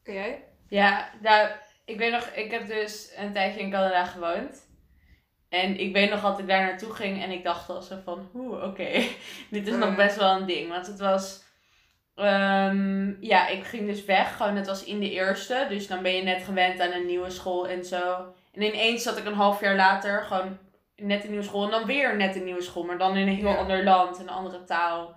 En 0.03 0.13
jij? 0.13 0.43
Ja, 0.67 1.09
nou, 1.21 1.49
ik 1.85 1.97
weet 1.97 2.11
nog, 2.11 2.23
ik 2.25 2.51
heb 2.51 2.67
dus 2.67 3.13
een 3.17 3.33
tijdje 3.33 3.59
in 3.59 3.71
Canada 3.71 4.05
gewoond. 4.05 4.69
En 5.49 5.79
ik 5.79 5.93
weet 5.93 6.09
nog 6.09 6.21
dat 6.21 6.39
ik 6.39 6.47
daar 6.47 6.61
naartoe 6.65 6.93
ging 6.93 7.23
en 7.23 7.31
ik 7.31 7.43
dacht 7.43 7.69
al 7.69 7.81
zo 7.81 7.99
van, 8.03 8.29
oeh, 8.33 8.63
oké, 8.63 8.89
dit 9.51 9.67
is 9.67 9.75
nog 9.75 9.95
best 9.95 10.15
wel 10.17 10.35
een 10.35 10.45
ding. 10.45 10.69
Want 10.69 10.87
het 10.87 10.99
was, 10.99 11.43
ehm, 12.15 13.21
ja, 13.23 13.47
ik 13.47 13.63
ging 13.63 13.87
dus 13.87 14.05
weg, 14.05 14.37
gewoon 14.37 14.55
het 14.55 14.67
was 14.67 14.83
in 14.83 14.99
de 14.99 15.11
eerste. 15.11 15.65
Dus 15.69 15.87
dan 15.87 16.01
ben 16.01 16.15
je 16.15 16.23
net 16.23 16.43
gewend 16.43 16.79
aan 16.79 16.91
een 16.91 17.05
nieuwe 17.05 17.29
school 17.29 17.67
en 17.67 17.85
zo. 17.85 18.33
En 18.53 18.61
ineens 18.61 19.03
zat 19.03 19.17
ik 19.17 19.25
een 19.25 19.33
half 19.33 19.61
jaar 19.61 19.75
later 19.75 20.23
gewoon 20.23 20.57
net 20.95 21.23
een 21.23 21.29
nieuwe 21.29 21.45
school 21.45 21.63
en 21.63 21.71
dan 21.71 21.85
weer 21.85 22.15
net 22.15 22.35
een 22.35 22.43
nieuwe 22.43 22.61
school. 22.61 22.83
Maar 22.83 22.97
dan 22.97 23.17
in 23.17 23.27
een 23.27 23.35
heel 23.35 23.49
Ja. 23.49 23.55
ander 23.55 23.83
land, 23.83 24.19
een 24.19 24.29
andere 24.29 24.63
taal. 24.63 25.15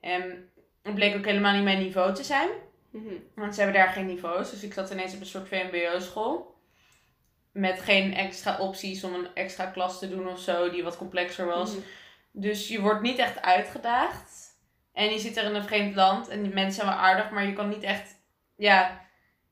En 0.00 0.48
het 0.82 0.94
bleek 0.94 1.16
ook 1.16 1.24
helemaal 1.24 1.54
niet 1.54 1.64
mijn 1.64 1.78
niveau 1.82 2.14
te 2.14 2.24
zijn. 2.24 2.48
Mhm. 2.90 3.14
Want 3.34 3.54
ze 3.54 3.60
hebben 3.62 3.80
daar 3.80 3.92
geen 3.92 4.06
niveaus. 4.06 4.50
Dus 4.50 4.62
ik 4.62 4.72
zat 4.72 4.90
ineens 4.90 5.14
op 5.14 5.20
een 5.20 5.26
soort 5.26 5.48
VMBO-school. 5.48 6.54
Met 7.52 7.80
geen 7.80 8.14
extra 8.14 8.58
opties 8.58 9.04
om 9.04 9.14
een 9.14 9.28
extra 9.34 9.66
klas 9.66 9.98
te 9.98 10.08
doen 10.08 10.28
of 10.28 10.38
zo, 10.40 10.70
die 10.70 10.84
wat 10.84 10.96
complexer 10.96 11.46
was. 11.46 11.70
Mhm. 11.70 11.80
Dus 12.32 12.68
je 12.68 12.80
wordt 12.80 13.02
niet 13.02 13.18
echt 13.18 13.42
uitgedaagd. 13.42 14.43
En 14.94 15.10
je 15.10 15.18
zit 15.18 15.36
er 15.36 15.44
in 15.44 15.54
een 15.54 15.64
vreemd 15.64 15.94
land 15.94 16.28
en 16.28 16.42
die 16.42 16.52
mensen 16.52 16.72
zijn 16.72 16.86
wel 16.86 16.96
aardig, 16.96 17.30
maar 17.30 17.46
je 17.46 17.52
kan 17.52 17.68
niet 17.68 17.82
echt. 17.82 18.22
Ja, 18.56 19.00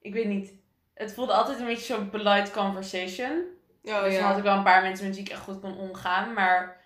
ik 0.01 0.13
weet 0.13 0.27
niet. 0.27 0.53
Het 0.95 1.15
voelde 1.15 1.33
altijd 1.33 1.59
een 1.59 1.67
beetje 1.67 1.95
zo'n 1.95 2.11
polite 2.11 2.51
conversation. 2.51 3.45
Oh 3.83 4.03
dus 4.03 4.15
dan 4.15 4.25
had 4.25 4.37
ik 4.37 4.43
wel 4.43 4.57
een 4.57 4.63
paar 4.63 4.83
mensen 4.83 5.07
met 5.07 5.17
wie 5.17 5.25
ik 5.25 5.31
echt 5.31 5.41
goed 5.41 5.61
kon 5.61 5.79
omgaan, 5.79 6.33
maar 6.33 6.85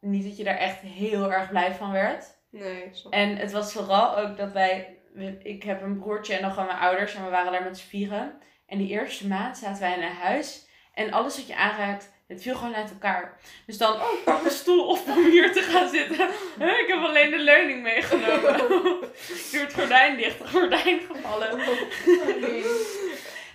niet 0.00 0.24
dat 0.24 0.36
je 0.36 0.44
daar 0.44 0.56
echt 0.56 0.80
heel 0.80 1.32
erg 1.32 1.48
blij 1.48 1.74
van 1.74 1.92
werd. 1.92 2.38
Nee. 2.50 2.90
En 3.10 3.36
het 3.36 3.52
was 3.52 3.72
vooral 3.72 4.18
ook 4.18 4.36
dat 4.36 4.52
wij 4.52 4.98
ik 5.42 5.62
heb 5.62 5.82
een 5.82 5.98
broertje 5.98 6.34
en 6.34 6.42
dan 6.42 6.50
gewoon 6.50 6.66
mijn 6.66 6.78
ouders 6.78 7.14
en 7.14 7.24
we 7.24 7.30
waren 7.30 7.52
daar 7.52 7.62
met 7.62 7.78
z'n 7.78 7.88
vieren. 7.88 8.38
En 8.66 8.78
die 8.78 8.88
eerste 8.88 9.26
maand 9.26 9.58
zaten 9.58 9.82
wij 9.82 9.96
in 9.96 10.02
een 10.02 10.16
huis 10.16 10.68
en 10.94 11.12
alles 11.12 11.36
wat 11.36 11.46
je 11.46 11.56
aanraakt, 11.56 12.12
het 12.30 12.42
viel 12.42 12.54
gewoon 12.54 12.74
uit 12.74 12.90
elkaar. 12.90 13.36
Dus 13.66 13.78
dan, 13.78 13.92
oh, 13.92 14.24
pak 14.24 14.44
een 14.44 14.50
stoel 14.50 14.86
op 14.86 14.98
om 15.08 15.24
hier 15.24 15.52
te 15.52 15.62
gaan 15.62 15.88
zitten. 15.88 16.28
Ik 16.58 16.84
heb 16.86 17.02
alleen 17.02 17.30
de 17.30 17.38
leuning 17.38 17.82
meegenomen. 17.82 18.54
ik 19.42 19.48
doe 19.52 19.60
het 19.60 19.74
gordijn 19.74 20.16
dicht, 20.16 20.38
het 20.38 20.50
gordijn 20.50 21.00
gevallen. 21.00 21.50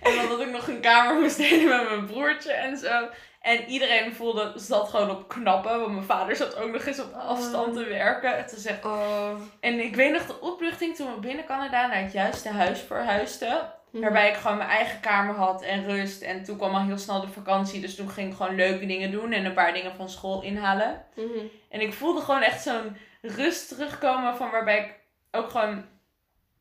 En 0.02 0.16
dan 0.16 0.28
dat 0.28 0.40
ik 0.40 0.50
nog 0.50 0.68
een 0.68 0.80
kamer 0.80 1.20
moest 1.20 1.36
delen 1.36 1.68
met 1.68 1.88
mijn 1.88 2.06
broertje 2.06 2.52
en 2.52 2.76
zo. 2.76 3.08
En 3.40 3.64
iedereen 3.64 4.14
voelde, 4.14 4.52
zat 4.56 4.88
gewoon 4.88 5.10
op 5.10 5.28
knappen. 5.28 5.80
Want 5.80 5.92
mijn 5.92 6.04
vader 6.04 6.36
zat 6.36 6.56
ook 6.56 6.70
nog 6.72 6.84
eens 6.84 7.00
op 7.00 7.14
afstand 7.14 7.74
te 7.74 7.84
werken. 7.84 8.44
Is 8.56 8.66
echt... 8.66 8.84
Oh. 8.84 9.40
En 9.60 9.80
ik 9.80 9.96
weet 9.96 10.12
nog 10.12 10.26
de 10.26 10.40
opluchting 10.40 10.96
toen 10.96 11.14
we 11.14 11.20
binnen 11.20 11.44
Canada 11.44 11.86
naar 11.86 12.02
het 12.02 12.12
juiste 12.12 12.48
huis 12.48 12.80
verhuisden. 12.80 13.72
Mhm. 13.96 14.04
Waarbij 14.04 14.28
ik 14.28 14.36
gewoon 14.36 14.56
mijn 14.56 14.70
eigen 14.70 15.00
kamer 15.00 15.34
had 15.34 15.62
en 15.62 15.84
rust. 15.84 16.22
En 16.22 16.44
toen 16.44 16.56
kwam 16.56 16.74
al 16.74 16.82
heel 16.82 16.98
snel 16.98 17.20
de 17.20 17.28
vakantie. 17.28 17.80
Dus 17.80 17.94
toen 17.94 18.10
ging 18.10 18.30
ik 18.30 18.36
gewoon 18.36 18.54
leuke 18.54 18.86
dingen 18.86 19.10
doen. 19.10 19.32
En 19.32 19.44
een 19.44 19.54
paar 19.54 19.72
dingen 19.72 19.94
van 19.94 20.08
school 20.08 20.42
inhalen. 20.42 21.04
Mhm. 21.14 21.44
En 21.70 21.80
ik 21.80 21.92
voelde 21.92 22.20
gewoon 22.20 22.42
echt 22.42 22.62
zo'n 22.62 22.96
rust 23.22 23.68
terugkomen 23.68 24.36
van 24.36 24.50
waarbij 24.50 24.78
ik 24.78 24.94
ook 25.30 25.50
gewoon 25.50 25.84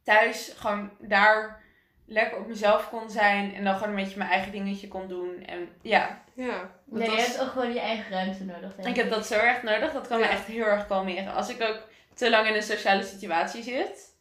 thuis 0.03 0.53
gewoon 0.57 0.91
daar 0.99 1.63
lekker 2.05 2.37
op 2.37 2.47
mezelf 2.47 2.89
kon 2.89 3.09
zijn. 3.09 3.55
En 3.55 3.63
dan 3.63 3.73
gewoon 3.73 3.89
een 3.89 4.03
beetje 4.03 4.17
mijn 4.17 4.29
eigen 4.29 4.51
dingetje 4.51 4.87
kon 4.87 5.07
doen. 5.07 5.43
En 5.45 5.69
ja, 5.81 6.23
Ja. 6.33 6.71
Nee, 6.85 7.11
je 7.11 7.17
hebt 7.17 7.41
ook 7.41 7.49
gewoon 7.49 7.73
je 7.73 7.79
eigen 7.79 8.11
ruimte 8.11 8.43
nodig. 8.43 8.75
denk 8.75 8.87
ik 8.87 8.95
heb 8.95 9.09
dat 9.09 9.25
zo 9.25 9.33
erg 9.33 9.63
nodig. 9.63 9.91
Dat 9.91 10.07
kan 10.07 10.19
me 10.19 10.25
echt 10.25 10.45
heel 10.45 10.65
erg 10.65 10.87
kalmeren. 10.87 11.33
Als 11.33 11.49
ik 11.49 11.61
ook 11.61 11.79
te 12.13 12.29
lang 12.29 12.47
in 12.47 12.55
een 12.55 12.63
sociale 12.63 13.03
situatie 13.03 13.63
zit. 13.63 14.14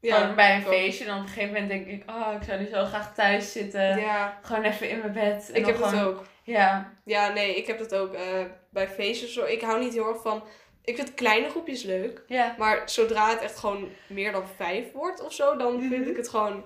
Ja, 0.00 0.16
gewoon 0.18 0.34
bij 0.34 0.54
een 0.56 0.62
feestje. 0.62 1.04
Dan 1.04 1.16
op 1.16 1.22
een 1.22 1.28
gegeven 1.28 1.52
moment 1.52 1.68
denk 1.68 1.86
ik, 1.86 2.10
oh, 2.10 2.32
ik 2.40 2.42
zou 2.42 2.60
nu 2.60 2.66
zo 2.68 2.84
graag 2.84 3.14
thuis 3.14 3.52
zitten. 3.52 3.98
Ja, 4.00 4.38
Gewoon 4.42 4.62
even 4.64 4.88
in 4.90 4.98
mijn 4.98 5.12
bed. 5.12 5.50
En 5.50 5.54
ik 5.60 5.66
heb 5.66 5.78
dat 5.78 5.88
gewoon- 5.88 6.04
ook. 6.04 6.24
Ja, 6.42 6.92
Ja, 7.04 7.28
nee, 7.32 7.56
ik 7.56 7.66
heb 7.66 7.78
dat 7.78 7.94
ook 7.94 8.12
eh, 8.14 8.44
bij 8.70 8.88
feestjes. 8.88 9.32
Zo. 9.32 9.44
Ik 9.44 9.60
hou 9.60 9.80
niet 9.80 9.92
heel 9.92 10.08
erg 10.08 10.22
van... 10.22 10.44
Ik 10.84 10.96
vind 10.96 11.14
kleine 11.14 11.48
groepjes 11.48 11.82
leuk. 11.82 12.22
ja. 12.26 12.54
Maar 12.58 12.82
zodra 12.90 13.28
het 13.30 13.40
echt 13.40 13.56
gewoon 13.58 13.88
meer 14.08 14.32
dan 14.32 14.48
vijf 14.56 14.92
wordt 14.92 15.24
of 15.24 15.32
zo, 15.32 15.56
dan 15.56 15.80
vind 15.80 16.00
Mhm. 16.00 16.10
ik 16.10 16.16
het 16.16 16.28
gewoon 16.28 16.64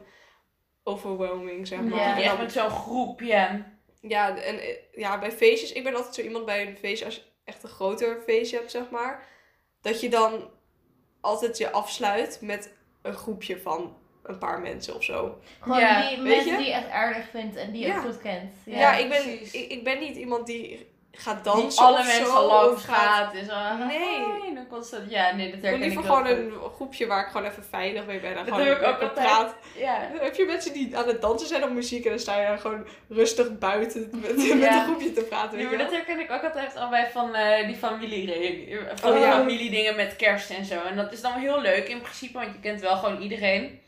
overwhelming, 0.85 1.67
zeg 1.67 1.81
maar. 1.81 1.99
Ja. 1.99 2.17
En 2.17 2.23
Echt 2.23 2.39
met 2.39 2.53
zo'n 2.53 2.71
groep, 2.71 3.21
ja. 3.21 3.73
Ja, 4.01 4.37
en 4.37 4.59
eh, 4.59 4.77
ja, 4.93 5.19
bij 5.19 5.33
feestjes, 5.33 5.73
ik 5.73 5.85
ben 5.85 5.95
altijd 5.95 6.15
zo 6.15 6.21
iemand 6.23 6.45
bij 6.45 6.67
een 6.67 6.77
feestje, 6.77 7.05
als 7.05 7.15
je 7.15 7.23
echt 7.45 7.63
een 7.63 7.69
groter 7.69 8.21
feestje 8.27 8.57
hebt, 8.57 8.71
zeg 8.71 8.91
maar, 8.91 9.27
dat 9.83 10.01
je 10.01 10.09
dan 10.09 10.51
altijd 11.21 11.59
je 11.59 11.71
afsluit 11.71 12.39
met 12.43 12.73
een 13.05 13.15
groepje 13.15 13.59
van 13.61 13.97
een 14.23 14.39
paar 14.39 14.61
mensen 14.61 14.95
of 14.95 15.03
zo. 15.03 15.39
Gewoon 15.61 15.79
Ja, 15.79 16.09
die 16.09 16.17
weet 16.23 16.35
mensen 16.35 16.51
je? 16.53 16.57
die 16.59 16.67
je 16.67 16.73
echt 16.73 16.89
aardig 16.91 17.29
vindt 17.31 17.57
en 17.57 17.73
die 17.73 17.81
je 17.81 17.87
Ja. 17.87 18.01
goed 18.01 18.19
kent. 18.19 18.51
Ja, 18.65 18.79
Ja, 18.79 18.97
ik, 18.97 19.09
ben, 19.09 19.53
ik 19.71 19.85
ben 19.85 19.99
niet 20.01 20.17
iemand 20.17 20.47
die 20.47 20.87
gaat 21.17 21.45
Die 21.45 21.53
dansen 21.53 21.85
alle 21.85 21.99
of 21.99 22.07
mensen 22.07 22.27
zo, 22.27 22.47
langs 22.47 22.85
gaat... 22.85 23.35
zo, 23.49 23.85
Nee. 23.87 24.55
Dan 24.55 24.67
constant, 24.67 25.11
ja, 25.11 25.35
nee, 25.35 25.47
dat 25.47 25.55
Ik 25.55 25.61
wil 25.61 25.71
herken 25.71 25.87
ik 25.89 25.95
liever 25.95 26.03
gewoon 26.03 26.27
een 26.27 26.53
groepje 26.75 27.07
waar 27.07 27.25
ik 27.25 27.31
gewoon 27.31 27.47
even 27.47 27.65
veilig 27.65 28.07
mee 28.07 28.21
ben. 28.21 28.31
En 28.31 28.37
Dat 28.37 28.45
gewoon 28.45 28.65
doe 28.65 28.75
ik 28.75 28.83
ook 28.83 29.01
altijd. 29.01 29.13
praat. 29.13 29.55
Ja. 29.77 30.11
Heb 30.13 30.35
je 30.35 30.45
mensen 30.45 30.73
die 30.73 30.97
aan 30.97 31.07
het 31.07 31.21
dansen 31.21 31.49
zijn 31.49 31.65
op 31.65 31.71
muziek 31.71 32.05
en 32.05 32.11
dan 32.11 32.19
sta 32.19 32.41
je 32.41 32.47
daar 32.47 32.59
gewoon 32.59 32.87
rustig 33.09 33.59
buiten 33.59 34.09
met, 34.13 34.37
met 34.61 34.73
een 34.73 34.85
groepje 34.85 35.13
te 35.13 35.23
praten. 35.23 35.59
Ja, 35.59 35.69
Weet 35.69 35.77
maar 35.77 35.85
dat 35.85 35.95
herken 35.97 36.21
ik 36.21 36.31
ook 36.31 36.43
altijd 36.45 36.77
al 36.77 36.89
bij 36.89 37.11
van 37.13 37.35
eh, 37.35 37.67
die 37.67 37.77
familie 37.77 38.79
van 38.95 39.11
Oh, 39.11 39.17
die 39.17 39.25
ja. 39.27 39.33
familiedingen 39.33 39.97
met 39.97 40.17
kerst 40.17 40.51
en 40.51 40.65
zo. 40.65 40.81
En 40.83 40.97
dat 40.97 41.13
is 41.13 41.21
dan 41.21 41.33
wel 41.33 41.41
heel 41.41 41.61
leuk 41.61 41.89
in 41.89 42.01
principe, 42.01 42.39
want 42.39 42.53
je 42.53 42.61
kent 42.61 42.81
wel 42.81 42.97
gewoon 42.97 43.21
iedereen. 43.21 43.83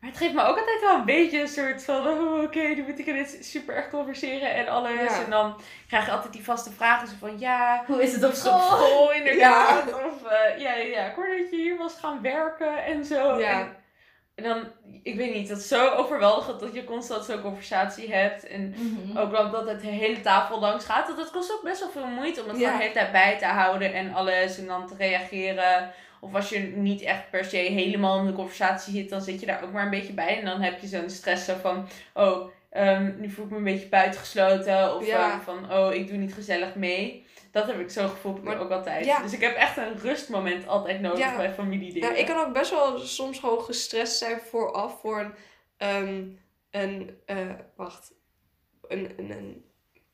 Maar 0.00 0.10
het 0.10 0.18
geeft 0.18 0.32
me 0.34 0.42
ook 0.42 0.58
altijd 0.58 0.80
wel 0.80 0.94
een 0.94 1.04
beetje 1.04 1.40
een 1.40 1.48
soort 1.48 1.84
van, 1.84 2.06
oh, 2.06 2.42
oké, 2.42 2.58
nu 2.60 2.82
moet 2.88 2.98
ik 2.98 3.04
dit 3.04 3.38
super 3.40 3.74
erg 3.74 3.90
converseren 3.90 4.54
en 4.54 4.68
alles. 4.68 4.92
Ja. 5.16 5.24
En 5.24 5.30
dan 5.30 5.60
krijg 5.88 6.04
je 6.06 6.10
altijd 6.12 6.32
die 6.32 6.44
vaste 6.44 6.70
vragen 6.72 7.08
zo 7.08 7.14
van, 7.18 7.38
ja, 7.38 7.82
Hoe 7.86 8.02
is 8.02 8.12
het 8.12 8.22
op 8.24 8.30
Op 8.30 8.36
school, 8.36 8.60
school? 8.76 9.12
inderdaad. 9.12 9.94
Of 9.94 10.24
eh, 10.24 10.58
ja, 10.60 10.74
ja, 10.74 11.04
ik 11.06 11.14
hoorde 11.14 11.36
dat 11.36 11.50
je 11.50 11.56
hier 11.56 11.76
was 11.76 11.94
gaan 12.00 12.22
werken 12.22 12.84
en 12.84 13.04
zo. 13.04 13.38
Ja. 13.40 13.60
En, 13.60 13.76
en 14.34 14.44
dan, 14.44 14.64
ik 15.02 15.16
weet 15.16 15.34
niet, 15.34 15.48
dat 15.48 15.58
is 15.58 15.68
zo 15.68 15.88
overweldigend 15.88 16.60
dat 16.60 16.74
je 16.74 16.84
constant 16.84 17.24
zo'n 17.24 17.40
conversatie 17.42 18.12
hebt. 18.14 18.46
En 18.46 18.74
Mhm. 18.76 19.18
ook 19.18 19.30
wel 19.30 19.50
dat 19.50 19.66
het 19.68 19.80
de 19.80 19.86
hele 19.86 20.20
tafel 20.20 20.60
langs 20.60 20.84
gaat. 20.84 21.06
Dat 21.06 21.16
het 21.18 21.30
kost 21.30 21.52
ook 21.52 21.62
best 21.62 21.80
wel 21.80 21.90
veel 21.90 22.06
moeite 22.06 22.42
om 22.42 22.48
het 22.48 22.58
Ja. 22.58 22.62
gewoon 22.64 22.78
de 22.78 22.82
hele 22.82 22.94
tijd 22.94 23.12
bij 23.12 23.38
te 23.38 23.44
houden 23.46 23.92
en 23.94 24.14
alles. 24.14 24.58
En 24.58 24.66
dan 24.66 24.86
te 24.86 24.94
reageren. 24.98 25.90
Of 26.20 26.34
als 26.34 26.48
je 26.48 26.58
niet 26.58 27.00
echt 27.02 27.30
per 27.30 27.44
se 27.44 27.56
helemaal 27.56 28.18
in 28.20 28.26
de 28.26 28.32
conversatie 28.32 28.92
zit, 28.94 29.10
dan 29.10 29.20
zit 29.22 29.40
je 29.40 29.46
daar 29.46 29.64
ook 29.64 29.72
maar 29.72 29.84
een 29.84 29.90
beetje 29.90 30.12
bij. 30.12 30.38
En 30.38 30.44
dan 30.44 30.60
heb 30.60 30.80
je 30.80 30.86
zo'n 30.86 31.10
stress 31.10 31.44
zo 31.44 31.54
van, 31.60 31.88
oh, 32.14 32.48
ehm, 32.70 33.12
nu 33.20 33.30
voel 33.30 33.44
ik 33.44 33.50
me 33.50 33.56
een 33.56 33.64
beetje 33.64 33.88
buitengesloten. 33.88 34.96
Of 34.96 35.06
Ja. 35.06 35.32
ehm, 35.32 35.40
van, 35.40 35.72
oh, 35.72 35.94
ik 35.94 36.08
doe 36.08 36.16
niet 36.16 36.34
gezellig 36.34 36.74
mee. 36.74 37.26
Dat 37.50 37.66
heb 37.66 37.78
ik 37.80 37.90
zo'n 37.90 38.08
gevoel 38.08 38.32
heb 38.32 38.42
ik 38.42 38.48
Maar- 38.48 38.60
ook 38.60 38.70
altijd. 38.70 39.04
ja. 39.04 39.22
Dus 39.22 39.32
ik 39.32 39.40
heb 39.40 39.56
echt 39.56 39.76
een 39.76 39.98
rustmoment 39.98 40.66
altijd 40.66 41.00
nodig 41.00 41.18
Ja. 41.18 41.36
bij 41.36 41.52
familiedingen. 41.52 42.08
Ja, 42.08 42.14
ik 42.16 42.26
kan 42.26 42.46
ook 42.46 42.52
best 42.52 42.70
wel 42.70 42.98
soms 42.98 43.38
gewoon 43.38 43.60
gestrest 43.62 44.18
zijn 44.18 44.40
vooraf 44.40 45.00
voor 45.00 45.20
een, 45.20 45.34
ehm, 45.76 46.24
een 46.70 47.16
eh, 47.26 47.36
wacht, 47.76 48.12
een, 48.88 49.12
een, 49.16 49.30
een 49.30 49.64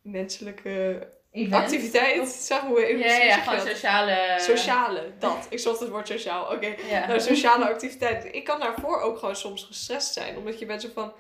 menselijke 0.02 1.08
Event. 1.34 1.54
activiteit. 1.54 2.28
Zeg 2.28 2.60
hoe 2.60 2.68
hoe 2.68 2.98
ja, 2.98 3.16
ja, 3.16 3.36
gewoon 3.36 3.66
sociale... 3.66 4.34
Sociale, 4.38 5.12
dat. 5.18 5.46
Ik 5.50 5.58
zocht 5.58 5.80
het 5.80 5.88
woord 5.88 6.08
sociaal, 6.08 6.52
oké. 6.52 6.74
Ja. 6.88 7.06
Nou, 7.06 7.20
sociale 7.20 7.68
activiteit. 7.68 8.28
Ik 8.34 8.44
kan 8.44 8.60
daarvoor 8.60 9.00
ook 9.00 9.18
gewoon 9.18 9.36
soms 9.36 9.64
gestrest 9.64 10.12
zijn. 10.12 10.36
Omdat 10.36 10.58
je 10.58 10.66
bent 10.66 10.82
zo 10.82 10.88
van... 10.94 11.12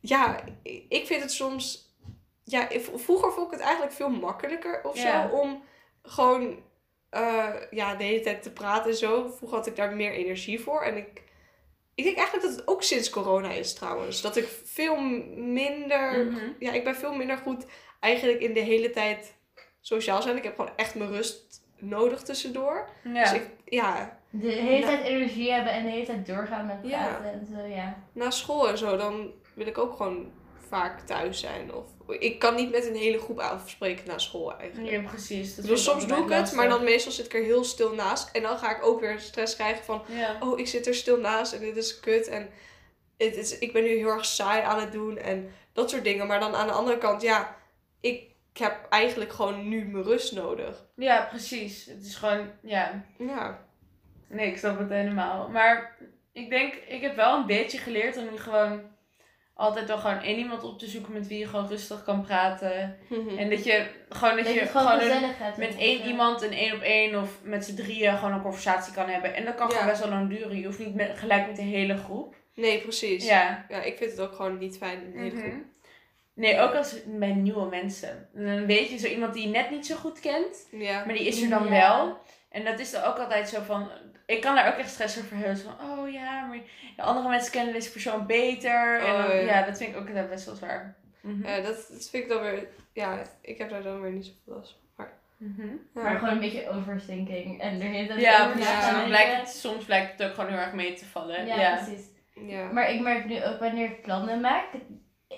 Ja, 0.00 0.44
ik 0.88 1.06
vind 1.06 1.22
het 1.22 1.32
soms... 1.32 1.92
Ja, 2.44 2.68
vroeger 2.94 3.32
vond 3.32 3.46
ik 3.46 3.52
het 3.52 3.60
eigenlijk 3.60 3.92
veel 3.92 4.10
makkelijker 4.10 4.80
of 4.82 4.96
Ja. 5.02 5.28
zo. 5.28 5.34
Om 5.36 5.64
gewoon 6.02 6.62
eh, 7.10 7.48
ja, 7.70 7.94
de 7.94 8.04
hele 8.04 8.20
tijd 8.20 8.42
te 8.42 8.52
praten 8.52 8.90
en 8.90 8.96
zo. 8.96 9.28
Vroeger 9.36 9.58
had 9.58 9.66
ik 9.66 9.76
daar 9.76 9.92
meer 9.96 10.12
energie 10.12 10.60
voor. 10.60 10.82
En 10.82 10.96
ik, 10.96 11.22
ik 11.94 12.04
denk 12.04 12.16
eigenlijk 12.16 12.46
dat 12.46 12.56
het 12.56 12.68
ook 12.68 12.82
sinds 12.82 13.10
corona 13.10 13.50
is 13.50 13.74
trouwens. 13.74 14.20
Dat 14.20 14.36
ik 14.36 14.48
veel 14.64 14.96
minder... 15.36 16.26
Mhm. 16.26 16.52
Ja, 16.58 16.72
ik 16.72 16.84
ben 16.84 16.96
veel 16.96 17.14
minder 17.14 17.36
goed 17.36 17.64
eigenlijk 18.04 18.40
in 18.40 18.52
de 18.54 18.60
hele 18.60 18.90
tijd 18.90 19.34
sociaal 19.80 20.22
zijn. 20.22 20.36
Ik 20.36 20.42
heb 20.44 20.54
gewoon 20.56 20.70
echt 20.76 20.94
mijn 20.94 21.10
rust 21.10 21.62
nodig 21.78 22.22
tussendoor. 22.22 22.88
Ja. 23.04 23.22
Dus 23.22 23.32
ik, 23.32 23.48
ja, 23.64 24.18
De 24.30 24.48
hele 24.50 24.78
Ja. 24.78 24.86
tijd 24.86 25.04
energie 25.04 25.52
hebben 25.52 25.72
en 25.72 25.82
de 25.84 25.90
hele 25.90 26.06
tijd 26.06 26.26
doorgaan 26.26 26.66
met 26.66 26.76
Ja. 26.82 27.06
praten 27.06 27.32
en 27.32 27.46
zo, 27.46 27.66
ja. 27.74 28.02
na 28.12 28.30
school 28.30 28.68
en 28.68 28.78
zo, 28.78 28.96
dan 28.96 29.32
wil 29.54 29.66
ik 29.66 29.78
ook 29.78 29.96
gewoon 29.96 30.32
vaak 30.68 31.00
thuis 31.00 31.40
zijn. 31.40 31.74
Of 31.74 31.84
ik 32.18 32.38
kan 32.38 32.54
niet 32.54 32.70
met 32.70 32.86
een 32.86 32.96
hele 32.96 33.18
groep 33.18 33.38
afspreken 33.38 34.06
na 34.06 34.18
school 34.18 34.58
eigenlijk. 34.58 34.90
Ja, 34.90 35.00
precies. 35.08 35.54
Dat 35.56 35.64
vind 35.66 35.78
soms 35.78 36.06
doe 36.06 36.18
ik 36.24 36.30
het, 36.30 36.52
maar 36.52 36.68
dan 36.68 36.84
meestal 36.84 37.12
zit 37.12 37.24
ik 37.26 37.34
er 37.34 37.42
heel 37.42 37.64
stil 37.64 37.94
naast. 37.94 38.30
En 38.36 38.42
dan 38.42 38.58
ga 38.58 38.76
ik 38.76 38.86
ook 38.86 39.00
weer 39.00 39.20
stress 39.20 39.54
krijgen 39.54 39.84
van, 39.84 40.02
Ja. 40.08 40.36
oh, 40.40 40.58
ik 40.58 40.66
zit 40.68 40.86
er 40.86 40.94
stil 40.94 41.18
naast 41.18 41.52
en 41.52 41.60
dit 41.60 41.76
is 41.76 42.00
kut. 42.00 42.28
En 42.28 42.48
het 43.16 43.36
is, 43.36 43.58
ik 43.58 43.72
ben 43.72 43.82
nu 43.82 43.88
heel 43.96 44.08
erg 44.08 44.24
saai 44.24 44.62
aan 44.62 44.80
het 44.80 44.92
doen 44.92 45.18
en 45.18 45.50
dat 45.72 45.90
soort 45.90 46.04
dingen. 46.04 46.26
Maar 46.26 46.40
dan 46.40 46.54
aan 46.54 46.66
de 46.66 46.72
andere 46.72 46.98
kant, 46.98 47.22
ja, 47.22 47.56
ik 48.04 48.22
heb 48.52 48.86
eigenlijk 48.90 49.32
gewoon 49.32 49.68
nu 49.68 49.84
mijn 49.84 50.04
rust 50.04 50.32
nodig. 50.34 50.84
ja, 50.96 51.26
precies. 51.30 51.86
Het 51.86 52.04
is 52.06 52.14
gewoon, 52.14 52.50
ja... 52.62 53.04
Ja, 53.18 53.62
Nee, 54.28 54.46
ik 54.50 54.56
snap 54.58 54.78
het 54.78 54.88
helemaal. 54.90 55.48
Maar 55.48 55.96
ik 56.32 56.50
denk, 56.50 56.74
ik 56.74 57.00
heb 57.00 57.16
wel 57.16 57.36
een 57.38 57.46
beetje 57.46 57.78
geleerd 57.78 58.16
om 58.16 58.24
nu 58.30 58.36
gewoon 58.38 58.82
altijd 59.54 59.86
wel 59.88 59.98
gewoon 59.98 60.22
één 60.22 60.38
iemand 60.38 60.62
op 60.64 60.78
te 60.78 60.86
zoeken 60.86 61.12
met 61.12 61.26
wie 61.26 61.38
je 61.38 61.46
gewoon 61.46 61.68
rustig 61.68 62.04
kan 62.04 62.22
praten. 62.22 62.98
En 63.38 63.50
dat 63.50 63.64
je 63.64 63.86
gewoon, 64.08 64.36
dat 64.36 64.44
Dat 64.44 64.54
je 64.54 64.66
gewoon 64.66 64.86
gewoon 64.86 65.00
een- 65.06 65.12
gezellig 65.14 65.38
hebt. 65.38 65.56
met 65.56 65.76
één 65.76 66.06
iemand 66.06 66.42
een 66.42 66.52
één 66.52 66.74
op 66.74 66.80
één 66.80 67.20
of 67.22 67.40
met 67.42 67.64
z'n 67.64 67.74
drieën 67.74 68.16
gewoon 68.16 68.32
een 68.34 68.42
conversatie 68.42 68.92
kan 68.94 69.08
hebben. 69.08 69.34
En 69.34 69.44
dat 69.44 69.54
kan 69.54 69.66
Ja. 69.68 69.72
gewoon 69.74 69.88
best 69.88 70.00
wel 70.00 70.10
lang 70.10 70.28
duren. 70.28 70.58
Je 70.58 70.66
hoeft 70.66 70.78
niet 70.78 70.94
met, 70.94 71.18
gelijk 71.18 71.46
met 71.46 71.56
de 71.56 71.62
hele 71.62 71.96
groep. 71.96 72.34
nee, 72.54 72.80
precies. 72.80 73.26
Ja. 73.26 73.66
Ja, 73.68 73.82
ik 73.82 73.96
vind 73.96 74.10
het 74.10 74.20
ook 74.20 74.32
gewoon 74.34 74.58
niet 74.58 74.76
fijn 74.76 75.02
in 75.04 75.12
de 75.12 75.18
hele 75.18 75.34
Mhm. 75.34 75.50
groep. 75.50 75.62
Nee, 76.34 76.60
ook 76.60 76.74
als 76.74 76.96
bij 77.06 77.32
nieuwe 77.32 77.66
mensen. 77.68 78.28
Dan 78.32 78.66
weet 78.66 78.90
je 78.90 78.98
zo 78.98 79.06
iemand 79.06 79.34
die 79.34 79.42
je 79.46 79.48
net 79.52 79.70
niet 79.70 79.86
zo 79.86 79.94
goed 79.96 80.20
kent. 80.20 80.68
Ja. 80.70 81.04
Maar 81.04 81.14
die 81.14 81.26
is 81.26 81.42
er 81.42 81.48
dan 81.48 81.64
Ja. 81.64 81.70
wel. 81.70 82.18
En 82.50 82.64
dat 82.64 82.78
is 82.78 82.90
dan 82.90 83.02
ook 83.02 83.18
altijd 83.18 83.48
zo 83.48 83.60
van. 83.62 83.88
Ik 84.26 84.40
kan 84.40 84.54
daar 84.54 84.68
ook 84.72 84.78
echt 84.78 84.90
stress 84.90 85.18
over 85.18 85.36
hebben. 85.36 85.58
Van, 85.58 85.74
oh 85.90 86.12
ja, 86.12 86.44
maar 86.46 86.58
de 86.96 87.02
andere 87.02 87.28
mensen 87.28 87.52
kennen 87.52 87.74
deze 87.74 87.90
persoon 87.92 88.26
beter. 88.26 89.00
en 89.00 89.12
Oh, 89.14 89.26
dan, 89.26 89.36
ja. 89.36 89.40
ja. 89.42 89.62
dat 89.66 89.76
vind 89.78 89.90
ik 89.94 90.00
ook 90.00 90.28
best 90.28 90.46
wel 90.46 90.54
zwaar. 90.54 90.96
Mhm. 91.20 91.46
Ja, 91.48 91.56
dat, 91.60 91.86
dat 91.90 92.08
vind 92.10 92.22
ik 92.22 92.28
dan 92.28 92.42
weer... 92.42 92.66
Ja, 92.92 93.22
ik 93.40 93.58
heb 93.58 93.70
daar 93.70 93.82
dan 93.82 94.00
weer 94.00 94.10
niet 94.12 94.24
zoveel 94.24 94.54
last 94.60 94.70
van. 94.70 94.80
Maar, 94.96 95.12
Mhm. 95.36 95.62
ja. 95.94 96.02
Maar 96.02 96.18
gewoon 96.18 96.34
een 96.34 96.40
beetje 96.40 96.68
overthinking. 96.70 97.60
En 97.60 97.80
er 97.80 97.92
het 98.10 98.20
Ja, 98.20 98.40
over 98.40 98.52
precies. 98.52 98.90
dan 98.90 99.04
blijkt 99.04 99.36
het, 99.36 99.48
soms 99.48 99.84
blijkt 99.84 100.18
het 100.18 100.28
ook 100.28 100.34
gewoon 100.34 100.50
heel 100.50 100.58
erg 100.58 100.72
mee 100.72 100.94
te 100.94 101.04
vallen. 101.04 101.46
Ja, 101.46 101.60
Ja, 101.60 101.76
precies. 101.84 102.04
ja. 102.34 102.72
Maar 102.72 102.90
ik 102.90 103.00
merk 103.00 103.24
nu 103.24 103.44
ook 103.44 103.58
wanneer 103.58 103.84
ik 103.90 104.02
plannen 104.02 104.40
maak. 104.40 104.66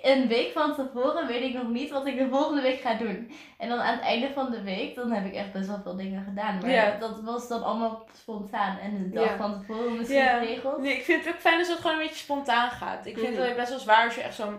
Een 0.02 0.28
week 0.28 0.52
van 0.52 0.74
tevoren 0.74 1.26
weet 1.26 1.42
ik 1.42 1.54
nog 1.54 1.68
niet 1.68 1.90
wat 1.90 2.06
ik 2.06 2.18
de 2.18 2.28
volgende 2.28 2.62
week 2.62 2.80
ga 2.80 2.94
doen. 2.94 3.32
En 3.58 3.68
dan 3.68 3.78
aan 3.78 3.94
het 3.94 4.02
einde 4.04 4.30
van 4.34 4.50
de 4.50 4.62
week, 4.62 4.94
dan 4.94 5.10
heb 5.12 5.26
ik 5.26 5.34
echt 5.34 5.52
best 5.52 5.66
wel 5.66 5.80
veel 5.82 5.96
dingen 5.96 6.24
gedaan. 6.24 6.58
Maar 6.60 6.70
Ja. 6.70 6.96
dat 6.98 7.20
was 7.22 7.48
dan 7.48 7.62
allemaal 7.62 8.06
spontaan. 8.20 8.78
En 8.78 9.02
de 9.02 9.08
dag 9.10 9.24
Ja. 9.28 9.36
van 9.36 9.58
tevoren 9.66 9.96
misschien 9.96 10.18
Ja. 10.18 10.38
geregeld. 10.38 10.78
Nee, 10.78 10.96
ik 10.96 11.04
vind 11.04 11.24
het 11.24 11.34
ook 11.34 11.40
fijn 11.40 11.58
als 11.58 11.68
het 11.68 11.78
gewoon 11.78 11.96
een 11.96 12.02
beetje 12.02 12.18
spontaan 12.24 12.70
gaat. 12.70 13.06
Ik 13.06 13.18
vind 13.18 13.34
Mhm. 13.36 13.42
het 13.46 13.56
best 13.56 13.68
wel 13.70 13.78
zwaar 13.78 14.04
als 14.04 14.14
je 14.14 14.20
echt 14.22 14.34
zo'n 14.34 14.58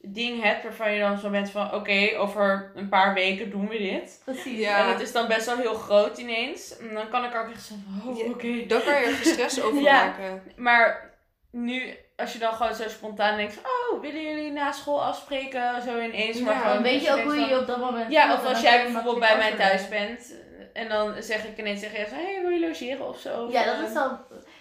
ding 0.00 0.42
hebt 0.42 0.62
waarvan 0.62 0.92
je 0.92 1.00
dan 1.00 1.18
zo 1.18 1.30
bent 1.30 1.50
van 1.50 1.74
oké, 1.74 2.16
over 2.16 2.72
een 2.74 2.88
paar 2.88 3.14
weken 3.14 3.50
doen 3.50 3.68
we 3.68 3.78
dit. 3.78 4.22
Precies. 4.24 4.58
Ja. 4.58 4.78
En 4.84 4.88
het 4.92 5.00
is 5.00 5.12
dan 5.12 5.28
best 5.28 5.46
wel 5.46 5.56
heel 5.56 5.74
groot 5.74 6.18
ineens. 6.18 6.78
En 6.78 6.94
dan 6.94 7.08
kan 7.08 7.24
ik 7.24 7.34
ook 7.34 7.50
echt 7.50 7.62
zo 7.62 7.74
van, 8.02 8.10
oh, 8.12 8.18
Ja. 8.18 8.24
oké. 8.24 8.66
Dan 8.66 8.82
kan 8.82 9.00
je 9.00 9.06
er 9.06 9.12
gestrest 9.12 9.62
over 9.62 9.80
Ja. 9.82 10.04
maken. 10.04 10.42
Maar 10.56 11.14
nu, 11.50 11.96
als 12.18 12.32
je 12.32 12.38
dan 12.38 12.52
gewoon 12.52 12.74
zo 12.74 12.88
spontaan 12.88 13.36
denkt 13.36 13.52
van, 13.54 13.62
oh, 13.64 14.00
willen 14.00 14.22
jullie 14.22 14.52
na 14.52 14.72
school 14.72 15.02
afspreken? 15.04 15.82
Zo 15.82 16.00
ineens. 16.00 16.40
Maar 16.40 16.52
Ja, 16.54 16.58
gewoon, 16.60 16.74
Dan 16.74 16.82
weet 16.82 17.04
je 17.04 17.12
ook 17.12 17.20
hoe 17.22 17.36
je 17.36 17.58
op 17.60 17.66
dat 17.66 17.78
moment 17.78 18.12
Ja, 18.12 18.34
of 18.34 18.44
als 18.46 18.60
jij 18.60 18.82
bijvoorbeeld 18.82 19.18
bij 19.18 19.36
mij 19.36 19.52
thuis 19.56 19.88
bent. 19.88 20.32
En 20.72 20.88
dan 20.88 21.14
zeg 21.22 21.44
ik 21.44 21.58
ineens 21.58 21.80
tegen 21.80 21.98
je 22.00 22.06
van, 22.06 22.18
hé, 22.18 22.24
hey, 22.32 22.40
wil 22.42 22.50
je 22.50 22.66
logeren 22.66 23.08
of 23.08 23.18
zo? 23.18 23.48
Ja, 23.50 23.64
dat 23.64 23.88
is 23.88 23.94
dan 23.94 24.18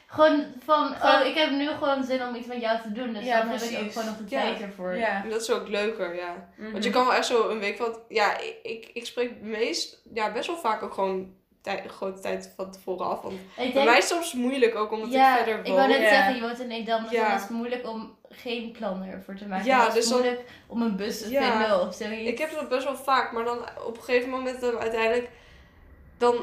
gewoon 0.08 0.46
van, 0.66 0.96
Gewoon- 0.96 1.22
oh, 1.22 1.28
ik 1.28 1.36
heb 1.36 1.50
nu 1.50 1.68
gewoon 1.68 2.04
zin 2.04 2.24
om 2.24 2.36
iets 2.36 2.48
met 2.48 2.62
jou 2.62 2.82
te 2.82 2.92
doen. 2.92 3.14
Dus 3.14 3.24
Ja, 3.26 3.40
dan 3.42 3.50
heb 3.50 3.62
ik 3.62 3.80
ook 3.84 3.92
gewoon 3.92 4.08
nog 4.08 4.18
de 4.18 4.24
Ja. 4.36 4.42
tijd 4.42 4.62
ervoor. 4.62 4.96
Ja. 4.96 5.24
En 5.24 5.30
dat 5.30 5.42
is 5.42 5.52
ook 5.52 5.68
leuker, 5.68 6.16
ja. 6.16 6.50
Mhm. 6.58 6.72
Want 6.72 6.84
je 6.84 6.90
kan 6.90 7.06
wel 7.06 7.14
echt 7.14 7.26
zo 7.26 7.50
een 7.50 7.60
week 7.60 7.78
van... 7.78 8.00
Ja, 8.08 8.38
ik, 8.38 8.56
ik, 8.64 8.90
ik 8.94 9.06
spreek 9.06 9.42
meest... 9.42 10.02
Ja, 10.14 10.32
best 10.32 10.48
wel 10.48 10.58
vaak 10.58 10.84
ook 10.84 10.94
gewoon 10.94 11.36
tij, 11.68 11.84
grote 11.88 12.20
tijd 12.22 12.54
van 12.56 12.72
tevoren 12.72 13.06
af. 13.06 13.22
Want 13.22 13.34
Ik 13.36 13.40
bij 13.56 13.72
denk, 13.72 13.86
mij 13.86 13.98
is 13.98 14.10
het 14.10 14.14
soms 14.14 14.34
moeilijk 14.34 14.76
ook, 14.76 14.92
omdat 14.92 15.12
ja, 15.12 15.32
ik 15.32 15.44
verder 15.44 15.60
ik 15.60 15.66
woon. 15.68 15.76
wou 15.76 15.88
net 15.88 16.02
Ja. 16.02 16.10
zeggen, 16.10 16.36
je 16.36 16.42
woont 16.42 16.60
in 16.60 16.72
Edam, 16.72 17.02
dus 17.04 17.12
Ja. 17.12 17.28
dan 17.28 17.36
is 17.36 17.42
het 17.42 17.50
moeilijk 17.50 17.88
om 17.88 18.16
geen 18.30 18.72
plan 18.72 19.04
ervoor 19.04 19.36
te 19.36 19.46
maken. 19.48 19.66
Ja, 19.66 19.86
het 19.86 19.94
dus 19.94 20.08
dan- 20.10 20.20
moeilijk 20.20 20.42
om 20.68 20.82
een 20.82 20.96
bus 20.96 21.18
te 21.18 21.24
vinden 21.28 21.82
of 21.88 21.96
zoiets. 21.96 22.30
Ik 22.30 22.38
heb 22.38 22.52
dat 22.52 22.70
best 22.70 22.84
wel 22.84 22.96
vaak, 22.96 23.32
maar 23.32 23.44
dan 23.44 23.58
op 23.86 23.98
een 23.98 24.04
gegeven 24.04 24.30
moment 24.30 24.62
dan 24.62 24.78
uiteindelijk... 24.78 25.30
Dan... 26.18 26.36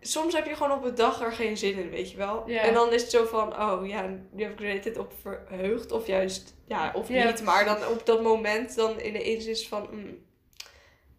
Soms 0.00 0.34
heb 0.34 0.46
je 0.46 0.54
gewoon 0.54 0.72
op 0.78 0.84
een 0.84 0.94
dag 0.94 1.22
er 1.22 1.32
geen 1.32 1.56
zin 1.56 1.78
in, 1.78 1.90
weet 1.90 2.10
je 2.10 2.16
wel. 2.16 2.42
Ja. 2.46 2.60
En 2.60 2.74
dan 2.74 2.92
is 2.92 3.02
het 3.02 3.10
zo 3.10 3.24
van, 3.24 3.60
oh 3.60 3.86
ja, 3.86 4.04
nu 4.30 4.42
heb 4.42 4.60
ik 4.60 4.84
er 4.84 5.00
op 5.00 5.12
verheugd. 5.22 5.92
Of 5.92 6.06
juist, 6.06 6.54
ja, 6.66 6.90
of 6.94 7.08
niet. 7.08 7.42
Maar 7.42 7.64
dan 7.64 7.76
op 7.86 8.06
dat 8.06 8.22
moment 8.22 8.74
dan 8.76 9.00
in 9.00 9.12
de 9.12 9.22
inzicht 9.22 9.66
van... 9.68 9.86
mm, 9.90 10.24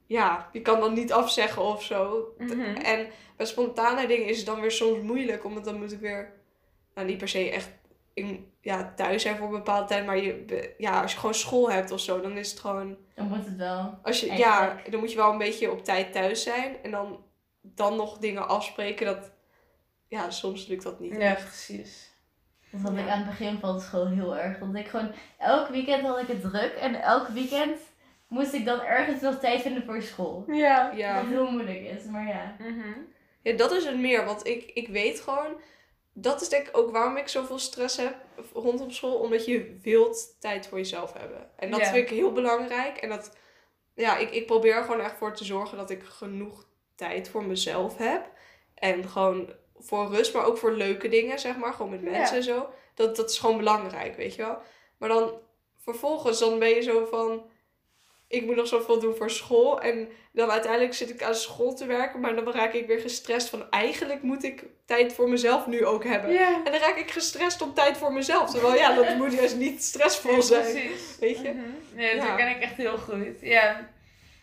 ja, 0.08 0.50
je 0.52 0.62
kan 0.62 0.80
dan 0.80 0.94
niet 0.94 1.14
afzeggen 1.14 1.62
of 1.62 1.84
zo. 1.84 2.28
Mhm. 2.38 2.76
En 2.76 3.08
bij 3.36 3.46
spontane 3.46 4.08
dingen 4.08 4.28
is 4.28 4.38
het 4.38 4.46
dan 4.46 4.62
weer 4.62 4.72
soms 4.72 5.02
moeilijk, 5.02 5.46
omdat 5.46 5.66
dan 5.66 5.80
moet 5.80 5.92
ik 5.92 6.00
weer, 6.00 6.34
nou 6.94 7.08
niet 7.08 7.18
per 7.18 7.28
se 7.28 7.50
echt 7.52 7.70
in, 8.14 8.52
ja, 8.62 8.94
thuis 8.96 9.22
zijn 9.22 9.38
voor 9.38 9.46
een 9.46 9.52
bepaalde 9.52 9.88
tijd, 9.88 10.06
maar 10.06 10.18
je, 10.18 10.74
ja, 10.78 11.02
als 11.02 11.12
je 11.12 11.18
gewoon 11.20 11.36
school 11.36 11.72
hebt 11.72 11.92
of 11.92 12.00
zo, 12.00 12.22
dan 12.22 12.38
is 12.38 12.50
het 12.52 12.60
gewoon, 12.60 12.98
Dan 13.16 13.28
moet 13.28 13.46
het 13.46 13.56
wel. 13.56 14.00
als 14.04 14.20
je, 14.20 14.34
ja, 14.34 14.82
dan 14.90 15.00
moet 15.00 15.12
je 15.12 15.18
wel 15.18 15.32
een 15.32 15.38
beetje 15.38 15.72
op 15.72 15.84
tijd 15.84 16.12
thuis 16.12 16.44
zijn 16.44 16.76
en 16.84 16.92
dan, 16.92 17.24
dan 17.62 17.96
nog 17.96 18.18
dingen 18.18 18.48
afspreken, 18.48 19.06
dat, 19.06 19.32
ja, 20.08 20.30
soms 20.30 20.68
lukt 20.68 20.84
dat 20.84 21.00
niet. 21.00 21.12
Ja, 21.12 21.20
echt. 21.20 21.44
precies. 21.44 22.16
Dat 22.72 22.82
had 22.82 22.98
ik 22.98 23.08
aan 23.08 23.18
het 23.18 23.28
begin 23.28 23.60
van 23.60 23.76
de 23.76 23.82
school 23.82 24.08
heel 24.08 24.38
erg. 24.38 24.60
Want 24.60 24.76
ik 24.76 24.88
gewoon, 24.88 25.12
elk 25.38 25.68
weekend 25.68 26.06
had 26.06 26.20
ik 26.20 26.28
het 26.28 26.42
druk. 26.42 26.74
En 26.74 27.02
elk 27.02 27.28
weekend 27.28 27.80
moest 28.28 28.54
ik 28.54 28.66
dan 28.66 28.82
ergens 28.82 29.22
nog 29.22 29.40
tijd 29.40 29.62
vinden 29.62 29.84
voor 29.86 30.02
school. 30.02 30.44
Ja. 30.48 30.92
Ja. 30.96 31.16
Wat 31.16 31.30
heel 31.30 31.52
moeilijk 31.52 31.80
is, 31.82 32.04
maar 32.04 32.28
ja. 32.28 32.56
Mhm. 32.60 32.94
ja, 33.42 33.54
dat 33.56 33.72
is 33.72 33.86
het 33.86 34.00
meer, 34.00 34.26
want 34.26 34.48
ik, 34.48 34.72
ik 34.74 34.88
weet 34.88 35.20
gewoon, 35.20 35.62
dat 36.14 36.42
is 36.42 36.50
denk 36.50 36.68
ik 36.68 36.78
ook 36.78 36.92
waarom 36.92 37.18
ik 37.18 37.28
zoveel 37.28 37.60
stress 37.60 37.98
heb 37.98 38.16
rondom 38.54 38.92
school, 38.92 39.16
omdat 39.16 39.46
je 39.46 39.78
wilt 39.82 40.36
tijd 40.40 40.68
voor 40.68 40.78
jezelf 40.78 41.14
hebben. 41.14 41.50
En 41.56 41.72
dat 41.72 41.80
Ja. 41.80 41.86
vind 41.92 42.10
ik 42.10 42.18
heel 42.18 42.32
belangrijk. 42.32 42.98
En 42.98 43.10
dat, 43.10 43.38
ja, 43.94 44.18
ik, 44.18 44.32
ik 44.32 44.46
probeer 44.46 44.76
er 44.76 44.84
gewoon 44.84 45.02
echt 45.02 45.18
voor 45.18 45.34
te 45.36 45.44
zorgen 45.44 45.78
dat 45.78 45.90
ik 45.90 46.04
genoeg 46.04 46.66
tijd 46.96 47.30
voor 47.30 47.44
mezelf 47.44 47.98
heb. 47.98 48.30
En 48.76 49.08
gewoon 49.10 49.54
voor 49.80 50.08
rust, 50.16 50.34
maar 50.34 50.46
ook 50.46 50.58
voor 50.58 50.72
leuke 50.72 51.08
dingen, 51.08 51.40
zeg 51.40 51.58
maar. 51.58 51.74
Gewoon 51.74 51.92
met 51.92 52.02
mensen 52.02 52.22
Ja. 52.22 52.36
en 52.36 52.44
zo. 52.44 52.70
Dat, 52.94 53.16
dat 53.16 53.30
is 53.30 53.38
gewoon 53.40 53.58
belangrijk, 53.58 54.16
weet 54.16 54.36
je 54.36 54.42
wel. 54.42 54.58
Maar 54.98 55.10
dan 55.10 55.32
vervolgens, 55.78 56.40
dan 56.40 56.60
ben 56.60 56.70
je 56.70 56.82
zo 56.82 57.06
van... 57.06 57.50
Ik 58.28 58.46
moet 58.46 58.56
nog 58.56 58.68
zoveel 58.68 59.00
doen 59.00 59.16
voor 59.16 59.30
school. 59.30 59.82
En 59.82 60.08
dan 60.32 60.52
uiteindelijk 60.52 60.94
zit 60.94 61.10
ik 61.10 61.24
aan 61.24 61.36
school 61.36 61.74
te 61.74 61.86
werken. 61.86 62.20
Maar 62.20 62.36
dan 62.36 62.52
raak 62.52 62.74
ik 62.74 62.88
weer 62.88 63.00
gestrest 63.00 63.50
van... 63.50 63.70
Eigenlijk 63.70 64.22
moet 64.22 64.44
ik 64.44 64.64
tijd 64.86 65.14
voor 65.14 65.30
mezelf 65.30 65.68
nu 65.68 65.86
ook 65.86 66.04
hebben. 66.04 66.32
Ja. 66.32 66.56
En 66.64 66.72
dan 66.72 66.82
raak 66.82 66.96
ik 66.98 67.12
gestrest 67.12 67.62
om 67.62 67.74
tijd 67.74 67.98
voor 67.98 68.14
mezelf. 68.14 68.52
Terwijl 68.52 68.76
ja, 68.76 68.94
dat 68.94 69.16
moet 69.16 69.34
juist 69.34 69.56
niet 69.56 69.84
stressvol 69.84 70.42
zijn. 70.42 70.62
Precies. 70.72 71.18
Weet 71.20 71.40
je? 71.42 71.50
Mhm. 71.50 71.96
Nee, 71.96 72.16
dat 72.16 72.26
Ja. 72.26 72.36
ken 72.36 72.50
ik 72.50 72.62
echt 72.62 72.76
heel 72.76 72.98
goed. 72.98 73.42
Ja. 73.42 73.88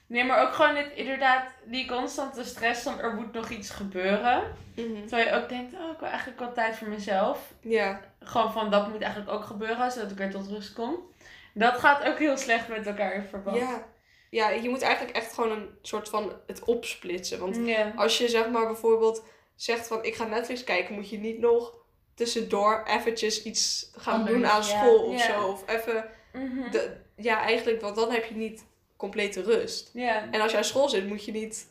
Nee, 0.07 0.25
maar 0.25 0.43
ook 0.43 0.53
gewoon 0.53 0.75
dit, 0.75 0.87
inderdaad 0.95 1.45
die 1.65 1.87
constante 1.89 2.45
stress 2.45 2.83
van 2.83 3.01
er 3.01 3.15
moet 3.15 3.33
nog 3.33 3.49
iets 3.49 3.71
gebeuren. 3.71 4.43
Mhm. 4.77 5.07
Terwijl 5.07 5.29
je 5.29 5.43
ook 5.43 5.49
denkt, 5.49 5.75
oh, 5.75 5.91
ik 5.93 5.99
wil 5.99 6.09
eigenlijk 6.09 6.39
wel 6.39 6.53
tijd 6.53 6.77
voor 6.77 6.89
mezelf. 6.89 7.39
Ja. 7.61 8.01
Gewoon 8.21 8.53
van, 8.53 8.71
dat 8.71 8.89
moet 8.89 9.03
eigenlijk 9.03 9.33
ook 9.33 9.45
gebeuren, 9.45 9.93
zodat 9.93 10.11
ik 10.11 10.17
weer 10.17 10.31
tot 10.31 10.49
rust 10.49 10.73
kom. 10.73 11.13
Dat 11.55 11.75
gaat 11.79 12.05
ook 12.05 12.19
heel 12.19 12.37
slecht 12.37 12.69
met 12.69 12.87
elkaar 12.87 13.15
in 13.15 13.23
verband. 13.31 13.57
ja. 13.57 13.93
Ja, 14.31 14.49
je 14.51 14.69
moet 14.69 14.83
eigenlijk 14.83 15.17
echt 15.17 15.35
gewoon 15.35 15.51
een 15.51 15.69
soort 15.83 16.09
van 16.09 16.33
het 16.47 16.65
opsplitsen. 16.65 17.39
Want 17.39 17.57
Ja. 17.65 17.93
als 17.97 18.19
je 18.19 18.29
zeg 18.29 18.49
maar 18.51 18.67
bijvoorbeeld 18.67 19.25
zegt 19.57 19.87
van 19.87 20.05
ik 20.05 20.15
ga 20.15 20.25
Netflix 20.25 20.65
kijken, 20.65 20.95
moet 20.95 21.11
je 21.11 21.19
niet 21.19 21.39
nog 21.39 21.75
tussendoor 22.15 22.83
eventjes 22.87 23.43
iets 23.43 23.91
gaan 23.97 24.15
Anders, 24.15 24.33
doen 24.37 24.47
aan 24.47 24.57
ja. 24.57 24.63
school 24.63 24.99
of 25.05 25.27
Ja. 25.27 25.33
zo. 25.41 25.47
Of 25.47 25.63
even, 25.69 26.05
Mhm. 26.33 26.71
de, 26.71 26.97
ja 27.17 27.41
eigenlijk, 27.41 27.81
want 27.81 27.97
dan 27.97 28.11
heb 28.11 28.25
je 28.25 28.35
niet 28.35 28.65
complete 28.97 29.43
rust. 29.43 29.91
Ja. 29.93 30.29
En 30.31 30.41
als 30.41 30.51
je 30.51 30.57
aan 30.57 30.65
school 30.65 30.89
zit, 30.89 31.07
moet 31.07 31.25
je 31.25 31.33
niet 31.33 31.67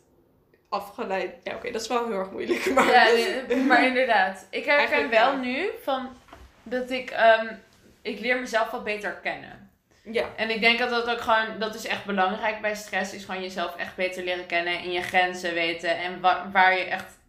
afgeleid. 0.70 1.36
Ja, 1.44 1.56
oké, 1.56 1.72
dat 1.72 1.82
is 1.82 1.88
wel 1.88 2.06
heel 2.08 2.18
erg 2.18 2.32
moeilijk. 2.32 2.74
Maar 2.74 2.92
Ja, 2.92 3.04
nee, 3.48 3.58
maar 3.64 3.86
inderdaad. 3.86 4.48
Ik 4.50 4.66
herken 4.66 4.78
Eigenlijk 4.78 5.12
wel 5.12 5.32
ja. 5.32 5.38
nu 5.40 5.70
van 5.82 6.10
dat 6.64 6.90
ik, 6.92 7.10
ehm, 7.10 7.56
ik 8.02 8.20
leer 8.20 8.40
mezelf 8.40 8.70
wat 8.72 8.84
beter 8.84 9.12
kennen. 9.12 9.63
Ja. 10.12 10.30
En 10.36 10.50
ik 10.50 10.62
denk 10.62 10.80
dat 10.80 10.90
dat 10.90 11.10
ook 11.10 11.22
gewoon, 11.22 11.60
dat 11.60 11.76
is 11.76 11.86
echt 11.88 12.06
belangrijk 12.06 12.62
bij 12.62 12.76
stress, 12.76 13.14
is 13.14 13.26
gewoon 13.26 13.42
jezelf 13.42 13.76
echt 13.76 13.96
beter 13.96 14.24
leren 14.24 14.46
kennen 14.46 14.78
en 14.80 14.92
je 14.92 15.02
grenzen 15.02 15.54
weten 15.54 15.98
en 15.98 16.20
wa- 16.22 16.50
waar 16.52 16.78
je 16.78 16.84
echt 16.84 17.20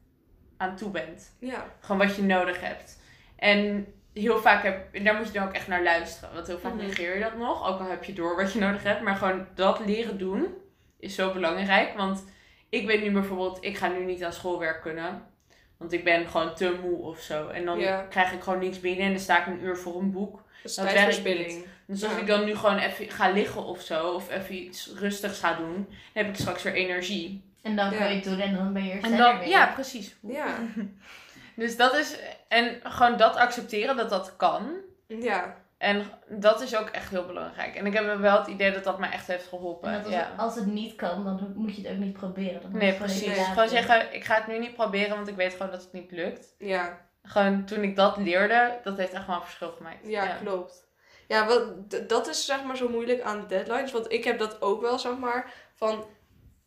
aan 0.57 0.77
toe 0.77 0.91
bent. 0.91 1.35
Ja. 1.39 1.67
Gewoon 1.81 2.07
wat 2.07 2.17
je 2.17 2.23
nodig 2.23 2.61
hebt. 2.61 2.99
En 3.37 3.87
heel 4.15 4.39
vaak 4.39 4.63
heb, 4.63 5.05
daar 5.05 5.15
moet 5.15 5.27
je 5.27 5.33
dan 5.33 5.47
ook 5.49 5.55
echt 5.55 5.69
naar 5.69 5.83
luisteren, 5.83 6.35
want 6.35 6.47
heel 6.47 6.59
vaak 6.59 6.75
Mhm. 6.75 6.87
negeer 6.87 7.15
je 7.15 7.21
dat 7.23 7.37
nog, 7.37 7.69
ook 7.69 7.81
al 7.81 7.91
heb 7.91 8.05
je 8.05 8.13
door 8.13 8.37
wat 8.37 8.53
je 8.53 8.59
nodig 8.59 8.83
hebt, 8.83 9.01
maar 9.03 9.17
gewoon 9.17 9.47
dat 9.55 9.79
leren 9.87 10.19
doen 10.19 10.47
is 10.99 11.15
zo 11.15 11.33
belangrijk, 11.33 11.97
want 11.97 12.25
ik 12.69 12.87
weet 12.87 13.03
nu 13.03 13.11
bijvoorbeeld, 13.13 13.59
ik 13.65 13.77
ga 13.77 13.89
nu 13.89 14.05
niet 14.05 14.25
aan 14.25 14.33
schoolwerk 14.33 14.83
kunnen. 14.83 15.23
Want 15.79 15.93
ik 15.93 16.05
ben 16.05 16.27
gewoon 16.29 16.55
te 16.55 16.79
moe 16.83 17.03
of 17.03 17.19
zo. 17.21 17.49
En 17.49 17.65
dan 17.65 17.79
Ja. 17.79 18.03
krijg 18.11 18.33
ik 18.33 18.43
gewoon 18.43 18.59
niks 18.59 18.81
binnen 18.81 19.05
en 19.07 19.11
dan 19.13 19.21
sta 19.21 19.41
ik 19.41 19.47
een 19.47 19.63
uur 19.65 19.77
voor 19.77 20.01
een 20.01 20.13
boek. 20.13 20.37
Dat 20.37 20.71
is 20.71 20.75
Dat 20.77 20.89
tijdverspilling. 20.89 21.65
Dus 21.87 22.03
als 22.05 22.13
Ja. 22.13 22.19
ik 22.19 22.27
dan 22.27 22.45
nu 22.45 22.57
gewoon 22.57 22.79
even 22.79 23.11
ga 23.11 23.29
liggen 23.31 23.65
of 23.65 23.81
zo, 23.81 24.09
of 24.13 24.31
even 24.31 24.55
iets 24.55 24.93
rustigs 24.99 25.39
ga 25.39 25.55
doen, 25.55 25.75
dan 25.75 25.87
heb 26.13 26.29
ik 26.29 26.35
straks 26.37 26.63
weer 26.63 26.73
energie. 26.75 27.53
En 27.63 27.77
dan 27.77 27.91
Ja. 27.91 27.97
kan 27.99 28.09
je 28.09 28.15
het 28.15 28.25
doen 28.25 28.41
en 28.41 28.55
dan 28.55 28.73
ben 28.73 28.85
je 28.85 28.93
er 28.93 29.03
En 29.05 29.17
dan, 29.17 29.39
weer. 29.39 29.49
ja, 29.49 29.67
precies. 29.67 30.17
Ja. 30.23 30.47
Dus 31.57 31.77
dat 31.77 31.95
is, 31.97 32.17
en 32.49 32.81
gewoon 32.83 33.17
dat 33.17 33.37
accepteren 33.37 33.97
dat 33.97 34.11
dat 34.11 34.37
kan. 34.37 34.73
Ja. 35.07 35.57
En 35.79 36.05
dat 36.29 36.61
is 36.63 36.77
ook 36.77 36.89
echt 36.89 37.11
heel 37.11 37.27
belangrijk. 37.27 37.75
En 37.75 37.87
ik 37.87 37.93
heb 37.93 38.17
wel 38.19 38.39
het 38.39 38.47
idee 38.47 38.73
dat 38.73 38.85
dat 38.85 38.99
me 38.99 39.07
echt 39.07 39.27
heeft 39.27 39.47
geholpen. 39.49 39.99
Als, 39.99 40.09
ja. 40.13 40.19
het, 40.19 40.27
als 40.37 40.55
het 40.55 40.67
niet 40.67 40.95
kan, 40.95 41.25
dan 41.25 41.53
moet 41.57 41.77
je 41.77 41.83
het 41.83 41.91
ook 41.91 41.99
niet 41.99 42.13
proberen. 42.13 42.61
Dan 42.63 42.73
Nee, 42.73 42.93
gewoon 42.93 43.07
precies. 43.07 43.39
Gewoon 43.47 43.69
zeggen, 43.69 44.15
ik 44.15 44.25
ga 44.25 44.35
het 44.35 44.47
nu 44.47 44.59
niet 44.59 44.75
proberen, 44.75 45.17
want 45.17 45.29
ik 45.29 45.37
weet 45.37 45.53
gewoon 45.53 45.71
dat 45.71 45.83
het 45.83 45.93
niet 45.93 46.11
lukt. 46.11 46.55
Ja. 46.59 46.99
Gewoon 47.23 47.65
toen 47.65 47.83
ik 47.83 47.97
dat 47.97 48.17
leerde, 48.17 48.79
dat 48.83 48.97
heeft 48.99 49.13
echt 49.13 49.27
wel 49.27 49.37
een 49.37 49.43
verschil 49.43 49.71
gemaakt. 49.73 49.99
Ja, 50.09 50.27
klopt. 50.43 50.84
Ja, 51.35 51.47
wat, 51.47 52.09
dat 52.09 52.29
is 52.29 52.45
zeg 52.45 52.63
maar 52.65 52.77
zo 52.77 52.89
moeilijk 52.89 53.23
aan 53.23 53.45
deadlines. 53.49 53.93
Want 53.93 54.13
ik 54.13 54.25
heb 54.25 54.39
dat 54.39 54.63
ook 54.63 54.81
wel, 54.81 54.99
zeg 54.99 55.17
maar, 55.17 55.53
van... 55.75 56.05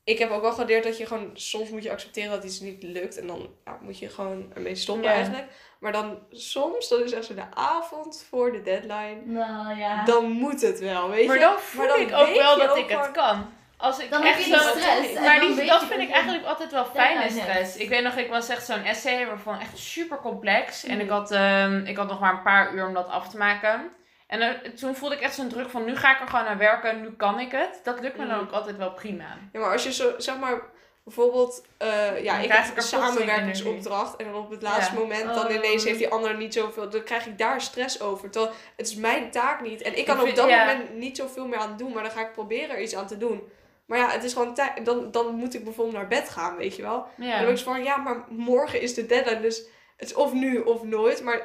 Ik 0.03 0.19
heb 0.19 0.29
ook 0.31 0.41
wel 0.41 0.51
geleerd 0.51 0.83
dat 0.83 0.97
je 0.97 1.05
gewoon... 1.05 1.29
Soms 1.33 1.69
moet 1.69 1.83
je 1.83 1.91
accepteren 1.91 2.29
dat 2.31 2.43
iets 2.43 2.59
niet 2.59 2.83
lukt. 2.83 3.17
En 3.19 3.27
dan 3.27 3.49
ja, 3.65 3.77
moet 3.81 3.99
je 3.99 4.09
gewoon 4.09 4.51
ermee 4.55 4.75
stoppen 4.75 5.03
Ja. 5.03 5.11
eigenlijk. 5.11 5.45
Maar 5.79 5.91
dan 5.91 6.19
soms, 6.31 6.87
dat 6.89 6.99
is 6.99 7.11
echt 7.11 7.25
zo 7.25 7.33
de 7.33 7.43
avond 7.53 8.25
voor 8.29 8.51
de 8.51 8.61
deadline. 8.61 9.17
Nou 9.25 9.77
ja. 9.77 10.03
Dan 10.05 10.31
moet 10.31 10.61
het 10.61 10.79
wel, 10.79 11.09
weet 11.09 11.27
Maar 11.27 11.35
je. 11.35 11.41
dan 11.41 11.59
voel 11.59 11.87
dan 11.87 11.99
ik 11.99 12.13
ook 12.13 12.35
wel 12.35 12.57
dat 12.57 12.69
ook 12.69 12.77
ik 12.77 12.89
het 12.89 13.11
kan. 13.11 13.53
Als 13.77 13.99
ik 13.99 14.09
Dan 14.11 14.21
heb 14.23 14.35
echt 14.35 14.43
zo- 14.43 14.57
stress. 14.57 15.13
Maar 15.13 15.39
die, 15.39 15.65
dat 15.65 15.83
vind 15.83 16.01
ik 16.01 16.09
eigenlijk 16.11 16.45
altijd 16.45 16.71
wel 16.71 16.85
fijne 16.85 17.29
stress. 17.29 17.75
Ik 17.77 17.89
weet 17.89 18.03
nog, 18.03 18.15
ik 18.15 18.29
was 18.29 18.49
echt 18.49 18.65
zo'n 18.65 18.83
essay 18.83 19.25
waarvan 19.27 19.59
echt 19.59 19.77
super 19.77 20.17
complex. 20.17 20.83
En 20.83 20.91
Mhm. 20.93 21.01
ik 21.03 21.09
had, 21.09 21.31
ehm, 21.31 21.85
ik 21.85 21.97
had 21.97 22.07
nog 22.07 22.19
maar 22.19 22.33
een 22.33 22.41
paar 22.41 22.73
uur 22.73 22.87
om 22.87 22.93
dat 22.93 23.07
af 23.07 23.29
te 23.29 23.37
maken. 23.37 23.91
En 24.27 24.41
eh, 24.41 24.71
toen 24.71 24.95
voelde 24.95 25.15
ik 25.15 25.21
echt 25.21 25.35
zo'n 25.35 25.47
druk 25.49 25.69
van, 25.69 25.85
nu 25.85 25.95
ga 25.95 26.13
ik 26.13 26.19
er 26.21 26.27
gewoon 26.27 26.45
aan 26.45 26.57
werken, 26.57 27.01
nu 27.01 27.11
kan 27.11 27.39
ik 27.39 27.51
het. 27.51 27.79
Dat 27.83 27.99
lukt 27.99 28.17
me 28.17 28.25
dan 28.27 28.35
Mhm. 28.35 28.45
ook 28.45 28.51
altijd 28.51 28.77
wel 28.77 28.91
prima. 28.91 29.37
Ja, 29.51 29.59
maar 29.59 29.71
als 29.71 29.83
je 29.83 29.93
zo, 29.93 30.13
zeg 30.17 30.37
maar... 30.37 30.61
bijvoorbeeld, 31.03 31.65
eh, 31.77 32.23
ja, 32.23 32.33
Dan 32.35 32.43
ik 32.43 32.51
heb 32.51 32.67
een 32.69 32.75
er 32.75 32.81
samenwerkingsopdracht 32.81 34.15
en 34.15 34.25
dan 34.25 34.35
op 34.35 34.49
het 34.49 34.61
laatste 34.61 34.93
Ja. 34.93 34.99
moment 34.99 35.33
dan 35.33 35.45
Oh. 35.47 35.53
ineens 35.53 35.83
heeft 35.83 35.97
die 35.97 36.09
ander 36.09 36.37
niet 36.37 36.53
zoveel, 36.53 36.89
dan 36.89 37.03
krijg 37.03 37.25
ik 37.25 37.37
daar 37.37 37.61
stress 37.61 38.01
over. 38.01 38.29
Terwijl 38.29 38.53
het 38.75 38.87
is 38.87 38.95
mijn 38.95 39.31
taak 39.31 39.61
niet. 39.61 39.81
En 39.81 39.97
ik 39.97 40.05
kan 40.05 40.19
op 40.21 40.35
dat 40.35 40.49
ja. 40.49 40.65
moment 40.65 40.93
niet 40.93 41.17
zoveel 41.17 41.47
meer 41.47 41.59
aan 41.59 41.77
doen, 41.77 41.93
maar 41.93 42.03
dan 42.03 42.11
ga 42.11 42.21
ik 42.21 42.31
proberen 42.33 42.75
er 42.75 42.81
iets 42.81 42.95
aan 42.95 43.07
te 43.07 43.17
doen. 43.17 43.41
Maar 43.85 43.97
ja, 43.97 44.09
het 44.09 44.23
is 44.23 44.33
gewoon 44.33 44.53
tijd. 44.53 44.85
Dan, 44.85 45.11
dan 45.11 45.35
moet 45.35 45.53
ik 45.53 45.63
bijvoorbeeld 45.63 45.95
naar 45.97 46.07
bed 46.07 46.29
gaan, 46.29 46.55
weet 46.57 46.75
je 46.75 46.81
wel. 46.81 47.07
En 47.17 47.29
dan 47.29 47.39
ben 47.39 47.49
ik 47.49 47.57
zo 47.57 47.71
van, 47.71 47.83
ja, 47.83 47.97
maar 47.97 48.23
morgen 48.29 48.81
is 48.81 48.93
de 48.93 49.05
deadline. 49.05 49.41
Dus 49.41 49.57
het 49.97 50.09
is 50.09 50.13
of 50.15 50.33
nu 50.33 50.59
of 50.59 50.83
nooit. 50.83 51.23
Maar 51.23 51.41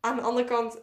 aan 0.00 0.16
de 0.16 0.22
andere 0.22 0.46
kant, 0.46 0.80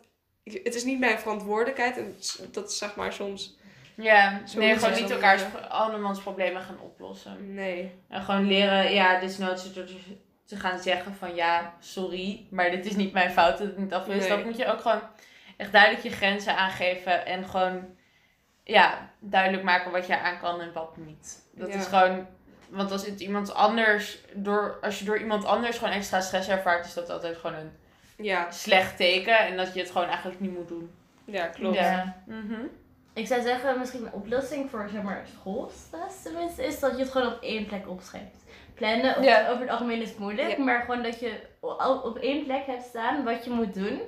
ik- 0.53 0.63
het 0.63 0.75
is 0.75 0.83
niet 0.83 0.99
mijn 0.99 1.19
verantwoordelijkheid. 1.19 1.97
En 1.97 2.15
dat 2.51 2.69
is 2.69 2.77
zeg 2.77 2.95
maar 2.95 3.13
soms, 3.13 3.55
Ja, 3.95 4.41
Zo 4.47 4.59
nee, 4.59 4.77
gewoon 4.77 5.01
niet 5.01 5.09
elkaars, 5.11 5.41
andermans 5.69 6.19
problemen 6.19 6.61
gaan 6.61 6.79
oplossen. 6.79 7.53
nee. 7.53 7.95
En 8.09 8.21
gewoon 8.21 8.47
leren, 8.47 8.93
ja, 8.93 9.19
desnoods 9.19 9.73
door 9.73 9.85
te 10.45 10.55
gaan 10.55 10.79
zeggen 10.79 11.13
van 11.15 11.35
ja, 11.35 11.73
sorry, 11.79 12.45
maar 12.49 12.71
dit 12.71 12.85
is 12.85 12.95
niet 12.95 13.13
mijn 13.13 13.31
fout 13.31 13.57
dat 13.57 13.67
het 13.67 13.77
niet 13.77 13.93
af 13.93 14.07
is. 14.07 14.19
Nee. 14.19 14.29
Dat 14.29 14.43
moet 14.45 14.57
je 14.57 14.65
ook 14.71 14.81
gewoon 14.81 15.01
echt 15.57 15.71
duidelijk 15.71 16.03
je 16.03 16.09
grenzen 16.09 16.57
aangeven 16.57 17.25
en 17.25 17.45
gewoon, 17.45 17.85
ja, 18.63 19.09
duidelijk 19.19 19.63
maken 19.63 19.91
wat 19.91 20.07
je 20.07 20.19
aan 20.19 20.39
kan 20.39 20.61
en 20.61 20.73
wat 20.73 20.97
niet. 20.97 21.41
Dat 21.51 21.67
Ja. 21.73 21.75
is 21.75 21.85
gewoon, 21.85 22.27
want 22.69 22.91
als 22.91 23.05
het 23.05 23.19
iemand 23.19 23.53
anders, 23.53 24.17
door, 24.33 24.77
als 24.81 24.99
je 24.99 25.05
door 25.05 25.19
iemand 25.19 25.45
anders 25.45 25.77
gewoon 25.77 25.93
extra 25.93 26.21
stress 26.21 26.47
ervaart, 26.49 26.85
is 26.85 26.93
dat 26.93 27.09
altijd 27.09 27.37
gewoon 27.37 27.55
een 27.55 27.71
Ja, 28.17 28.51
slecht 28.51 28.97
teken 28.97 29.37
en 29.39 29.57
dat 29.57 29.73
je 29.73 29.79
het 29.79 29.91
gewoon 29.91 30.07
eigenlijk 30.07 30.39
niet 30.39 30.53
moet 30.53 30.67
doen. 30.67 30.91
ja 31.25 31.45
klopt. 31.45 31.75
Ja. 31.77 32.15
Mhm. 32.25 32.61
Ik 33.13 33.27
zou 33.27 33.41
zeggen, 33.41 33.79
misschien 33.79 34.05
een 34.05 34.11
oplossing 34.13 34.69
voor 34.69 34.89
zeg 34.91 35.01
maar, 35.01 35.23
schoolstress 35.39 36.23
tenminste, 36.23 36.65
is 36.65 36.79
dat 36.79 36.91
je 36.97 37.03
het 37.03 37.11
gewoon 37.11 37.33
op 37.33 37.41
één 37.41 37.65
plek 37.65 37.89
opschrijft. 37.89 38.45
Plannen 38.73 39.17
op- 39.17 39.23
Ja. 39.23 39.47
over 39.49 39.61
het 39.61 39.69
algemeen 39.69 40.01
is 40.01 40.15
moeilijk, 40.15 40.57
Ja. 40.57 40.63
maar 40.63 40.81
gewoon 40.81 41.03
dat 41.03 41.19
je 41.19 41.39
al 41.61 41.97
op 41.99 42.17
één 42.17 42.43
plek 42.45 42.65
hebt 42.65 42.83
staan 42.83 43.23
wat 43.23 43.43
je 43.43 43.49
moet 43.49 43.73
doen. 43.73 44.01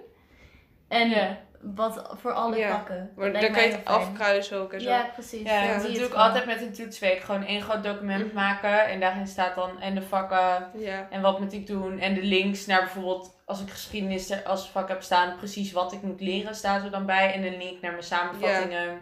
En 0.88 1.10
Ja. 1.10 1.38
wat 1.62 2.14
voor 2.22 2.32
alle 2.34 2.68
vakken. 2.68 3.12
Maar 3.16 3.32
dan 3.34 3.52
kan 3.52 3.64
je 3.64 3.72
het 3.72 3.86
afkruisen 3.86 4.58
ook 4.60 4.74
en 4.74 4.82
zo. 4.82 4.90
Ja, 4.90 5.10
precies. 5.14 5.42
Ja, 5.50 5.74
dat 5.74 5.82
doe 5.82 5.92
ik 5.92 5.98
gewoon. 5.98 6.16
altijd 6.16 6.46
met 6.46 6.62
een 6.62 6.74
toetsweek. 6.74 7.20
Gewoon 7.20 7.44
één 7.46 7.62
groot 7.62 7.84
document 7.84 8.26
Mhm. 8.26 8.36
maken 8.36 8.88
en 8.88 9.00
daarin 9.00 9.28
staat 9.28 9.56
dan 9.56 9.82
en 9.82 9.96
de 9.96 10.02
vakken 10.02 10.70
Ja. 10.74 11.08
En 11.10 11.22
wat 11.22 11.40
moet 11.40 11.54
ik 11.54 11.68
doen? 11.68 12.00
En 12.00 12.14
de 12.14 12.24
links 12.24 12.66
naar 12.66 12.80
bijvoorbeeld, 12.80 13.38
als 13.50 13.62
ik 13.62 13.70
geschiedenis 13.70 14.30
er 14.30 14.44
als 14.44 14.70
vak 14.70 14.88
heb 14.88 15.02
staan, 15.02 15.38
precies 15.38 15.72
wat 15.72 15.94
ik 15.94 16.02
moet 16.02 16.22
leren, 16.22 16.56
staat 16.56 16.84
er 16.84 16.92
dan 16.92 17.06
bij. 17.06 17.34
En 17.34 17.44
een 17.44 17.58
link 17.58 17.82
naar 17.82 17.92
mijn 17.92 18.04
samenvattingen. 18.04 19.02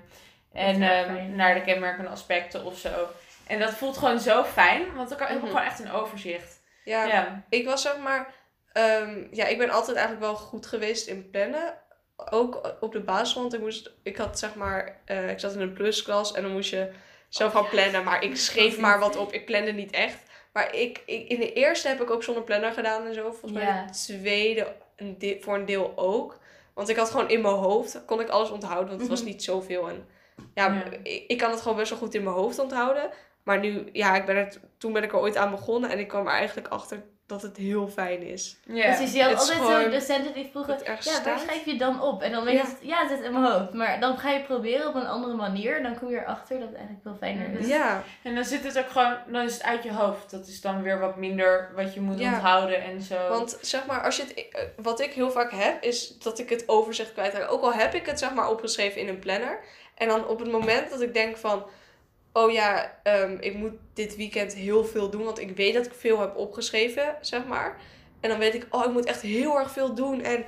En 0.53 0.81
ehm, 0.81 1.35
naar 1.35 1.53
de 1.53 1.61
kenmerkende 1.61 2.09
aspecten 2.09 2.65
of 2.65 2.77
zo. 2.79 2.89
En 3.47 3.59
dat 3.59 3.73
voelt 3.73 3.97
gewoon 3.97 4.19
zo 4.19 4.43
fijn, 4.43 4.93
want 4.95 5.09
dan 5.09 5.17
kan, 5.17 5.27
heb 5.27 5.35
ik 5.37 5.41
Mhm. 5.43 5.51
gewoon 5.51 5.65
echt 5.67 5.79
een 5.79 5.91
overzicht. 5.91 6.61
Ja, 6.83 7.05
Ja. 7.05 7.43
ik 7.49 7.65
was 7.65 7.81
zeg 7.81 7.97
maar... 7.97 8.33
ehm, 8.73 9.23
ja, 9.31 9.45
ik 9.45 9.57
ben 9.57 9.69
altijd 9.69 9.97
eigenlijk 9.97 10.25
wel 10.25 10.35
goed 10.35 10.65
geweest 10.65 11.07
in 11.07 11.29
plannen. 11.29 11.73
Ook 12.29 12.75
op 12.79 12.91
de 12.91 12.99
basisschool, 12.99 13.41
want 13.41 13.53
ik, 13.53 13.59
moest, 13.61 13.91
ik 14.03 14.17
had 14.17 14.39
zeg 14.39 14.55
maar... 14.55 14.99
eh, 15.05 15.29
ik 15.29 15.39
zat 15.39 15.53
in 15.53 15.61
een 15.61 15.73
plusklas 15.73 16.33
en 16.33 16.41
dan 16.41 16.51
moest 16.51 16.69
je 16.69 16.91
zelf 17.29 17.53
gaan 17.53 17.69
plannen. 17.69 18.03
Maar 18.03 18.23
ik 18.23 18.37
schreef 18.47 18.77
maar 18.79 18.99
wat 18.99 19.15
op. 19.15 19.33
Ik 19.33 19.45
plande 19.45 19.71
niet 19.71 19.91
echt. 19.91 20.17
Maar 20.57 20.75
ik, 20.75 21.01
ik, 21.05 21.27
in 21.29 21.39
de 21.39 21.53
eerste 21.53 21.87
heb 21.87 22.01
ik 22.01 22.09
ook 22.11 22.23
zonder 22.23 22.43
planner 22.43 22.71
gedaan 22.71 23.05
en 23.07 23.13
zo. 23.13 23.29
Volgens 23.29 23.51
mij 23.51 23.63
Ja. 23.63 23.85
de 23.85 23.91
tweede 23.91 24.75
een 24.95 25.15
de- 25.17 25.37
voor 25.41 25.55
een 25.55 25.65
deel 25.65 25.93
ook. 25.95 26.39
Want 26.73 26.89
ik 26.89 26.95
had 26.95 27.09
gewoon 27.09 27.29
in 27.29 27.41
mijn 27.41 27.53
hoofd, 27.55 28.05
kon 28.05 28.19
ik 28.19 28.29
alles 28.29 28.49
onthouden. 28.49 28.87
Want 28.87 28.99
het 28.99 29.09
was 29.09 29.19
Mhm. 29.21 29.29
niet 29.29 29.43
zoveel. 29.43 29.89
En 29.89 30.05
ja, 30.53 30.65
Ja. 30.73 30.83
Ik, 31.03 31.23
ik 31.27 31.37
kan 31.37 31.51
het 31.51 31.61
gewoon 31.61 31.77
best 31.77 31.89
wel 31.89 31.99
goed 31.99 32.13
in 32.13 32.23
mijn 32.23 32.35
hoofd 32.35 32.59
onthouden. 32.59 33.09
Maar 33.43 33.59
nu, 33.59 33.89
ja, 33.93 34.15
ik 34.15 34.25
ben 34.25 34.35
er, 34.35 34.53
toen 34.77 34.93
ben 34.93 35.03
ik 35.03 35.11
er 35.11 35.19
ooit 35.19 35.35
aan 35.37 35.51
begonnen. 35.51 35.89
En 35.89 35.99
ik 35.99 36.07
kwam 36.07 36.27
er 36.27 36.33
eigenlijk 36.33 36.67
achter 36.67 37.03
dat 37.27 37.41
het 37.41 37.57
heel 37.57 37.87
fijn 37.87 38.21
is. 38.21 38.57
Ja. 38.65 38.95
Precies, 38.95 39.13
je 39.13 39.21
had 39.21 39.31
Het 39.31 39.39
altijd 39.39 39.81
zo'n 39.81 39.91
docenten 39.91 40.33
die 40.33 40.49
vroegen, 40.51 40.77
ja, 40.83 41.21
waar 41.23 41.39
schrijf 41.39 41.63
je 41.65 41.69
het 41.69 41.79
dan 41.79 42.01
op? 42.01 42.21
En 42.21 42.31
dan 42.31 42.43
weet 42.43 42.53
je, 42.53 42.59
Ja. 42.59 42.65
het, 42.67 42.77
ja, 42.81 42.99
het 42.99 43.09
zit 43.09 43.21
in 43.25 43.31
mijn 43.33 43.51
hoofd. 43.51 43.73
Maar 43.73 43.99
dan 43.99 44.17
ga 44.17 44.29
je 44.31 44.43
proberen 44.43 44.87
op 44.87 44.95
een 44.95 45.07
andere 45.07 45.33
manier. 45.35 45.77
En 45.77 45.83
dan 45.83 45.99
kom 45.99 46.09
je 46.09 46.17
erachter 46.19 46.59
dat 46.59 46.67
het 46.67 46.77
eigenlijk 46.77 47.03
veel 47.03 47.15
fijner 47.19 47.59
is. 47.59 47.67
Ja, 47.67 48.03
En 48.23 48.35
dan 48.35 48.43
zit 48.45 48.63
het 48.63 48.77
ook 48.79 48.89
gewoon, 48.89 49.17
dan 49.27 49.45
is 49.45 49.53
het 49.53 49.63
uit 49.63 49.83
je 49.83 49.93
hoofd. 49.93 50.31
Dat 50.31 50.47
is 50.47 50.61
dan 50.61 50.81
weer 50.81 50.99
wat 50.99 51.15
minder 51.17 51.71
wat 51.75 51.93
je 51.93 52.01
moet 52.01 52.19
Ja. 52.19 52.33
onthouden 52.33 52.83
en 52.83 53.01
zo. 53.01 53.29
want 53.29 53.57
zeg 53.61 53.85
maar, 53.85 54.01
als 54.03 54.17
je 54.17 54.23
het, 54.23 54.33
eh, 54.33 54.61
wat 54.81 54.99
ik 54.99 55.13
heel 55.13 55.31
vaak 55.31 55.51
heb, 55.51 55.83
is 55.83 56.17
dat 56.19 56.39
ik 56.39 56.49
het 56.49 56.63
overzicht 56.67 57.13
kwijtraak. 57.13 57.51
Ook 57.51 57.61
al 57.61 57.73
heb 57.73 57.93
ik 57.93 58.05
het 58.05 58.19
zeg 58.19 58.33
maar 58.33 58.49
opgeschreven 58.49 59.01
in 59.01 59.07
een 59.07 59.19
planner. 59.19 59.59
En 59.95 60.07
dan 60.07 60.27
op 60.27 60.39
het 60.39 60.51
moment 60.51 60.89
dat 60.89 61.01
ik 61.01 61.13
denk 61.13 61.37
van, 61.37 61.65
oh 62.37 62.51
ja, 62.51 62.99
ehm, 63.03 63.37
ik 63.39 63.53
moet 63.53 63.73
dit 63.93 64.15
weekend 64.15 64.53
heel 64.53 64.85
veel 64.85 65.09
doen. 65.09 65.23
Want 65.23 65.39
ik 65.39 65.55
weet 65.55 65.73
dat 65.73 65.85
ik 65.85 65.93
veel 65.93 66.19
heb 66.19 66.35
opgeschreven, 66.35 67.15
zeg 67.21 67.45
maar. 67.45 67.77
En 68.19 68.29
dan 68.29 68.39
weet 68.39 68.53
ik, 68.53 68.67
oh, 68.69 68.85
ik 68.85 68.91
moet 68.91 69.05
echt 69.05 69.21
heel 69.21 69.57
erg 69.57 69.71
veel 69.71 69.93
doen. 69.93 70.21
En 70.23 70.45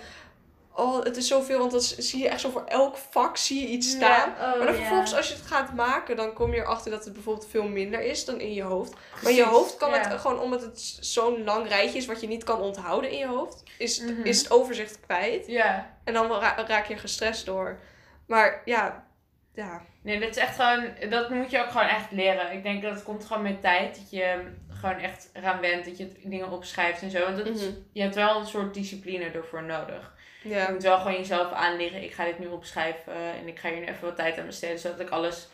oh, 0.76 1.04
het 1.04 1.18
is 1.18 1.28
zoveel, 1.28 1.60
want 1.60 1.72
dan 1.72 1.82
zie 1.82 2.20
je 2.24 2.30
echt 2.30 2.42
zo 2.42 2.50
voor 2.50 2.64
elk 2.66 2.98
vak 2.98 3.38
zie 3.38 3.62
je 3.62 3.68
iets 3.68 3.90
staan. 3.90 4.30
Ja, 4.30 4.52
oh, 4.52 4.58
Maar 4.58 4.66
dan 4.68 4.68
ja. 4.68 4.74
vervolgens, 4.74 5.16
als 5.16 5.28
je 5.28 5.34
het 5.34 5.46
gaat 5.46 5.74
maken, 5.74 6.16
dan 6.16 6.34
kom 6.34 6.54
je 6.54 6.60
erachter 6.62 6.92
dat 6.92 7.04
het 7.04 7.14
bijvoorbeeld 7.14 7.48
veel 7.50 7.68
minder 7.68 8.02
is 8.02 8.26
dan 8.26 8.40
in 8.40 8.54
je 8.54 8.62
hoofd. 8.64 8.94
Maar 9.24 9.32
je 9.32 9.44
hoofd 9.46 9.78
kan 9.78 9.90
ja. 9.90 9.98
het 10.10 10.20
gewoon, 10.22 10.40
omdat 10.40 10.62
het 10.62 10.98
zo'n 11.00 11.44
lang 11.44 11.68
rijtje 11.68 11.98
is 11.98 12.06
wat 12.06 12.22
je 12.22 12.28
niet 12.28 12.44
kan 12.44 12.60
onthouden 12.62 13.12
in 13.12 13.18
je 13.18 13.28
hoofd, 13.28 13.64
is, 13.78 13.98
het- 13.98 14.18
Mhm. 14.18 14.28
is 14.28 14.38
het 14.40 14.52
overzicht 14.52 15.00
kwijt. 15.00 15.48
Ja. 15.48 15.98
En 16.04 16.14
dan 16.14 16.28
ra- 16.32 16.64
raak 16.68 16.86
je 16.88 16.98
gestrest 16.98 17.46
door. 17.46 17.78
Maar 18.26 18.62
ja, 18.66 19.08
ja. 19.54 19.82
Nee, 20.02 20.20
dat 20.20 20.30
is 20.30 20.38
echt 20.38 20.56
gewoon, 20.56 21.10
dat 21.10 21.30
moet 21.30 21.52
je 21.52 21.60
ook 21.60 21.70
gewoon 21.72 21.88
echt 21.88 22.12
leren. 22.12 22.52
Ik 22.54 22.64
denk 22.64 22.82
dat 22.82 22.94
het 22.94 23.04
komt 23.04 23.26
gewoon 23.26 23.44
met 23.44 23.62
tijd, 23.62 23.96
dat 23.96 24.10
je 24.12 24.52
gewoon 24.70 24.96
echt 24.98 25.30
eraan 25.34 25.60
went, 25.60 25.86
dat 25.86 25.98
je 25.98 26.12
dingen 26.24 26.52
opschrijft 26.52 27.02
en 27.02 27.10
zo. 27.10 27.24
Want 27.24 27.38
dat 27.38 27.48
is- 27.48 27.62
Mhm. 27.70 27.78
je 27.94 28.02
hebt 28.02 28.16
wel 28.16 28.40
een 28.40 28.46
soort 28.46 28.74
discipline 28.74 29.26
ervoor 29.26 29.64
nodig. 29.64 30.18
Je 30.44 30.68
moet 30.72 30.84
wel 30.84 30.98
gewoon 30.98 31.18
jezelf 31.18 31.52
aanleren, 31.52 32.04
ik 32.04 32.12
ga 32.14 32.26
dit 32.26 32.40
nu 32.40 32.48
opschrijven 32.48 33.14
en 33.40 33.48
ik 33.48 33.60
ga 33.60 33.70
hier 33.70 33.80
nu 33.80 33.86
even 33.86 34.06
wat 34.08 34.16
tijd 34.16 34.38
aan 34.40 34.46
besteden, 34.46 34.80
zodat 34.80 35.00
ik 35.00 35.10
alles, 35.10 35.48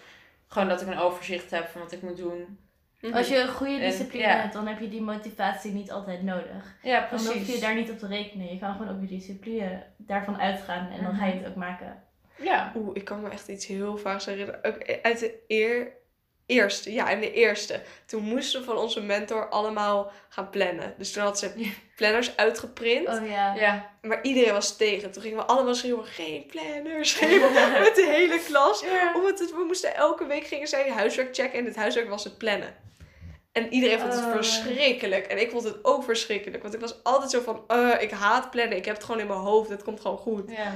gewoon 0.48 0.68
dat 0.68 0.82
ik 0.82 0.88
een 0.88 0.98
overzicht 0.98 1.52
heb 1.52 1.68
van 1.68 1.82
wat 1.82 1.92
ik 1.92 2.02
moet 2.02 2.18
doen. 2.18 2.60
Mhm. 3.02 3.14
Als 3.14 3.28
je 3.28 3.40
een 3.40 3.48
goede 3.48 3.74
En, 3.74 3.80
discipline 3.80 4.24
ja. 4.28 4.36
hebt, 4.40 4.54
dan 4.54 4.68
heb 4.68 4.80
je 4.80 4.90
die 4.90 5.02
motivatie 5.02 5.72
niet 5.72 5.92
altijd 5.92 6.22
nodig. 6.24 6.76
Ja, 6.84 7.00
Dan 7.10 7.20
hoef 7.20 7.28
je 7.34 7.40
precies. 7.40 7.60
daar 7.62 7.76
niet 7.76 7.90
op 7.92 8.00
te 8.00 8.08
rekenen. 8.08 8.54
Je 8.54 8.60
kan 8.60 8.72
gewoon 8.76 8.96
op 8.96 9.02
je 9.02 9.08
discipline 9.08 9.84
daarvan 9.98 10.40
uitgaan 10.42 10.92
en 10.92 11.04
dan 11.04 11.16
ga 11.16 11.26
je 11.26 11.34
het 11.34 11.48
ook 11.48 11.56
maken. 11.56 12.04
Ja. 12.38 12.72
Oeh, 12.76 12.90
ik 12.94 13.06
kan 13.06 13.22
me 13.22 13.30
echt 13.30 13.48
iets 13.48 13.66
heel 13.66 13.98
vaags 13.98 14.26
herinneren. 14.26 14.64
Ook 14.64 14.78
uit 15.02 15.20
de 15.20 15.40
eer... 15.48 15.92
eerste, 16.46 16.94
ja, 16.94 17.10
in 17.10 17.20
de 17.20 17.32
eerste. 17.34 17.82
Toen 18.06 18.24
moesten 18.24 18.60
we 18.60 18.66
van 18.66 18.78
onze 18.78 19.02
mentor 19.02 19.50
allemaal 19.50 20.12
gaan 20.30 20.50
plannen. 20.50 20.94
Dus 20.98 21.12
toen 21.12 21.24
had 21.24 21.40
ze 21.40 21.72
planners 21.96 22.38
uitgeprint. 22.38 23.08
Oh 23.08 23.30
ja. 23.30 23.54
Ja. 23.56 23.90
Maar 24.02 24.20
iedereen 24.24 24.54
was 24.54 24.78
tegen. 24.78 25.12
Toen 25.12 25.22
gingen 25.22 25.38
we 25.38 25.44
allemaal 25.46 25.76
schreeuwen, 25.76 26.06
geen 26.06 26.46
planners. 26.46 27.10
Schreeuwen 27.10 27.54
met 27.82 27.96
de 27.96 28.08
hele 28.10 28.40
klas. 28.48 28.84
Omdat 29.16 29.40
het, 29.40 29.52
we 29.52 29.64
moesten 29.68 29.96
elke 29.96 30.26
week 30.26 30.44
gingen 30.46 30.68
zij 30.68 30.90
huiswerk 30.92 31.36
checken. 31.36 31.60
En 31.60 31.66
het 31.66 31.76
huiswerk 31.76 32.10
was 32.10 32.24
het 32.24 32.38
plannen. 32.38 32.76
En 33.52 33.74
iedereen 33.74 34.00
vond 34.00 34.14
het 34.14 34.24
Oh. 34.26 34.32
verschrikkelijk. 34.32 35.26
En 35.28 35.42
ik 35.42 35.52
vond 35.52 35.64
het 35.64 35.78
ook 35.82 36.04
verschrikkelijk. 36.04 36.62
Want 36.62 36.74
ik 36.76 36.80
was 36.80 37.04
altijd 37.04 37.32
zo 37.32 37.42
van, 37.42 37.64
eh, 37.68 38.02
ik 38.02 38.12
haat 38.12 38.52
plannen. 38.52 38.78
Ik 38.78 38.86
heb 38.86 38.96
het 38.96 39.04
gewoon 39.04 39.22
in 39.22 39.28
mijn 39.28 39.40
hoofd. 39.40 39.70
Het 39.70 39.84
komt 39.84 40.00
gewoon 40.02 40.18
goed. 40.18 40.52
Ja. 40.52 40.74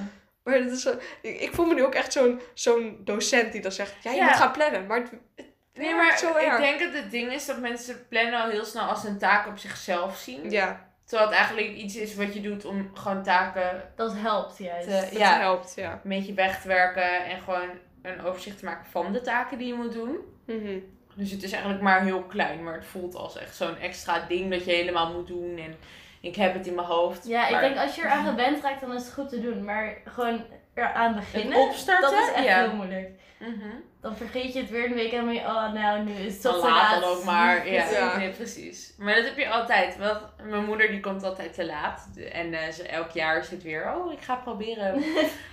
Maar 0.50 0.64
dat 0.64 0.72
is 0.72 0.82
zo, 0.82 0.94
ik, 1.22 1.50
voel 1.54 1.66
me 1.66 1.74
nu 1.74 1.84
ook 1.84 1.94
echt 1.96 2.14
zo'n 2.14 2.42
zo'n 2.54 3.02
docent 3.04 3.52
die 3.52 3.62
dan 3.62 3.72
zegt, 3.72 3.94
ja, 4.04 4.12
je 4.12 4.18
Ja. 4.18 4.26
moet 4.26 4.36
gaan 4.36 4.52
plannen. 4.52 4.86
Maar 4.88 4.98
het, 5.00 5.12
het 5.36 5.48
Nee, 5.74 5.96
maar 5.96 6.18
zo 6.18 6.38
ik 6.38 6.58
denk 6.58 6.80
dat 6.80 6.94
het 6.94 7.12
ding 7.12 7.34
is 7.34 7.46
dat 7.46 7.60
mensen 7.60 8.08
plannen 8.08 8.42
al 8.42 8.50
heel 8.50 8.66
snel 8.66 8.84
als 8.84 9.04
een 9.04 9.18
taak 9.18 9.48
op 9.48 9.58
zichzelf 9.58 10.18
zien. 10.18 10.50
Ja, 10.52 10.88
Terwijl 11.06 11.30
het 11.30 11.38
eigenlijk 11.40 11.70
iets 11.70 11.96
is 11.96 12.16
wat 12.16 12.34
je 12.34 12.42
doet 12.42 12.66
om 12.66 12.92
gewoon 12.94 13.24
taken 13.24 13.92
Dat 13.96 14.14
helpt 14.16 14.58
juist. 14.58 14.88
te, 14.88 14.94
dat 15.12 15.20
ja, 15.20 15.40
helpt, 15.40 15.74
ja. 15.76 15.92
een 15.92 16.10
beetje 16.10 16.34
weg 16.34 16.62
te 16.62 16.68
werken 16.68 17.26
en 17.26 17.42
gewoon 17.42 17.70
een 18.02 18.22
overzicht 18.22 18.60
te 18.60 18.66
maken 18.66 18.86
van 18.92 19.14
de 19.14 19.22
taken 19.22 19.58
die 19.58 19.68
je 19.68 19.74
moet 19.74 19.94
doen. 19.94 20.18
Mhm. 20.46 20.80
Dus 21.16 21.32
het 21.32 21.44
is 21.44 21.52
eigenlijk 21.52 21.82
maar 21.84 22.04
heel 22.04 22.24
klein, 22.24 22.64
maar 22.64 22.74
het 22.74 22.86
voelt 22.86 23.16
als 23.16 23.38
echt 23.38 23.56
zo'n 23.56 23.78
extra 23.78 24.26
ding 24.28 24.52
dat 24.52 24.66
je 24.66 24.72
helemaal 24.72 25.14
moet 25.14 25.28
doen. 25.28 25.58
En 25.58 25.76
ik 26.22 26.36
heb 26.36 26.54
het 26.54 26.68
in 26.68 26.76
mijn 26.76 26.88
hoofd. 26.88 27.28
Ja, 27.28 27.48
ik 27.48 27.60
denk 27.60 27.78
als 27.78 27.96
je 27.96 28.02
eraan 28.02 28.26
gewend 28.26 28.64
raakt, 28.64 28.82
dan 28.82 28.94
is 28.94 29.04
het 29.04 29.14
goed 29.14 29.30
te 29.30 29.42
doen. 29.42 29.64
Maar 29.64 29.98
gewoon 30.06 30.46
eraan 30.74 31.16
beginnen, 31.16 31.60
Het 31.60 31.70
opstarten, 31.70 32.12
dat 32.12 32.20
is 32.20 32.34
echt 32.34 32.46
ja. 32.46 32.60
heel 32.60 32.74
moeilijk. 32.74 33.10
Mhm. 33.38 33.70
Dan 34.02 34.16
vergeet 34.16 34.54
je 34.54 34.60
het 34.60 34.70
weer 34.70 34.86
een 34.86 34.94
week 34.94 35.12
en 35.12 35.18
dan 35.18 35.26
ben 35.26 35.34
je, 35.34 35.42
oh 35.42 35.74
nou, 35.74 36.04
nu 36.04 36.12
is 36.12 36.34
het 36.34 36.42
toch 36.42 36.52
Dan 36.52 36.62
te 36.62 36.68
laat 36.68 36.92
laat. 36.92 37.02
dan 37.02 37.10
ook 37.10 37.24
maar. 37.24 37.68
Ja, 37.72 37.90
Ja. 37.90 38.18
Nee, 38.18 38.30
precies. 38.30 38.94
Maar 38.98 39.16
dat 39.16 39.26
heb 39.26 39.38
je 39.38 39.50
altijd. 39.50 39.98
Want 39.98 40.20
mijn 40.44 40.66
moeder 40.66 40.88
die 40.88 41.00
komt 41.00 41.24
altijd 41.24 41.54
te 41.54 41.66
laat. 41.66 42.08
En 42.32 42.54
eh, 42.54 42.72
ze, 42.72 42.88
elk 42.88 43.10
jaar 43.12 43.44
zit 43.44 43.64
weer, 43.64 43.94
oh 43.96 44.12
ik 44.12 44.22
ga 44.22 44.36
proberen 44.36 44.94
om 44.96 45.02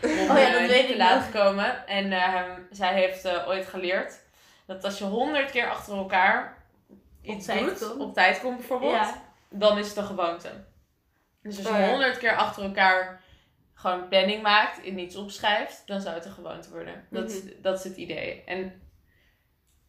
Oh 0.03 0.39
ja, 0.39 0.47
eh, 0.47 0.53
dat 0.53 0.61
niet 0.61 0.71
weet 0.71 0.87
te 0.87 0.93
ik 0.93 0.99
laat 0.99 1.25
te 1.25 1.39
komen. 1.39 1.87
En 1.87 2.12
ehm, 2.12 2.51
zij 2.71 2.95
heeft 2.95 3.25
eh, 3.25 3.49
ooit 3.49 3.67
geleerd 3.67 4.14
dat 4.67 4.85
als 4.85 4.99
je 4.99 5.05
honderd 5.05 5.51
keer 5.51 5.71
achter 5.71 5.97
elkaar 5.97 6.57
iets 7.23 7.47
tijd 7.47 7.61
doet, 7.64 7.89
komt. 7.89 8.01
op 8.01 8.14
tijd 8.14 8.41
komt 8.41 8.57
bijvoorbeeld, 8.57 8.93
Ja. 8.93 9.25
Dan 9.59 9.79
is 9.79 9.89
het 9.89 9.97
een 9.97 10.05
gewoonte. 10.05 10.49
Dus 11.43 11.59
als 11.59 11.67
je 11.67 11.73
honderd 11.91 12.19
keer 12.19 12.37
achter 12.37 12.63
elkaar 12.65 13.23
gewoon 13.75 14.09
planning 14.09 14.43
maakt 14.43 14.85
en 14.85 14.99
iets 14.99 15.17
opschrijft, 15.17 15.83
dan 15.87 16.01
zou 16.01 16.15
het 16.15 16.25
een 16.25 16.33
gewoonte 16.33 16.71
worden. 16.71 17.07
Dat, 17.11 17.31
is- 17.31 17.43
Mhm. 17.43 17.53
dat 17.63 17.79
is 17.79 17.85
het 17.85 17.97
idee. 17.97 18.45
En 18.45 18.81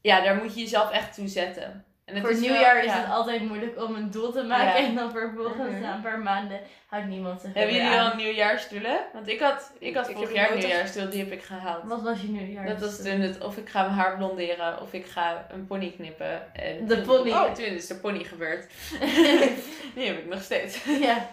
ja, 0.01 0.21
daar 0.21 0.35
moet 0.35 0.53
je 0.53 0.59
jezelf 0.59 0.91
echt 0.91 1.13
toe 1.13 1.27
zetten. 1.27 1.85
En 2.07 2.13
het 2.15 2.23
voor 2.23 2.31
is 2.31 2.39
wel- 2.39 2.49
nieuwjaar 2.49 2.77
is 2.83 2.85
ja. 2.91 2.97
het 2.99 3.09
altijd 3.09 3.41
moeilijk 3.41 3.81
om 3.83 3.95
een 3.95 4.11
doel 4.11 4.31
te 4.31 4.43
maken. 4.43 4.81
Ja. 4.81 4.87
En 4.87 4.95
dan 4.95 5.11
vervolgens 5.11 5.71
Mhm. 5.71 5.81
na 5.81 5.93
een 5.95 6.01
paar 6.01 6.19
maanden 6.19 6.59
houdt 6.87 7.07
niemand 7.07 7.41
zich 7.41 7.53
Hebben 7.53 7.75
jullie 7.75 7.99
al 7.99 8.15
nieuwjaarsdoelen? 8.15 8.97
Want 9.13 9.27
ik 9.27 9.39
had, 9.39 9.71
ik 9.79 9.95
had 9.95 10.09
Ik 10.09 10.15
vorig 10.15 10.33
jaar 10.33 10.51
een 10.51 10.57
nieuwjaarsdoel, 10.57 11.09
die 11.09 11.19
heb 11.19 11.31
ik 11.31 11.43
gehaald. 11.43 11.83
Wat 11.83 12.01
was 12.01 12.21
je 12.21 12.27
nieuwjaar? 12.27 12.65
Dat 12.65 12.79
was 12.79 12.97
toen 13.01 13.19
het, 13.19 13.43
of 13.43 13.57
ik 13.57 13.69
ga 13.69 13.81
mijn 13.81 13.93
haar 13.93 14.17
blonderen, 14.17 14.81
of 14.81 14.93
ik 14.93 15.05
ga 15.05 15.45
een 15.51 15.67
pony 15.67 15.91
knippen. 15.91 16.55
En 16.55 16.85
De 16.87 16.95
toen- 16.95 17.05
pony. 17.05 17.29
Oh, 17.31 17.51
toen 17.53 17.65
is 17.65 17.87
de 17.87 17.95
pony 17.95 18.23
gebeurd. 18.23 18.71
die 19.95 20.07
heb 20.07 20.17
ik 20.17 20.25
nog 20.29 20.41
steeds. 20.41 20.83
ja. 20.99 21.29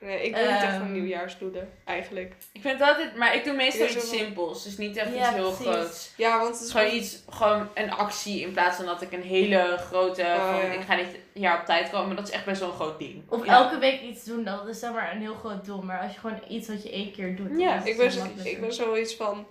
Nee, 0.00 0.22
ik 0.22 0.34
doe 0.34 0.42
niet 0.42 0.50
echt 0.50 0.62
Ehm. 0.64 0.82
een 0.82 0.92
nieuwjaarsdoelen, 0.92 1.72
eigenlijk. 1.84 2.34
Ik 2.52 2.60
vind 2.60 2.78
het 2.78 2.88
altijd, 2.88 3.16
maar 3.16 3.34
ik 3.34 3.44
doe 3.44 3.54
meestal 3.54 3.86
iets 3.86 4.08
simpels. 4.08 4.64
Dus 4.64 4.76
niet 4.76 4.96
echt 4.96 5.14
Ja, 5.14 5.18
iets 5.20 5.28
heel 5.34 5.52
precies. 5.52 5.74
groots. 5.74 6.12
Ja, 6.16 6.38
want 6.38 6.54
het 6.54 6.64
is 6.64 6.70
gewoon 6.70 6.92
iets, 6.94 7.22
gewoon 7.30 7.68
een 7.74 7.90
actie 7.90 8.40
in 8.40 8.52
plaats 8.52 8.76
van 8.76 8.86
dat 8.86 9.02
ik 9.02 9.12
een 9.12 9.22
hele 9.22 9.76
grote, 9.78 10.22
Oh, 10.22 10.46
van, 10.50 10.56
ja. 10.56 10.72
ik 10.72 10.80
ga 10.80 10.96
dit 10.96 11.06
jaar 11.32 11.60
op 11.60 11.66
tijd 11.66 11.90
komen. 11.90 12.06
Maar 12.06 12.16
dat 12.16 12.28
is 12.28 12.34
echt 12.34 12.44
best 12.44 12.60
wel 12.60 12.68
een 12.68 12.74
groot 12.74 12.98
ding. 12.98 13.22
Of 13.28 13.44
Ja. 13.46 13.52
elke 13.52 13.78
week 13.78 14.00
iets 14.00 14.24
doen, 14.24 14.44
dat 14.44 14.68
is 14.68 14.78
zeg 14.78 14.92
maar 14.92 15.12
een 15.14 15.20
heel 15.20 15.34
groot 15.34 15.64
doel. 15.64 15.82
Maar 15.82 16.00
als 16.00 16.12
je 16.12 16.18
gewoon 16.20 16.40
iets 16.48 16.68
wat 16.68 16.82
je 16.82 16.90
één 16.90 17.12
keer 17.12 17.36
doet, 17.36 17.48
dan 17.48 17.58
Ja, 17.58 17.84
Ik 17.84 17.96
ben, 17.96 18.12
zo- 18.12 18.26
ik 18.44 18.60
ben 18.60 18.72
zoiets 18.74 19.14
van. 19.14 19.46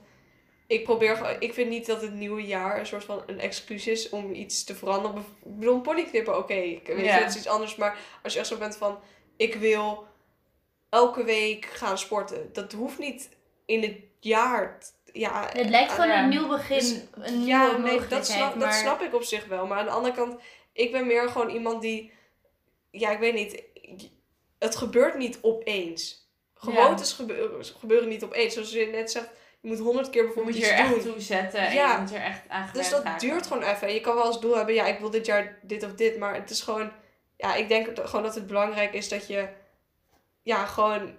Ik 0.68 0.84
probeer 0.84 1.16
gewoon. 1.16 1.36
Ik 1.40 1.54
vind 1.54 1.70
niet 1.70 1.86
dat 1.86 2.02
het 2.02 2.14
nieuwe 2.14 2.46
jaar 2.46 2.80
een 2.80 2.86
soort 2.86 3.04
van 3.04 3.24
een 3.28 3.40
excuus 3.40 3.88
is 3.88 4.10
om 4.10 4.34
iets 4.34 4.64
te 4.64 4.76
veranderen. 4.76 5.18
Ik 5.18 5.58
bedoel, 5.60 5.76
een 5.76 5.82
pony 5.82 6.04
knippen, 6.04 6.38
oké. 6.38 6.54
ik 6.54 6.88
weet 6.88 7.06
Ja. 7.06 7.14
je, 7.16 7.20
dat 7.20 7.30
is 7.30 7.36
iets 7.38 7.48
anders. 7.48 7.76
Maar 7.76 7.98
als 8.24 8.34
je 8.34 8.40
echt 8.40 8.48
zo 8.48 8.58
bent 8.58 8.78
van. 8.78 9.00
Ik 9.38 9.56
wil 9.56 10.07
elke 10.90 11.24
week 11.24 11.66
gaan 11.66 11.98
sporten. 11.98 12.50
Dat 12.54 12.72
hoeft 12.72 12.98
niet 13.00 13.30
in 13.66 13.82
het 13.82 13.96
jaar. 14.20 14.78
Ja, 15.14 15.50
Het 15.54 15.70
lijkt 15.70 15.92
gewoon 15.92 16.08
Ja. 16.10 16.24
een 16.24 16.30
nieuw 16.30 16.48
begin, 16.48 16.78
Dus- 16.78 17.02
een 17.14 17.34
nieuwe 17.34 17.48
ja, 17.50 17.78
nee, 17.78 18.08
dat 18.08 18.26
snap, 18.28 18.56
maar... 18.56 18.68
dat 18.68 18.76
snap 18.78 19.02
ik 19.02 19.14
op 19.16 19.24
zich 19.24 19.46
wel. 19.46 19.68
Maar 19.68 19.78
aan 19.80 19.86
de 19.86 19.92
andere 19.92 20.14
kant, 20.16 20.42
ik 20.74 20.92
ben 20.92 21.08
meer 21.08 21.30
gewoon 21.30 21.50
iemand 21.50 21.82
die. 21.82 22.12
Ja, 22.92 23.12
ik 23.12 23.20
weet 23.20 23.34
niet. 23.34 23.64
Het 24.60 24.76
gebeurt 24.76 25.18
niet 25.18 25.40
opeens. 25.42 26.26
Gewoontes 26.56 27.14
gebeuren, 27.14 27.66
gebeuren 27.66 28.10
niet 28.10 28.24
opeens. 28.24 28.54
Zoals 28.54 28.72
je 28.72 28.86
net 28.86 29.12
zegt, 29.12 29.30
je 29.62 29.68
moet 29.68 29.80
honderd 29.80 30.10
keer 30.10 30.22
Je 30.22 30.26
bijvoorbeeld 30.28 30.56
moet 30.56 30.66
je 30.66 30.72
iets 30.72 30.80
er 30.82 30.86
echt 30.86 31.04
doen. 31.04 31.14
toe 31.14 31.22
zetten 31.22 31.60
en 31.60 31.74
Ja. 31.74 31.94
je 31.94 32.00
moet 32.02 32.14
er 32.14 32.22
echt 32.22 32.42
aan 32.48 32.70
Dus 32.74 32.90
dat 32.90 33.04
raken. 33.04 33.28
duurt 33.28 33.48
gewoon 33.48 33.64
even. 33.64 33.88
En 33.88 33.94
je 33.94 34.02
kan 34.02 34.16
wel 34.16 34.24
als 34.24 34.40
doel 34.42 34.56
hebben, 34.56 34.76
ja, 34.76 34.86
ik 34.86 35.00
wil 35.00 35.10
dit 35.10 35.26
jaar 35.26 35.60
dit 35.62 35.84
of 35.84 35.94
dit. 35.94 36.18
Maar 36.18 36.34
het 36.36 36.50
is 36.50 36.62
gewoon, 36.62 36.92
ja, 37.38 37.56
ik 37.56 37.68
denk 37.68 38.00
gewoon 38.00 38.24
dat 38.24 38.36
het 38.36 38.48
belangrijk 38.48 38.94
is 38.94 39.10
dat 39.10 39.28
je, 39.28 39.48
ja, 40.48 40.66
gewoon 40.66 41.16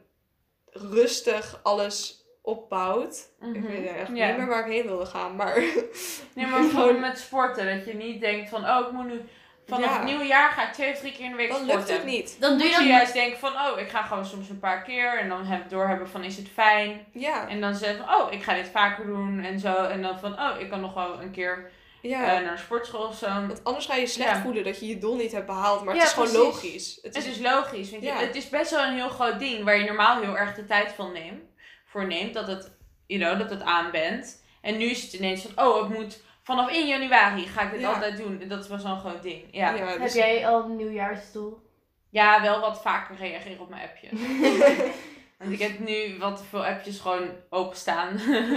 rustig 0.73 1.61
alles 1.63 2.25
opbouwt. 2.43 3.29
Ik 3.41 3.47
Mhm. 3.47 3.67
weet 3.67 3.87
echt 3.87 4.09
Ja. 4.15 4.27
niet 4.29 4.37
meer 4.39 4.47
waar 4.47 4.67
ik 4.67 4.73
heen 4.73 4.87
wilde 4.87 5.07
gaan, 5.07 5.37
maar... 5.37 5.55
Nee, 6.35 6.47
maar 6.47 6.61
bijvoorbeeld 6.61 7.01
met 7.11 7.19
sporten. 7.19 7.77
Dat 7.77 7.87
je 7.87 7.95
niet 7.95 8.21
denkt 8.21 8.49
van, 8.49 8.65
oh, 8.69 8.87
ik 8.87 8.93
moet 8.93 9.07
nu... 9.07 9.21
Vanaf 9.67 9.85
Ja. 9.85 9.93
het 9.97 10.05
nieuwe 10.05 10.25
jaar 10.25 10.51
ga 10.51 10.67
ik 10.67 10.73
twee 10.73 10.93
of 10.93 10.99
drie 10.99 11.13
keer 11.13 11.25
in 11.25 11.31
de 11.31 11.37
week 11.37 11.49
Dan 11.49 11.57
sporten. 11.59 11.79
lukt 11.79 11.93
het 11.93 12.05
niet. 12.05 12.37
Dan 12.41 12.51
doe 12.51 12.59
Moet 12.59 12.67
je 12.67 12.73
je 12.73 12.79
dan 12.79 12.87
juist 12.97 13.13
denken 13.13 13.39
van, 13.39 13.53
oh, 13.53 13.79
ik 13.81 13.89
ga 13.89 14.03
gewoon 14.03 14.27
soms 14.27 14.49
een 14.49 14.59
paar 14.59 14.83
keer. 14.83 15.19
En 15.19 15.29
dan 15.29 15.45
heb, 15.45 15.69
doorhebben 15.71 16.09
van, 16.09 16.25
is 16.25 16.37
het 16.37 16.49
fijn? 16.49 17.07
Ja, 17.13 17.49
En 17.49 17.61
dan 17.61 17.75
zeggen 17.75 18.05
van, 18.07 18.15
oh, 18.21 18.33
ik 18.33 18.43
ga 18.43 18.55
dit 18.55 18.69
vaker 18.69 19.07
doen 19.07 19.41
en 19.41 19.59
zo. 19.59 19.75
En 19.75 20.03
dan 20.03 20.19
van, 20.19 20.33
oh, 20.41 20.61
ik 20.61 20.71
kan 20.71 20.81
nog 20.81 20.95
wel 20.95 21.21
een 21.23 21.31
keer 21.31 21.71
ja. 22.03 22.37
eh, 22.37 22.43
naar 22.43 22.53
een 22.53 22.59
sportschool 22.59 23.07
of 23.07 23.17
zo. 23.17 23.27
Want 23.27 23.65
anders 23.65 23.87
ga 23.87 23.95
je 23.95 24.07
slecht 24.07 24.31
Ja. 24.31 24.41
voelen 24.41 24.65
dat 24.65 24.81
je 24.81 24.87
je 24.87 24.99
doel 24.99 25.17
niet 25.17 25.33
hebt 25.33 25.47
behaald. 25.47 25.85
Maar 25.85 25.95
Ja, 25.95 26.01
het 26.01 26.09
is 26.09 26.15
gewoon 26.15 26.33
logisch. 26.45 26.99
Het 27.03 27.15
Het 27.15 27.25
is, 27.27 27.31
is 27.31 27.39
logisch. 27.39 27.91
Je- 27.91 28.11
het 28.13 28.35
is 28.37 28.49
best 28.49 28.71
wel 28.71 28.85
een 28.85 28.95
heel 28.95 29.09
groot 29.09 29.39
ding 29.39 29.65
waar 29.65 29.79
je 29.79 29.85
normaal 29.85 30.21
heel 30.21 30.39
erg 30.39 30.55
de 30.55 30.65
tijd 30.65 30.93
van 30.93 31.13
neemt, 31.13 31.43
voor 31.87 32.07
neemt. 32.07 32.35
Dat 32.35 32.47
het, 32.47 32.73
you 33.07 33.21
know, 33.23 33.39
dat 33.39 33.51
het 33.51 33.63
aan 33.63 33.91
bent. 33.91 34.43
En 34.61 34.77
nu 34.77 34.85
is 34.85 35.03
het 35.03 35.13
ineens 35.13 35.43
van, 35.43 35.67
oh, 35.67 35.91
ik 35.91 35.99
moet 35.99 36.21
vanaf 36.43 36.71
1 36.71 36.87
januari 36.87 37.47
ga 37.47 37.63
ik 37.63 37.71
dit 37.71 37.81
Ja. 37.81 37.89
altijd 37.93 38.17
doen. 38.17 38.41
En 38.41 38.49
dat 38.49 38.61
is 38.63 38.69
best 38.69 38.83
wel 38.83 38.93
een 38.93 39.01
groot 39.01 39.23
ding. 39.23 39.43
Ja. 39.51 39.71
ja, 39.75 39.87
Heb 39.87 40.01
dus- 40.03 40.15
jij 40.15 40.47
al 40.47 40.65
een 40.65 40.77
nieuwjaarsdoel? 40.77 41.67
ja, 42.11 42.43
wel 42.43 42.61
wat 42.61 42.81
vaker 42.83 43.17
reageren 43.17 43.61
op 43.61 43.69
mijn 43.69 43.89
appje. 43.89 44.09
Want 45.39 45.53
ik 45.53 45.59
heb 45.59 45.79
nu 45.79 46.19
wat 46.19 46.37
te 46.37 46.45
veel 46.45 46.65
appjes 46.65 47.01
gewoon 47.01 47.29
openstaan. 47.51 48.13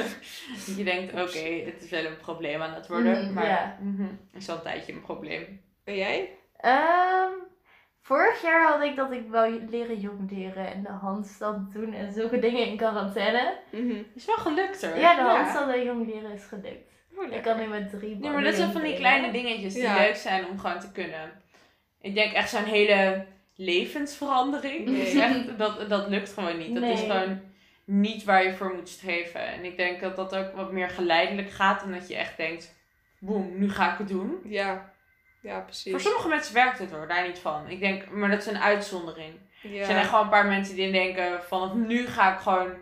dat 0.66 0.76
je 0.78 0.84
denkt, 0.84 1.14
oké, 1.14 1.40
het 1.66 1.82
is 1.84 1.90
wel 1.90 2.06
een 2.06 2.18
probleem 2.18 2.62
aan 2.62 2.74
het 2.74 2.88
worden. 2.88 3.24
Mhm, 3.24 3.34
maar 3.34 3.48
ja. 3.48 3.78
mhm, 3.82 4.08
is 4.34 4.50
al 4.50 4.56
een 4.56 4.62
tijdje 4.62 4.94
een 4.94 5.02
probleem. 5.02 5.62
En 5.84 5.96
jij? 5.96 6.30
Ehm, 6.58 7.32
vorig 8.02 8.42
jaar 8.42 8.68
had 8.72 8.82
ik 8.84 8.96
dat 8.96 9.12
ik 9.12 9.30
wou 9.30 9.66
leren 9.70 10.00
jongleren 10.00 10.74
en 10.74 10.84
de 10.84 10.90
handstand 10.90 11.74
doen 11.74 11.94
en 11.94 12.12
zulke 12.12 12.40
dingen 12.40 12.68
in 12.68 12.78
quarantaine. 12.78 13.58
Is 14.16 14.26
wel 14.26 14.36
gelukt 14.36 14.86
hoor. 14.86 14.98
Ja, 14.98 15.16
de 15.16 15.22
handstand 15.22 15.72
en 15.74 15.84
jongleren 15.84 16.32
is 16.32 16.44
gelukt. 16.46 16.90
Oh, 17.18 17.32
Ik 17.34 17.42
kan 17.42 17.58
nu 17.58 17.68
met 17.68 17.90
drie 17.90 18.16
Nee, 18.16 18.32
maar 18.32 18.44
dat 18.44 18.56
zijn 18.56 18.72
van 18.72 18.82
die 18.82 18.96
kleine 18.96 19.32
dingetjes 19.32 19.74
die 19.74 19.84
Ja. 19.84 19.96
leuk 19.98 20.16
zijn 20.16 20.48
om 20.48 20.60
gewoon 20.60 20.80
te 20.80 20.92
kunnen. 20.92 21.32
Ik 22.02 22.16
denk 22.16 22.34
echt 22.34 22.50
zo'n 22.50 22.64
hele 22.64 23.26
levensverandering. 23.56 24.86
Nee. 24.90 25.22
echt- 25.22 25.58
dat, 25.58 25.90
dat 25.90 26.08
lukt 26.10 26.34
gewoon 26.34 26.58
niet. 26.58 26.74
Dat 26.76 26.84
is 26.84 27.00
gewoon 27.00 27.42
niet 27.86 28.24
waar 28.24 28.44
je 28.44 28.54
voor 28.54 28.74
moet 28.76 28.90
streven. 28.90 29.46
En 29.48 29.66
ik 29.66 29.78
denk 29.78 30.02
dat 30.02 30.16
dat 30.16 30.36
ook 30.36 30.56
wat 30.56 30.72
meer 30.72 30.90
geleidelijk 30.90 31.50
gaat. 31.52 31.84
En 31.84 31.92
dat 31.92 32.08
je 32.08 32.16
echt 32.16 32.38
denkt, 32.38 32.76
boem, 33.20 33.60
nu 33.60 33.70
ga 33.72 33.92
ik 33.92 33.98
het 33.98 34.08
doen. 34.08 34.40
Ja, 34.44 34.94
ja 35.42 35.60
precies. 35.60 35.92
Voor 35.92 36.02
sommige 36.02 36.28
mensen 36.28 36.54
werkt 36.54 36.80
het 36.80 36.92
hoor, 36.92 37.08
daar 37.08 37.28
niet 37.28 37.40
van. 37.40 37.70
Ik 37.70 37.80
denk, 37.80 38.10
maar 38.10 38.30
dat 38.30 38.40
is 38.40 38.46
een 38.46 38.62
uitzondering. 38.62 39.34
ja. 39.62 39.80
Er 39.80 39.86
zijn 39.86 39.98
echt 39.98 40.10
gewoon 40.10 40.24
een 40.24 40.30
paar 40.30 40.48
mensen 40.48 40.76
die 40.76 40.92
denken, 40.92 41.44
vanaf 41.44 41.74
nu 41.74 42.08
ga 42.08 42.34
ik 42.34 42.40
gewoon 42.40 42.74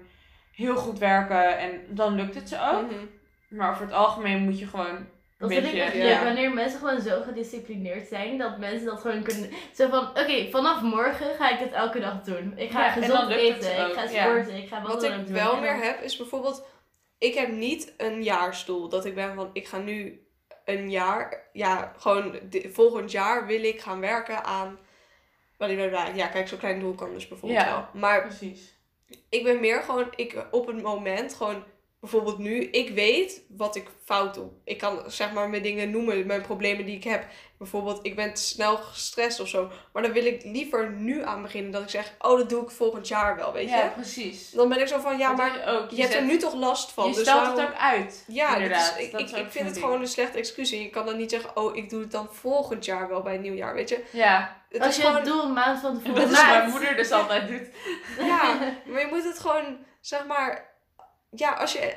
heel 0.52 0.76
goed 0.76 1.00
werken. 1.00 1.58
En 1.58 1.72
dan 1.90 2.16
lukt 2.16 2.36
het 2.36 2.50
ze 2.50 2.62
ook. 2.74 2.86
Mhm. 2.92 3.06
Maar 3.48 3.70
over 3.72 3.82
het 3.84 3.94
algemeen 3.94 4.42
moet 4.44 4.60
je 4.60 4.68
gewoon 4.68 5.08
Dat 5.40 5.52
vind 5.54 5.66
ik 5.66 5.74
echt 5.74 5.96
ja. 5.96 6.24
wanneer 6.24 6.54
mensen 6.54 6.80
gewoon 6.80 7.02
zo 7.02 7.22
gedisciplineerd 7.22 8.08
zijn, 8.08 8.38
dat 8.38 8.58
mensen 8.58 8.86
dat 8.86 9.00
gewoon 9.00 9.24
kunnen... 9.24 9.50
Zo 9.76 9.90
van, 9.90 10.10
oké, 10.10 10.48
vanaf 10.52 10.82
morgen 10.82 11.36
ga 11.36 11.50
ik 11.50 11.60
dit 11.60 11.72
elke 11.72 12.00
dag 12.00 12.22
doen. 12.22 12.54
Ik 12.58 12.72
ga 12.72 12.86
Ja, 12.86 12.92
gezond 12.92 13.30
eten, 13.30 13.88
ik 13.88 13.94
ga 13.94 14.04
ja. 14.04 14.24
sporten, 14.24 14.56
ik 14.56 14.68
ga 14.68 14.82
Wat 14.82 14.94
wat 14.94 15.04
ik 15.04 15.26
doen. 15.26 15.34
wel 15.34 15.60
meer 15.60 15.84
heb, 15.84 16.02
is 16.02 16.18
bijvoorbeeld... 16.18 16.66
Ik 17.18 17.34
heb 17.34 17.50
niet 17.52 17.94
een 17.98 18.24
jaarsdoel. 18.24 18.90
Dat 18.90 19.06
ik 19.06 19.16
ben 19.16 19.36
van, 19.36 19.50
ik 19.54 19.68
ga 19.68 19.78
nu 19.78 20.28
een 20.66 20.92
jaar... 20.92 21.48
Ja, 21.54 21.94
gewoon 21.98 22.40
volgend 22.72 23.12
jaar 23.12 23.46
wil 23.46 23.64
ik 23.64 23.82
gaan 23.82 24.00
werken 24.00 24.44
aan... 24.44 24.80
Ja, 26.16 26.28
kijk, 26.28 26.48
zo'n 26.48 26.58
klein 26.58 26.80
doel 26.80 26.94
kan 26.94 27.14
dus 27.14 27.28
bijvoorbeeld 27.28 27.62
Ja. 27.62 27.72
wel. 27.72 28.02
Maar 28.02 28.22
Precies. 28.22 28.78
ik 29.30 29.44
ben 29.44 29.60
meer 29.60 29.82
gewoon, 29.82 30.08
ik 30.16 30.46
op 30.52 30.68
het 30.68 30.82
moment 30.82 31.34
gewoon, 31.34 31.64
bijvoorbeeld 32.00 32.38
nu, 32.38 32.64
ik 32.64 32.89
weet 32.89 33.41
wat 33.47 33.76
ik 33.76 33.88
fout 34.06 34.34
doe. 34.34 34.50
Ik 34.64 34.78
kan 34.78 35.04
zeg 35.08 35.32
maar 35.34 35.50
mijn 35.50 35.62
dingen 35.64 35.89
noemen, 35.91 36.26
mijn 36.28 36.41
problemen 36.41 36.86
die 36.86 36.95
ik 36.95 37.04
heb. 37.04 37.26
Bijvoorbeeld, 37.58 38.00
ik 38.06 38.16
ben 38.16 38.34
te 38.34 38.41
snel 38.41 38.78
gestrest 38.78 39.39
of 39.39 39.47
zo. 39.47 39.70
Maar 39.93 40.04
dan 40.04 40.12
wil 40.12 40.26
ik 40.26 40.43
liever 40.43 40.91
nu 40.91 41.24
aan 41.24 41.41
beginnen 41.41 41.72
dat 41.72 41.82
ik 41.82 41.89
zeg, 41.89 42.14
oh, 42.20 42.38
dat 42.38 42.50
doe 42.50 42.64
ik 42.64 42.70
volgend 42.72 43.08
jaar 43.08 43.36
wel, 43.36 43.54
weet 43.54 43.70
Ja, 43.70 43.84
je. 43.84 43.89
precies. 43.89 44.52
Dan 44.52 44.70
ben 44.70 44.80
ik 44.80 44.88
zo 44.88 45.00
van, 45.00 45.18
ja, 45.18 45.28
Dat 45.28 45.38
maar 45.38 45.68
ook, 45.68 45.89
je 45.89 46.02
hebt 46.02 46.14
er 46.14 46.24
nu 46.26 46.38
toch 46.38 46.54
last 46.54 46.91
van. 46.91 47.08
Je 47.08 47.14
dus 47.14 47.22
stelt 47.22 47.39
waarom... 47.39 47.60
het 47.60 47.68
ook 47.70 47.76
uit. 47.76 48.24
Ja, 48.28 48.47
dat 48.47 48.56
inderdaad. 48.56 48.97
is, 49.00 49.06
ik, 49.06 49.12
Dat 49.12 49.22
ik, 49.22 49.28
ik 49.28 49.52
vind 49.52 49.66
het 49.66 49.74
ding. 49.74 49.86
gewoon 49.86 50.02
een 50.02 50.08
slechte 50.08 50.38
excuus. 50.38 50.72
En 50.72 50.82
je 50.82 50.89
kan 50.89 51.06
dan 51.06 51.18
niet 51.18 51.30
zeggen, 51.32 51.58
oh, 51.58 51.76
ik 51.76 51.89
doe 51.89 52.02
het 52.02 52.12
dan 52.12 52.28
volgend 52.32 52.86
jaar 52.86 53.08
wel 53.10 53.22
bij 53.22 53.34
het 53.34 53.41
nieuwjaar, 53.41 53.74
weet 53.74 53.89
je. 53.89 54.04
Ja, 54.12 54.62
Het 54.70 54.82
Als 54.82 54.95
je 54.95 55.02
gewoon, 55.02 55.16
het 55.16 55.26
doel 55.26 55.43
een 55.43 55.54
maand 55.54 55.80
van 55.80 55.93
dat 56.04 56.04
tevoren 56.04 56.24
is 56.32 56.38
wat 56.38 56.47
mijn 56.47 56.70
moeder 56.70 56.95
dus 56.95 57.12
altijd 57.12 57.47
doet. 57.52 57.68
Ja, 58.20 58.58
maar 58.86 59.00
je 59.02 59.08
moet 59.10 59.24
het 59.24 59.39
gewoon, 59.39 59.78
zeg 60.02 60.26
maar, 60.26 60.69
ja, 61.30 61.54
als 61.54 61.74
je 61.74 61.94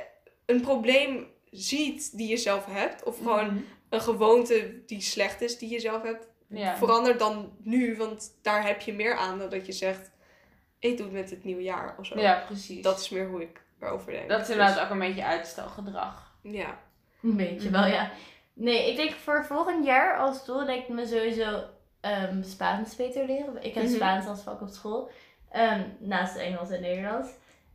een 0.47 0.61
probleem 0.61 1.26
ziet 1.51 2.16
die 2.16 2.28
je 2.28 2.37
zelf 2.37 2.64
hebt, 2.66 3.03
of 3.03 3.16
gewoon 3.16 3.47
Mhm. 3.47 3.62
een 3.89 4.01
gewoonte 4.01 4.85
die 4.87 5.01
slecht 5.01 5.41
is 5.41 5.59
die 5.59 5.70
je 5.70 5.80
zelf 5.80 6.03
hebt, 6.03 6.26
Ja. 6.47 6.76
verander 6.76 7.18
dan 7.18 7.53
nu, 7.59 7.97
want 7.97 8.39
daar 8.43 8.66
heb 8.66 8.80
je 8.80 8.93
meer 8.93 9.16
aan 9.16 9.39
dan 9.39 9.49
dat 9.51 9.66
je 9.66 9.72
zegt, 9.72 10.11
ik 10.78 10.97
doe 10.97 11.07
het 11.07 11.14
met 11.14 11.30
het 11.30 11.45
nieuwe 11.45 11.62
jaar 11.62 11.95
of 11.99 12.07
zo. 12.07 12.18
ja, 12.20 12.43
precies. 12.47 12.83
Dat 12.83 13.01
is 13.01 13.09
meer 13.09 13.28
hoe 13.28 13.43
ik 13.43 13.61
erover 13.80 14.12
denk. 14.12 14.28
dat 14.28 14.41
is 14.41 14.47
Dus, 14.47 14.57
inderdaad 14.57 14.85
ook 14.85 14.91
een 14.91 14.99
beetje 14.99 15.24
uitstelgedrag. 15.24 16.33
Ja. 16.43 16.78
Een 17.22 17.37
beetje 17.37 17.70
wel, 17.70 17.87
ja. 17.87 18.11
Nee, 18.55 18.91
ik 18.91 18.97
denk 18.97 19.11
voor 19.11 19.45
volgend 19.45 19.85
jaar 19.85 20.18
als 20.18 20.45
doel 20.45 20.64
lijkt 20.64 20.89
me 20.89 21.07
sowieso 21.07 21.64
ehm, 22.01 22.43
Spaans 22.43 22.97
beter 22.97 23.26
leren. 23.26 23.62
Ik 23.62 23.74
heb 23.74 23.85
Mhm. 23.85 23.93
Spaans 23.95 24.26
als 24.26 24.41
vak 24.43 24.61
op 24.61 24.68
school. 24.68 25.11
Ehm, 25.51 25.83
naast 25.99 26.37
Engels 26.37 26.70
en 26.70 26.80
Nederlands. 26.80 27.28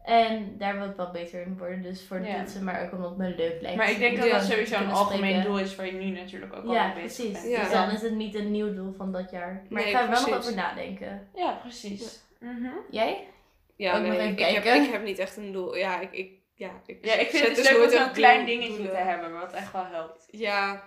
En 0.07 0.55
daar 0.57 0.79
wil 0.79 0.89
ik 0.89 0.95
wel 0.95 1.11
beter 1.11 1.41
in 1.41 1.57
worden. 1.57 1.81
Dus 1.81 2.05
voor 2.07 2.19
de 2.19 2.27
Ja. 2.27 2.37
toetsen, 2.39 2.63
maar 2.63 2.83
ook 2.85 2.91
omdat 2.91 3.09
het 3.09 3.17
me 3.17 3.35
leuk 3.35 3.61
lijkt. 3.61 3.77
Maar 3.77 3.89
ik 3.91 3.99
denk 3.99 4.17
dat 4.17 4.29
dat 4.29 4.43
sowieso 4.43 4.75
een 4.75 4.91
algemeen 4.91 5.17
spreken. 5.29 5.43
doel 5.43 5.59
is 5.59 5.75
waar 5.75 5.85
je 5.85 5.91
nu 5.91 6.09
natuurlijk 6.09 6.55
ook 6.55 6.65
al 6.65 6.73
Ja, 6.73 6.85
mee 6.93 7.03
bezig 7.03 7.25
precies. 7.25 7.41
bent. 7.41 7.53
Ja. 7.55 7.63
Dus 7.63 7.71
dan 7.71 7.89
is 7.89 8.01
het 8.01 8.13
niet 8.15 8.35
een 8.35 8.51
nieuw 8.51 8.73
doel 8.73 8.93
van 8.93 9.11
dat 9.11 9.31
jaar. 9.31 9.61
Maar 9.69 9.81
Nee, 9.81 9.91
ik 9.91 9.95
ga 9.97 10.03
er 10.03 10.09
wel 10.09 10.21
nog 10.21 10.37
over 10.37 10.55
nadenken. 10.55 11.27
Ja, 11.35 11.51
precies. 11.61 12.19
Mhm. 12.39 12.67
Jij? 12.89 13.27
Ja, 13.75 13.95
Ook 13.95 13.99
nog 14.01 14.09
nee, 14.09 14.19
even 14.19 14.31
ik, 14.31 14.39
ik 14.57 14.63
heb, 14.63 14.83
ik 14.83 14.91
heb 14.91 15.03
niet 15.03 15.19
echt 15.19 15.37
een 15.37 15.51
doel. 15.51 15.75
Ja, 15.75 15.99
ik, 15.99 16.11
ik, 16.11 16.31
ja, 16.53 16.69
ik 16.85 16.97
Ja, 17.05 17.13
ik 17.13 17.29
vind 17.29 17.31
zet 17.31 17.47
het 17.47 17.55
dus 17.55 17.67
dus 17.67 17.77
leuk 17.77 17.83
om 17.85 17.89
zo'n 17.91 18.11
klein 18.11 18.45
dingetje 18.45 18.73
doelen. 18.75 18.91
te 18.91 18.97
hebben, 19.01 19.39
wat 19.39 19.53
echt 19.53 19.71
wel 19.71 19.85
helpt. 19.85 20.27
Ja, 20.31 20.83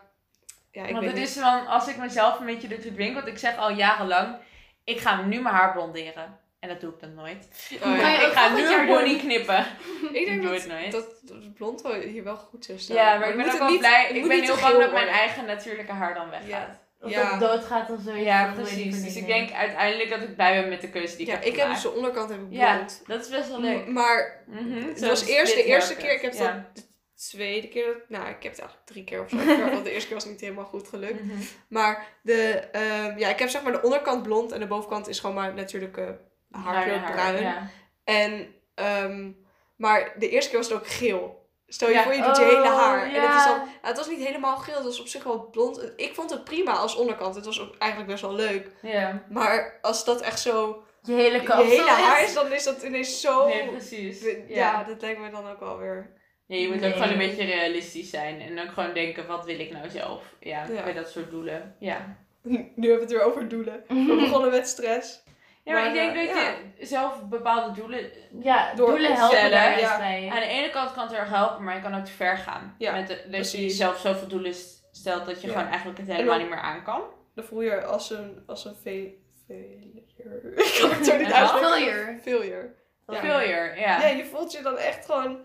ja 0.70 0.84
ik 0.86 0.92
want 0.92 1.04
het 1.04 1.14
niet. 1.14 1.24
is 1.28 1.38
van, 1.38 1.66
als 1.66 1.88
ik 1.88 1.96
mezelf 1.96 2.40
een 2.40 2.46
beetje 2.46 2.68
ertoe 2.68 2.92
dwing, 2.92 3.14
want 3.14 3.26
ik 3.26 3.38
zeg 3.38 3.56
al 3.56 3.70
jarenlang, 3.72 4.36
ik 4.84 4.98
ga 4.98 5.22
nu 5.22 5.40
mijn 5.40 5.54
haar 5.54 5.72
blonderen. 5.72 6.38
En 6.60 6.68
dat 6.68 6.80
doe 6.80 6.92
ik 6.92 7.00
dan 7.00 7.14
nooit. 7.14 7.48
Oh, 7.84 7.96
ja. 7.96 8.20
Ik 8.20 8.26
ook 8.26 8.32
ga 8.32 8.54
nu 8.54 8.74
een 8.74 8.86
pony 8.86 9.18
knippen. 9.18 9.66
Ik 10.12 10.26
denk 10.26 10.42
dat, 10.42 10.52
het 10.52 10.66
nooit. 10.66 10.92
dat, 10.92 11.06
dat 11.22 11.54
blond 11.54 11.82
wel 11.82 11.92
hier 11.94 12.24
wel 12.24 12.36
goed 12.36 12.64
zou 12.64 12.78
staan. 12.78 12.96
Ja, 12.96 13.18
maar 13.18 13.28
ik 13.28 13.36
ben 13.36 13.52
ook 13.52 13.58
wel 13.58 13.70
niet- 13.70 13.78
blij. 13.78 14.10
Ik 14.12 14.28
ben 14.28 14.42
heel 14.42 14.56
bang 14.60 14.78
dat 14.78 14.92
mijn 14.92 15.08
eigen 15.08 15.44
natuurlijke 15.44 15.92
haar 15.92 16.14
dan 16.14 16.30
weggaat. 16.30 16.78
Of 17.00 17.10
Ja. 17.10 17.30
het 17.30 17.40
doodgaat 17.40 17.90
of 17.90 17.98
zoiets. 18.04 18.24
Ja, 18.24 18.52
precies. 18.54 19.02
Dus 19.02 19.16
ik 19.16 19.26
denk 19.26 19.52
uiteindelijk 19.52 20.10
dat 20.10 20.20
ik 20.22 20.34
blij 20.36 20.60
ben 20.60 20.68
met 20.68 20.80
de 20.80 20.90
keuze 20.90 21.16
die 21.16 21.26
ik 21.26 21.32
Ja, 21.32 21.38
heb 21.38 21.44
ik 21.44 21.56
heb 21.56 21.68
dus 21.68 21.82
de 21.82 21.90
onderkant 21.90 22.30
heb 22.30 22.38
ik 22.40 22.46
Ja, 22.50 22.74
blond. 22.74 23.02
dat 23.06 23.20
is 23.20 23.28
best 23.28 23.48
wel 23.48 23.60
leuk. 23.60 23.86
M- 23.86 23.92
Maar 23.92 24.44
Mhm, 24.46 24.86
het 24.88 24.98
zo 24.98 25.06
was 25.08 25.26
eerst 25.26 25.54
de 25.54 25.64
eerste 25.64 25.96
keer, 25.96 26.12
ik 26.12 26.20
heb 26.20 26.32
Ja. 26.32 26.38
dat 26.52 26.76
de 26.76 26.82
tweede 27.28 27.68
keer, 27.68 27.86
dat- 27.86 28.08
nou 28.08 28.22
ik 28.28 28.42
heb 28.42 28.52
het 28.52 28.60
eigenlijk 28.60 28.86
drie 28.88 29.04
keer 29.04 29.20
of 29.22 29.30
zo 29.30 29.36
want 29.70 29.84
de 29.84 29.90
eerste 29.94 30.06
keer 30.08 30.16
was 30.16 30.24
niet 30.26 30.40
helemaal 30.40 30.64
goed 30.64 30.88
gelukt. 30.88 31.22
Mhm. 31.24 31.34
Maar 31.68 32.06
de, 32.22 32.50
ehm, 32.72 33.18
ja, 33.18 33.28
ik 33.28 33.38
heb 33.38 33.48
zeg 33.48 33.62
maar 33.62 33.72
de 33.72 33.82
onderkant 33.82 34.22
blond 34.22 34.52
en 34.52 34.60
de 34.60 34.66
bovenkant 34.66 35.08
is 35.08 35.20
gewoon 35.20 35.34
maar 35.36 35.54
natuurlijke 35.54 36.18
Bruine 36.50 37.00
bruin. 37.12 37.42
Ja. 37.42 37.68
En, 38.04 38.54
ehm, 38.74 39.30
maar 39.76 40.12
de 40.18 40.28
eerste 40.28 40.50
keer 40.50 40.58
was 40.58 40.68
het 40.68 40.78
ook 40.78 40.86
geel. 40.86 41.38
Stel 41.66 41.88
je 41.88 41.94
Ja. 41.94 42.02
voor, 42.02 42.14
je 42.14 42.22
doet 42.22 42.36
je 42.36 42.42
hele 42.44 42.56
Oh, 42.62 42.78
haar. 42.78 43.02
En 43.02 43.20
het, 43.22 43.34
is 43.38 43.44
dan, 43.44 43.56
nou, 43.56 43.68
het 43.82 43.96
was 43.96 44.08
niet 44.08 44.26
helemaal 44.26 44.56
geel, 44.56 44.74
het 44.74 44.84
was 44.84 45.00
op 45.00 45.06
zich 45.06 45.24
wel 45.24 45.48
blond. 45.50 45.92
Ik 45.96 46.14
vond 46.14 46.30
het 46.30 46.44
prima 46.44 46.72
als 46.72 46.96
onderkant. 46.96 47.34
Het 47.34 47.44
was 47.44 47.60
ook 47.60 47.76
eigenlijk 47.78 48.10
best 48.10 48.22
wel 48.22 48.34
leuk. 48.34 48.70
ja. 48.82 49.22
Maar 49.28 49.78
als 49.82 50.04
dat 50.04 50.20
echt 50.20 50.40
zo 50.40 50.82
Je 51.02 51.12
hele 51.12 51.42
je 51.42 51.62
hele 51.64 51.90
haar 51.90 52.22
is. 52.22 52.34
dan 52.34 52.52
is 52.52 52.64
dat 52.64 52.82
ineens 52.82 53.20
zo... 53.20 53.46
Nee, 53.48 53.68
precies. 53.68 54.22
Ja, 54.22 54.32
Ja. 54.48 54.84
dat 54.84 55.00
lijkt 55.00 55.20
me 55.20 55.30
dan 55.30 55.50
ook 55.50 55.60
wel 55.60 55.78
weer... 55.78 56.12
Ja, 56.46 56.56
je 56.56 56.68
moet 56.68 56.80
Nee. 56.80 56.88
ook 56.90 56.96
gewoon 56.96 57.12
een 57.12 57.18
beetje 57.18 57.44
realistisch 57.44 58.10
zijn. 58.10 58.40
En 58.40 58.60
ook 58.60 58.72
gewoon 58.72 58.94
denken, 58.94 59.26
wat 59.26 59.44
wil 59.44 59.58
ik 59.60 59.70
nou 59.72 59.90
zelf? 59.90 60.22
Ja, 60.40 60.66
Ja. 60.72 60.82
bij 60.82 60.92
dat 60.92 61.10
soort 61.10 61.30
doelen. 61.30 61.76
Ja. 61.78 62.16
Nu 62.42 62.56
hebben 62.56 62.94
we 62.94 63.00
het 63.00 63.10
weer 63.10 63.22
over 63.22 63.48
doelen. 63.48 63.84
We 63.88 64.16
begonnen 64.24 64.50
met 64.50 64.68
stress. 64.68 65.22
Ja, 65.64 65.72
maar, 65.72 65.82
Maar, 65.82 65.86
ik 66.06 66.12
denk 66.14 66.28
dat 66.28 66.36
ja. 66.36 66.54
je 66.78 66.86
zelf 66.86 67.22
bepaalde 67.28 67.80
doelen... 67.80 68.10
Ja, 68.40 68.74
Door 68.74 68.88
doelen 68.88 69.10
te 69.10 69.16
helpen 69.16 69.36
stellen, 69.36 69.58
daar 69.58 69.78
ja. 69.80 69.98
bij. 69.98 70.28
Aan 70.32 70.40
de 70.40 70.46
ene 70.46 70.70
kant 70.70 70.92
kan 70.92 71.02
het 71.06 71.12
erg 71.12 71.28
helpen, 71.28 71.64
maar 71.64 71.74
je 71.74 71.80
kan 71.82 71.94
ook 71.94 72.04
te 72.04 72.12
ver 72.12 72.36
gaan. 72.36 72.74
Ja, 72.78 72.92
Met 72.92 73.08
de, 73.08 73.24
dat 73.30 73.52
je 73.52 73.60
jezelf 73.62 73.98
zoveel 73.98 74.28
doelen 74.28 74.54
stelt 74.90 75.26
dat 75.26 75.40
je 75.40 75.46
Ja. 75.46 75.52
gewoon 75.52 75.68
eigenlijk 75.68 75.98
het 75.98 76.06
helemaal 76.08 76.28
dan- 76.38 76.38
niet 76.38 76.48
meer 76.54 76.58
aan 76.64 76.82
kan. 76.82 77.02
Dan 77.34 77.44
voel 77.44 77.60
je 77.60 77.84
als 77.84 78.10
een, 78.10 78.42
als 78.46 78.64
een 78.64 78.74
ve- 78.82 79.14
failure. 79.46 80.54
Ik 80.64 80.78
kan 80.80 80.90
het 80.90 81.06
zo 81.06 81.16
niet 81.16 81.32
uitspreken. 81.32 81.68
Failure. 81.70 82.18
Failure. 82.22 82.74
Ja. 83.06 83.18
Failure, 83.20 83.80
ja. 83.80 84.00
Ja, 84.00 84.06
je 84.06 84.24
voelt 84.24 84.52
je 84.52 84.62
dan 84.62 84.76
echt 84.76 85.04
gewoon... 85.06 85.38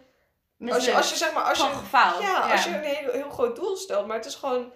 Als 0.70 0.86
je, 0.86 0.94
als 0.94 1.10
je 1.10 1.16
zeg 1.16 1.34
maar... 1.34 1.44
Als 1.44 1.58
je, 1.58 1.64
Gewoon 1.64 1.80
gefaald. 1.80 2.22
ja, 2.22 2.52
als 2.52 2.64
je 2.64 2.70
een 2.70 2.82
heel, 2.84 3.12
heel 3.12 3.30
groot 3.30 3.56
doel 3.56 3.76
stelt, 3.76 4.08
maar 4.08 4.16
het 4.16 4.26
is 4.26 4.36
gewoon... 4.36 4.74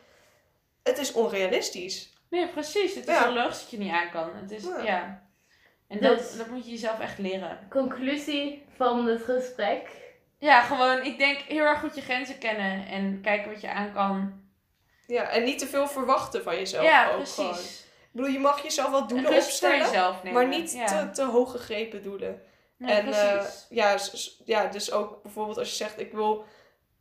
Het 0.84 0.98
is 0.98 1.12
onrealistisch. 1.12 2.14
Nee, 2.30 2.48
precies. 2.48 2.96
Het 2.96 3.08
is 3.08 3.14
Ja. 3.14 3.24
wel 3.24 3.34
logisch 3.44 3.60
dat 3.60 3.70
je 3.72 3.78
niet 3.78 3.92
aan 3.92 4.10
kan. 4.12 4.30
Het 4.36 4.52
is, 4.52 4.64
Ja. 4.64 4.82
ja. 4.84 5.28
En 5.90 6.00
Dus- 6.00 6.30
dat, 6.30 6.38
dat 6.38 6.48
moet 6.48 6.66
je 6.66 6.72
jezelf 6.72 7.00
echt 7.00 7.18
leren. 7.18 7.68
Conclusie 7.70 8.66
van 8.76 9.08
het 9.08 9.24
gesprek. 9.24 9.90
Ja, 10.38 10.62
gewoon, 10.62 11.04
ik 11.04 11.18
denk 11.18 11.38
heel 11.38 11.66
erg 11.66 11.80
goed 11.80 11.96
je 11.96 12.02
grenzen 12.02 12.38
kennen 12.38 12.88
en 12.88 13.22
kijken 13.22 13.52
wat 13.52 13.62
je 13.62 13.72
aan 13.72 13.94
kan. 13.94 14.42
Ja, 15.08 15.30
en 15.30 15.44
niet 15.44 15.60
te 15.60 15.68
veel 15.68 15.88
verwachten 15.88 16.44
van 16.44 16.56
jezelf 16.56 16.84
ja, 16.84 17.08
ook 17.10 17.16
precies. 17.16 17.34
gewoon. 17.36 17.58
Ik 17.58 18.16
bedoel, 18.16 18.32
je 18.32 18.40
mag 18.40 18.64
jezelf 18.64 18.90
wel 18.90 19.02
En 19.02 19.08
doelen 19.08 19.32
rust 19.32 19.42
voor 19.42 19.50
opstellen, 19.52 19.80
jezelf 19.80 20.24
nemen. 20.24 20.34
maar 20.42 20.60
niet 20.60 20.72
ja. 20.74 20.86
te, 20.86 21.10
te 21.12 21.24
hoog 21.24 21.52
gegrepen 21.52 22.04
doelen. 22.04 22.42
Nee, 22.78 22.92
en 22.96 23.14
eh, 23.14 23.38
precies. 23.38 23.66
ja, 23.70 23.98
ja, 24.46 24.66
dus 24.68 24.92
ook 24.92 25.22
bijvoorbeeld 25.24 25.58
als 25.58 25.70
je 25.70 25.76
zegt, 25.76 26.00
ik 26.00 26.12
wil, 26.12 26.46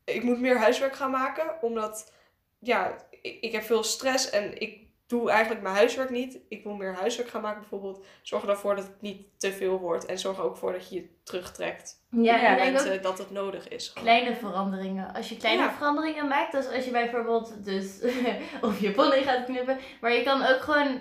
ik 0.04 0.22
moet 0.22 0.40
meer 0.40 0.58
huiswerk 0.58 0.96
gaan 0.96 1.10
maken, 1.10 1.62
omdat, 1.62 2.12
ja, 2.58 2.96
ik, 3.22 3.40
ik 3.40 3.52
heb 3.52 3.62
veel 3.62 3.82
stress 3.82 4.30
en 4.30 4.60
ik 4.60 4.87
doe 5.08 5.30
eigenlijk 5.30 5.62
mijn 5.62 5.74
huiswerk 5.74 6.10
niet. 6.10 6.38
Ik 6.48 6.62
wil 6.64 6.74
meer 6.74 6.94
huiswerk 6.94 7.28
gaan 7.28 7.40
maken 7.42 7.60
bijvoorbeeld. 7.60 8.04
Zorg 8.22 8.44
ervoor 8.46 8.76
dat 8.76 8.84
het 8.84 9.00
niet 9.00 9.26
te 9.40 9.52
veel 9.52 9.78
wordt 9.78 10.04
en 10.06 10.18
zorg 10.18 10.38
er 10.38 10.44
ook 10.44 10.56
voor 10.56 10.72
dat 10.72 10.88
je 10.88 10.94
je 10.94 11.08
terugtrekt 11.24 12.06
Ja, 12.10 12.20
Ja, 12.20 12.34
ik 12.34 12.40
denk 12.56 12.58
ook 12.76 12.82
momenten 12.84 13.02
dat 13.02 13.18
het 13.18 13.30
nodig 13.30 13.68
is. 13.68 13.88
gewoon. 13.88 14.04
kleine 14.04 14.36
veranderingen. 14.36 15.14
Als 15.14 15.28
je 15.28 15.36
kleine 15.36 15.62
Ja. 15.62 15.72
veranderingen 15.72 16.28
maakt, 16.28 16.52
dus 16.52 16.68
als 16.68 16.84
je 16.84 16.90
bijvoorbeeld 16.90 17.64
dus 17.64 18.00
of 18.60 18.80
je 18.80 18.90
pony 18.92 19.22
gaat 19.22 19.44
knippen, 19.44 19.78
maar 20.00 20.12
je 20.12 20.22
kan 20.22 20.42
ook 20.46 20.60
gewoon 20.60 21.00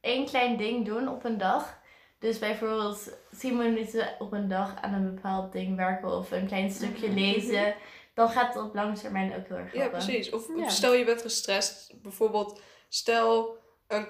één 0.00 0.26
klein 0.26 0.56
ding 0.56 0.84
doen 0.86 1.08
op 1.08 1.24
een 1.24 1.38
dag. 1.38 1.78
Dus 2.18 2.38
bijvoorbeeld 2.38 3.18
10 3.38 3.56
minuten 3.56 4.08
op 4.18 4.32
een 4.32 4.48
dag 4.48 4.74
aan 4.80 4.94
een 4.94 5.14
bepaald 5.14 5.52
ding 5.52 5.76
werken 5.76 6.08
of 6.08 6.30
een 6.30 6.46
klein 6.46 6.70
stukje 6.70 7.06
Mhm. 7.08 7.18
lezen. 7.18 7.74
Dan 8.16 8.28
gaat 8.30 8.54
het 8.54 8.62
op 8.62 8.74
lange 8.74 8.94
termijn 8.98 9.36
ook 9.36 9.48
heel 9.48 9.56
erg 9.56 9.72
Ja, 9.72 9.80
helpen. 9.80 9.98
precies. 10.04 10.30
Of 10.30 10.46
Ja. 10.56 10.68
stel 10.68 10.94
je 10.94 11.04
bent 11.04 11.22
gestrest, 11.22 11.92
bijvoorbeeld 12.02 12.60
stel 12.88 13.58
een, 13.88 14.06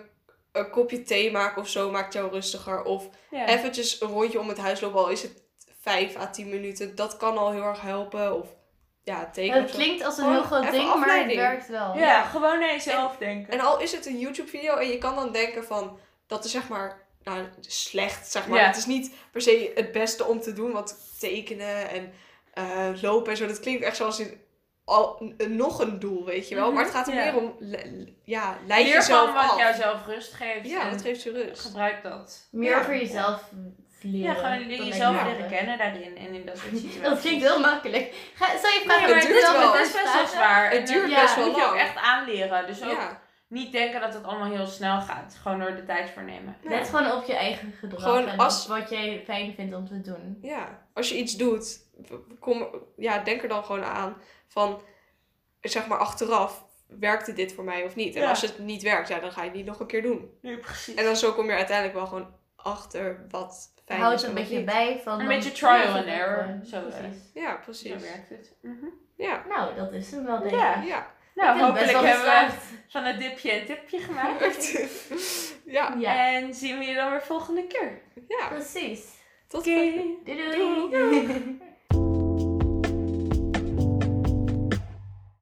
een 0.53 0.71
kopje 0.71 1.03
thee 1.03 1.31
maken 1.31 1.63
of 1.63 1.69
zo 1.69 1.91
maakt 1.91 2.13
jou 2.13 2.31
rustiger. 2.31 2.83
Of 2.83 3.09
Ja. 3.31 3.47
eventjes 3.47 4.01
een 4.01 4.09
rondje 4.09 4.41
om 4.41 4.49
het 4.49 4.59
huis 4.59 4.81
lopen, 4.81 4.99
al 4.99 5.09
is 5.09 5.23
het 5.23 5.43
5 5.81 6.17
à 6.17 6.31
10 6.31 6.49
minuten. 6.49 6.95
Dat 6.95 7.17
kan 7.17 7.39
al 7.39 7.51
heel 7.53 7.63
erg 7.63 7.81
helpen. 7.81 8.35
Of 8.39 8.49
ja, 9.03 9.31
tekenen. 9.31 9.63
Het 9.63 9.71
klinkt 9.71 10.05
als 10.05 10.17
een 10.19 10.25
Gewoon 10.25 10.37
heel 10.39 10.47
groot 10.47 10.71
ding, 10.71 10.95
maar 10.95 11.19
het 11.25 11.35
werkt 11.35 11.69
wel. 11.69 11.97
ja, 11.97 12.23
gewoon 12.25 12.59
naar 12.59 12.71
jezelf 12.73 13.17
denken. 13.17 13.53
En 13.53 13.61
al 13.61 13.81
is 13.81 13.93
het 13.93 14.07
een 14.07 14.19
YouTube 14.19 14.49
video 14.49 14.77
en 14.77 14.89
je 14.89 14.99
kan 14.99 15.15
dan 15.15 15.33
denken 15.33 15.65
van 15.65 15.99
dat 16.27 16.45
is 16.45 16.51
zeg 16.51 16.69
maar 16.69 17.07
nou, 17.23 17.47
slecht, 17.61 18.31
zeg 18.31 18.47
maar. 18.49 18.59
Ja. 18.59 18.67
Het 18.67 18.77
is 18.77 18.87
niet 18.87 19.13
per 19.33 19.41
se 19.41 19.73
het 19.75 19.93
beste 19.93 20.25
om 20.25 20.41
te 20.41 20.53
doen, 20.53 20.73
want 20.73 21.19
tekenen 21.21 21.89
en 21.91 22.13
eh, 22.57 22.89
lopen 23.03 23.31
en 23.31 23.37
zo, 23.37 23.47
dat 23.47 23.61
klinkt 23.61 23.83
echt 23.85 23.97
zoals 23.97 24.21
in 24.21 24.41
al, 24.85 25.23
n- 25.25 25.57
nog 25.57 25.81
een 25.81 25.99
doel, 25.99 26.25
weet 26.25 26.49
je 26.49 26.55
wel. 26.55 26.73
Maar 26.73 26.83
het 26.85 26.93
gaat 26.93 27.07
er 27.09 27.15
Mhm, 27.15 27.25
ja. 27.25 27.33
meer 27.33 27.41
om, 27.43 27.55
ja, 28.25 28.57
leid 28.67 28.85
Leer 28.87 28.95
jezelf 28.95 29.33
wat 29.35 29.51
af. 29.51 29.59
jouzelf 29.59 30.07
rust 30.07 30.33
geeft. 30.33 30.69
Ja, 30.69 30.91
dat 30.91 31.03
geeft 31.03 31.23
je 31.23 31.31
rust. 31.33 31.61
gebruik 31.63 32.03
dat. 32.03 32.49
Meer 32.51 32.71
Ja. 32.71 32.79
over 32.81 32.97
jezelf 32.97 33.51
leren. 34.01 34.21
Ja, 34.21 34.35
gewoon 34.35 34.69
jezelf 34.87 35.23
leren 35.23 35.49
kennen 35.49 35.79
daarin 35.79 36.17
en 36.17 36.35
in 36.35 36.47
dat 36.47 36.59
soort 36.59 36.71
situaties. 36.79 37.03
Dat 37.03 37.21
klinkt 37.21 37.45
heel 37.45 37.61
makkelijk. 37.61 38.15
Ga, 38.35 38.47
zal 38.47 38.71
je 38.71 38.81
vragen 38.85 39.03
Nee, 39.03 39.15
het 39.15 39.25
maar 39.25 39.33
duurt 39.33 39.53
wel. 39.53 39.73
het 39.73 39.87
is 39.87 39.93
best 39.93 40.13
wel 40.15 40.27
zwaar. 40.27 40.71
Het 40.71 40.87
duurt 40.87 41.15
best 41.15 41.37
moet 41.37 41.45
wel 41.45 41.57
je 41.57 41.63
ook 41.63 41.69
lang. 41.71 41.81
echt 41.81 41.97
aanleren. 41.97 42.67
Dus 42.67 42.83
ook 42.83 42.91
Ja, 42.91 43.21
niet 43.49 43.73
denken 43.73 44.01
dat 44.01 44.15
het 44.15 44.25
allemaal 44.25 44.51
heel 44.51 44.67
snel 44.67 45.01
gaat. 45.01 45.39
Gewoon 45.43 45.59
door 45.61 45.75
de 45.77 45.85
tijd 45.85 46.11
voor 46.11 46.23
nemen. 46.25 46.57
Let 46.63 46.89
gewoon 46.89 47.13
op 47.13 47.25
je 47.25 47.35
eigen 47.37 47.73
gedrag 47.81 48.03
Gewoon 48.03 48.29
en 48.29 48.39
als- 48.39 48.67
wat 48.67 48.91
jij 48.91 49.23
fijn 49.25 49.55
vindt 49.55 49.75
om 49.75 49.87
te 49.87 50.01
doen. 50.01 50.39
ja, 50.43 50.83
als 50.95 51.09
je 51.09 51.17
iets 51.17 51.37
doet, 51.37 51.79
kom, 52.41 52.67
ja, 52.97 53.19
denk 53.19 53.43
er 53.43 53.49
dan 53.49 53.65
gewoon 53.65 53.85
aan 53.85 54.17
van, 54.47 54.81
zeg 55.61 55.87
maar 55.87 55.99
achteraf, 55.99 56.65
werkte 56.87 57.33
dit 57.33 57.53
voor 57.53 57.65
mij 57.65 57.85
of 57.85 57.95
niet? 57.95 58.15
En 58.15 58.23
Ja. 58.23 58.29
als 58.29 58.41
het 58.43 58.59
niet 58.59 58.83
werkt, 58.83 59.09
ja, 59.09 59.19
dan 59.19 59.33
ga 59.33 59.41
je 59.43 59.49
het 59.49 59.57
niet 59.57 59.67
nog 59.67 59.81
een 59.81 59.87
keer 59.87 60.03
doen. 60.03 60.39
Nee, 60.43 60.59
precies. 60.59 60.95
En 60.95 61.05
dan 61.05 61.17
zo 61.17 61.33
kom 61.33 61.47
je 61.47 61.53
uiteindelijk 61.53 61.97
wel 61.97 62.07
gewoon 62.07 62.35
achter 62.57 63.27
wat 63.31 63.73
fijn 63.85 64.01
Houd 64.01 64.15
is 64.15 64.23
een 64.23 64.29
en 64.29 64.35
wat 64.35 64.43
beetje 64.43 64.57
niet. 64.57 64.67
bij 64.67 65.01
van... 65.05 65.21
Een 65.21 65.27
beetje 65.27 65.53
trial 65.53 65.95
and 65.95 66.07
error. 66.07 66.59
Zo. 66.65 66.81
Precies. 66.81 67.23
Ja, 67.35 67.51
Zo 67.51 67.59
precies. 67.65 67.91
werkt 68.03 68.29
het. 68.29 68.55
Mhm. 68.63 68.87
Ja. 69.17 69.45
Nou, 69.49 69.75
dat 69.75 69.93
is 69.93 70.11
hem 70.11 70.25
wel 70.25 70.39
denk 70.39 70.51
ik. 70.51 70.59
Ja. 70.89 71.15
Nou, 71.35 71.61
hopelijk 71.61 71.91
hebben 71.91 72.47
we 72.47 72.53
van 72.89 73.05
het 73.05 73.19
dipje 73.19 73.61
een 73.61 73.67
tipje 73.67 73.99
gemaakt. 73.99 74.73
ja. 75.77 75.95
Ja, 75.99 76.33
En 76.35 76.55
zien 76.55 76.79
we 76.79 76.85
je 76.85 76.95
dan 76.95 77.11
weer 77.11 77.23
volgende 77.23 77.67
keer. 77.67 78.01
Ja. 78.29 78.49
precies. 78.49 79.15
Tot 79.49 79.63
volgende 79.65 80.17
Doei 80.25 80.91
doei. 80.91 81.59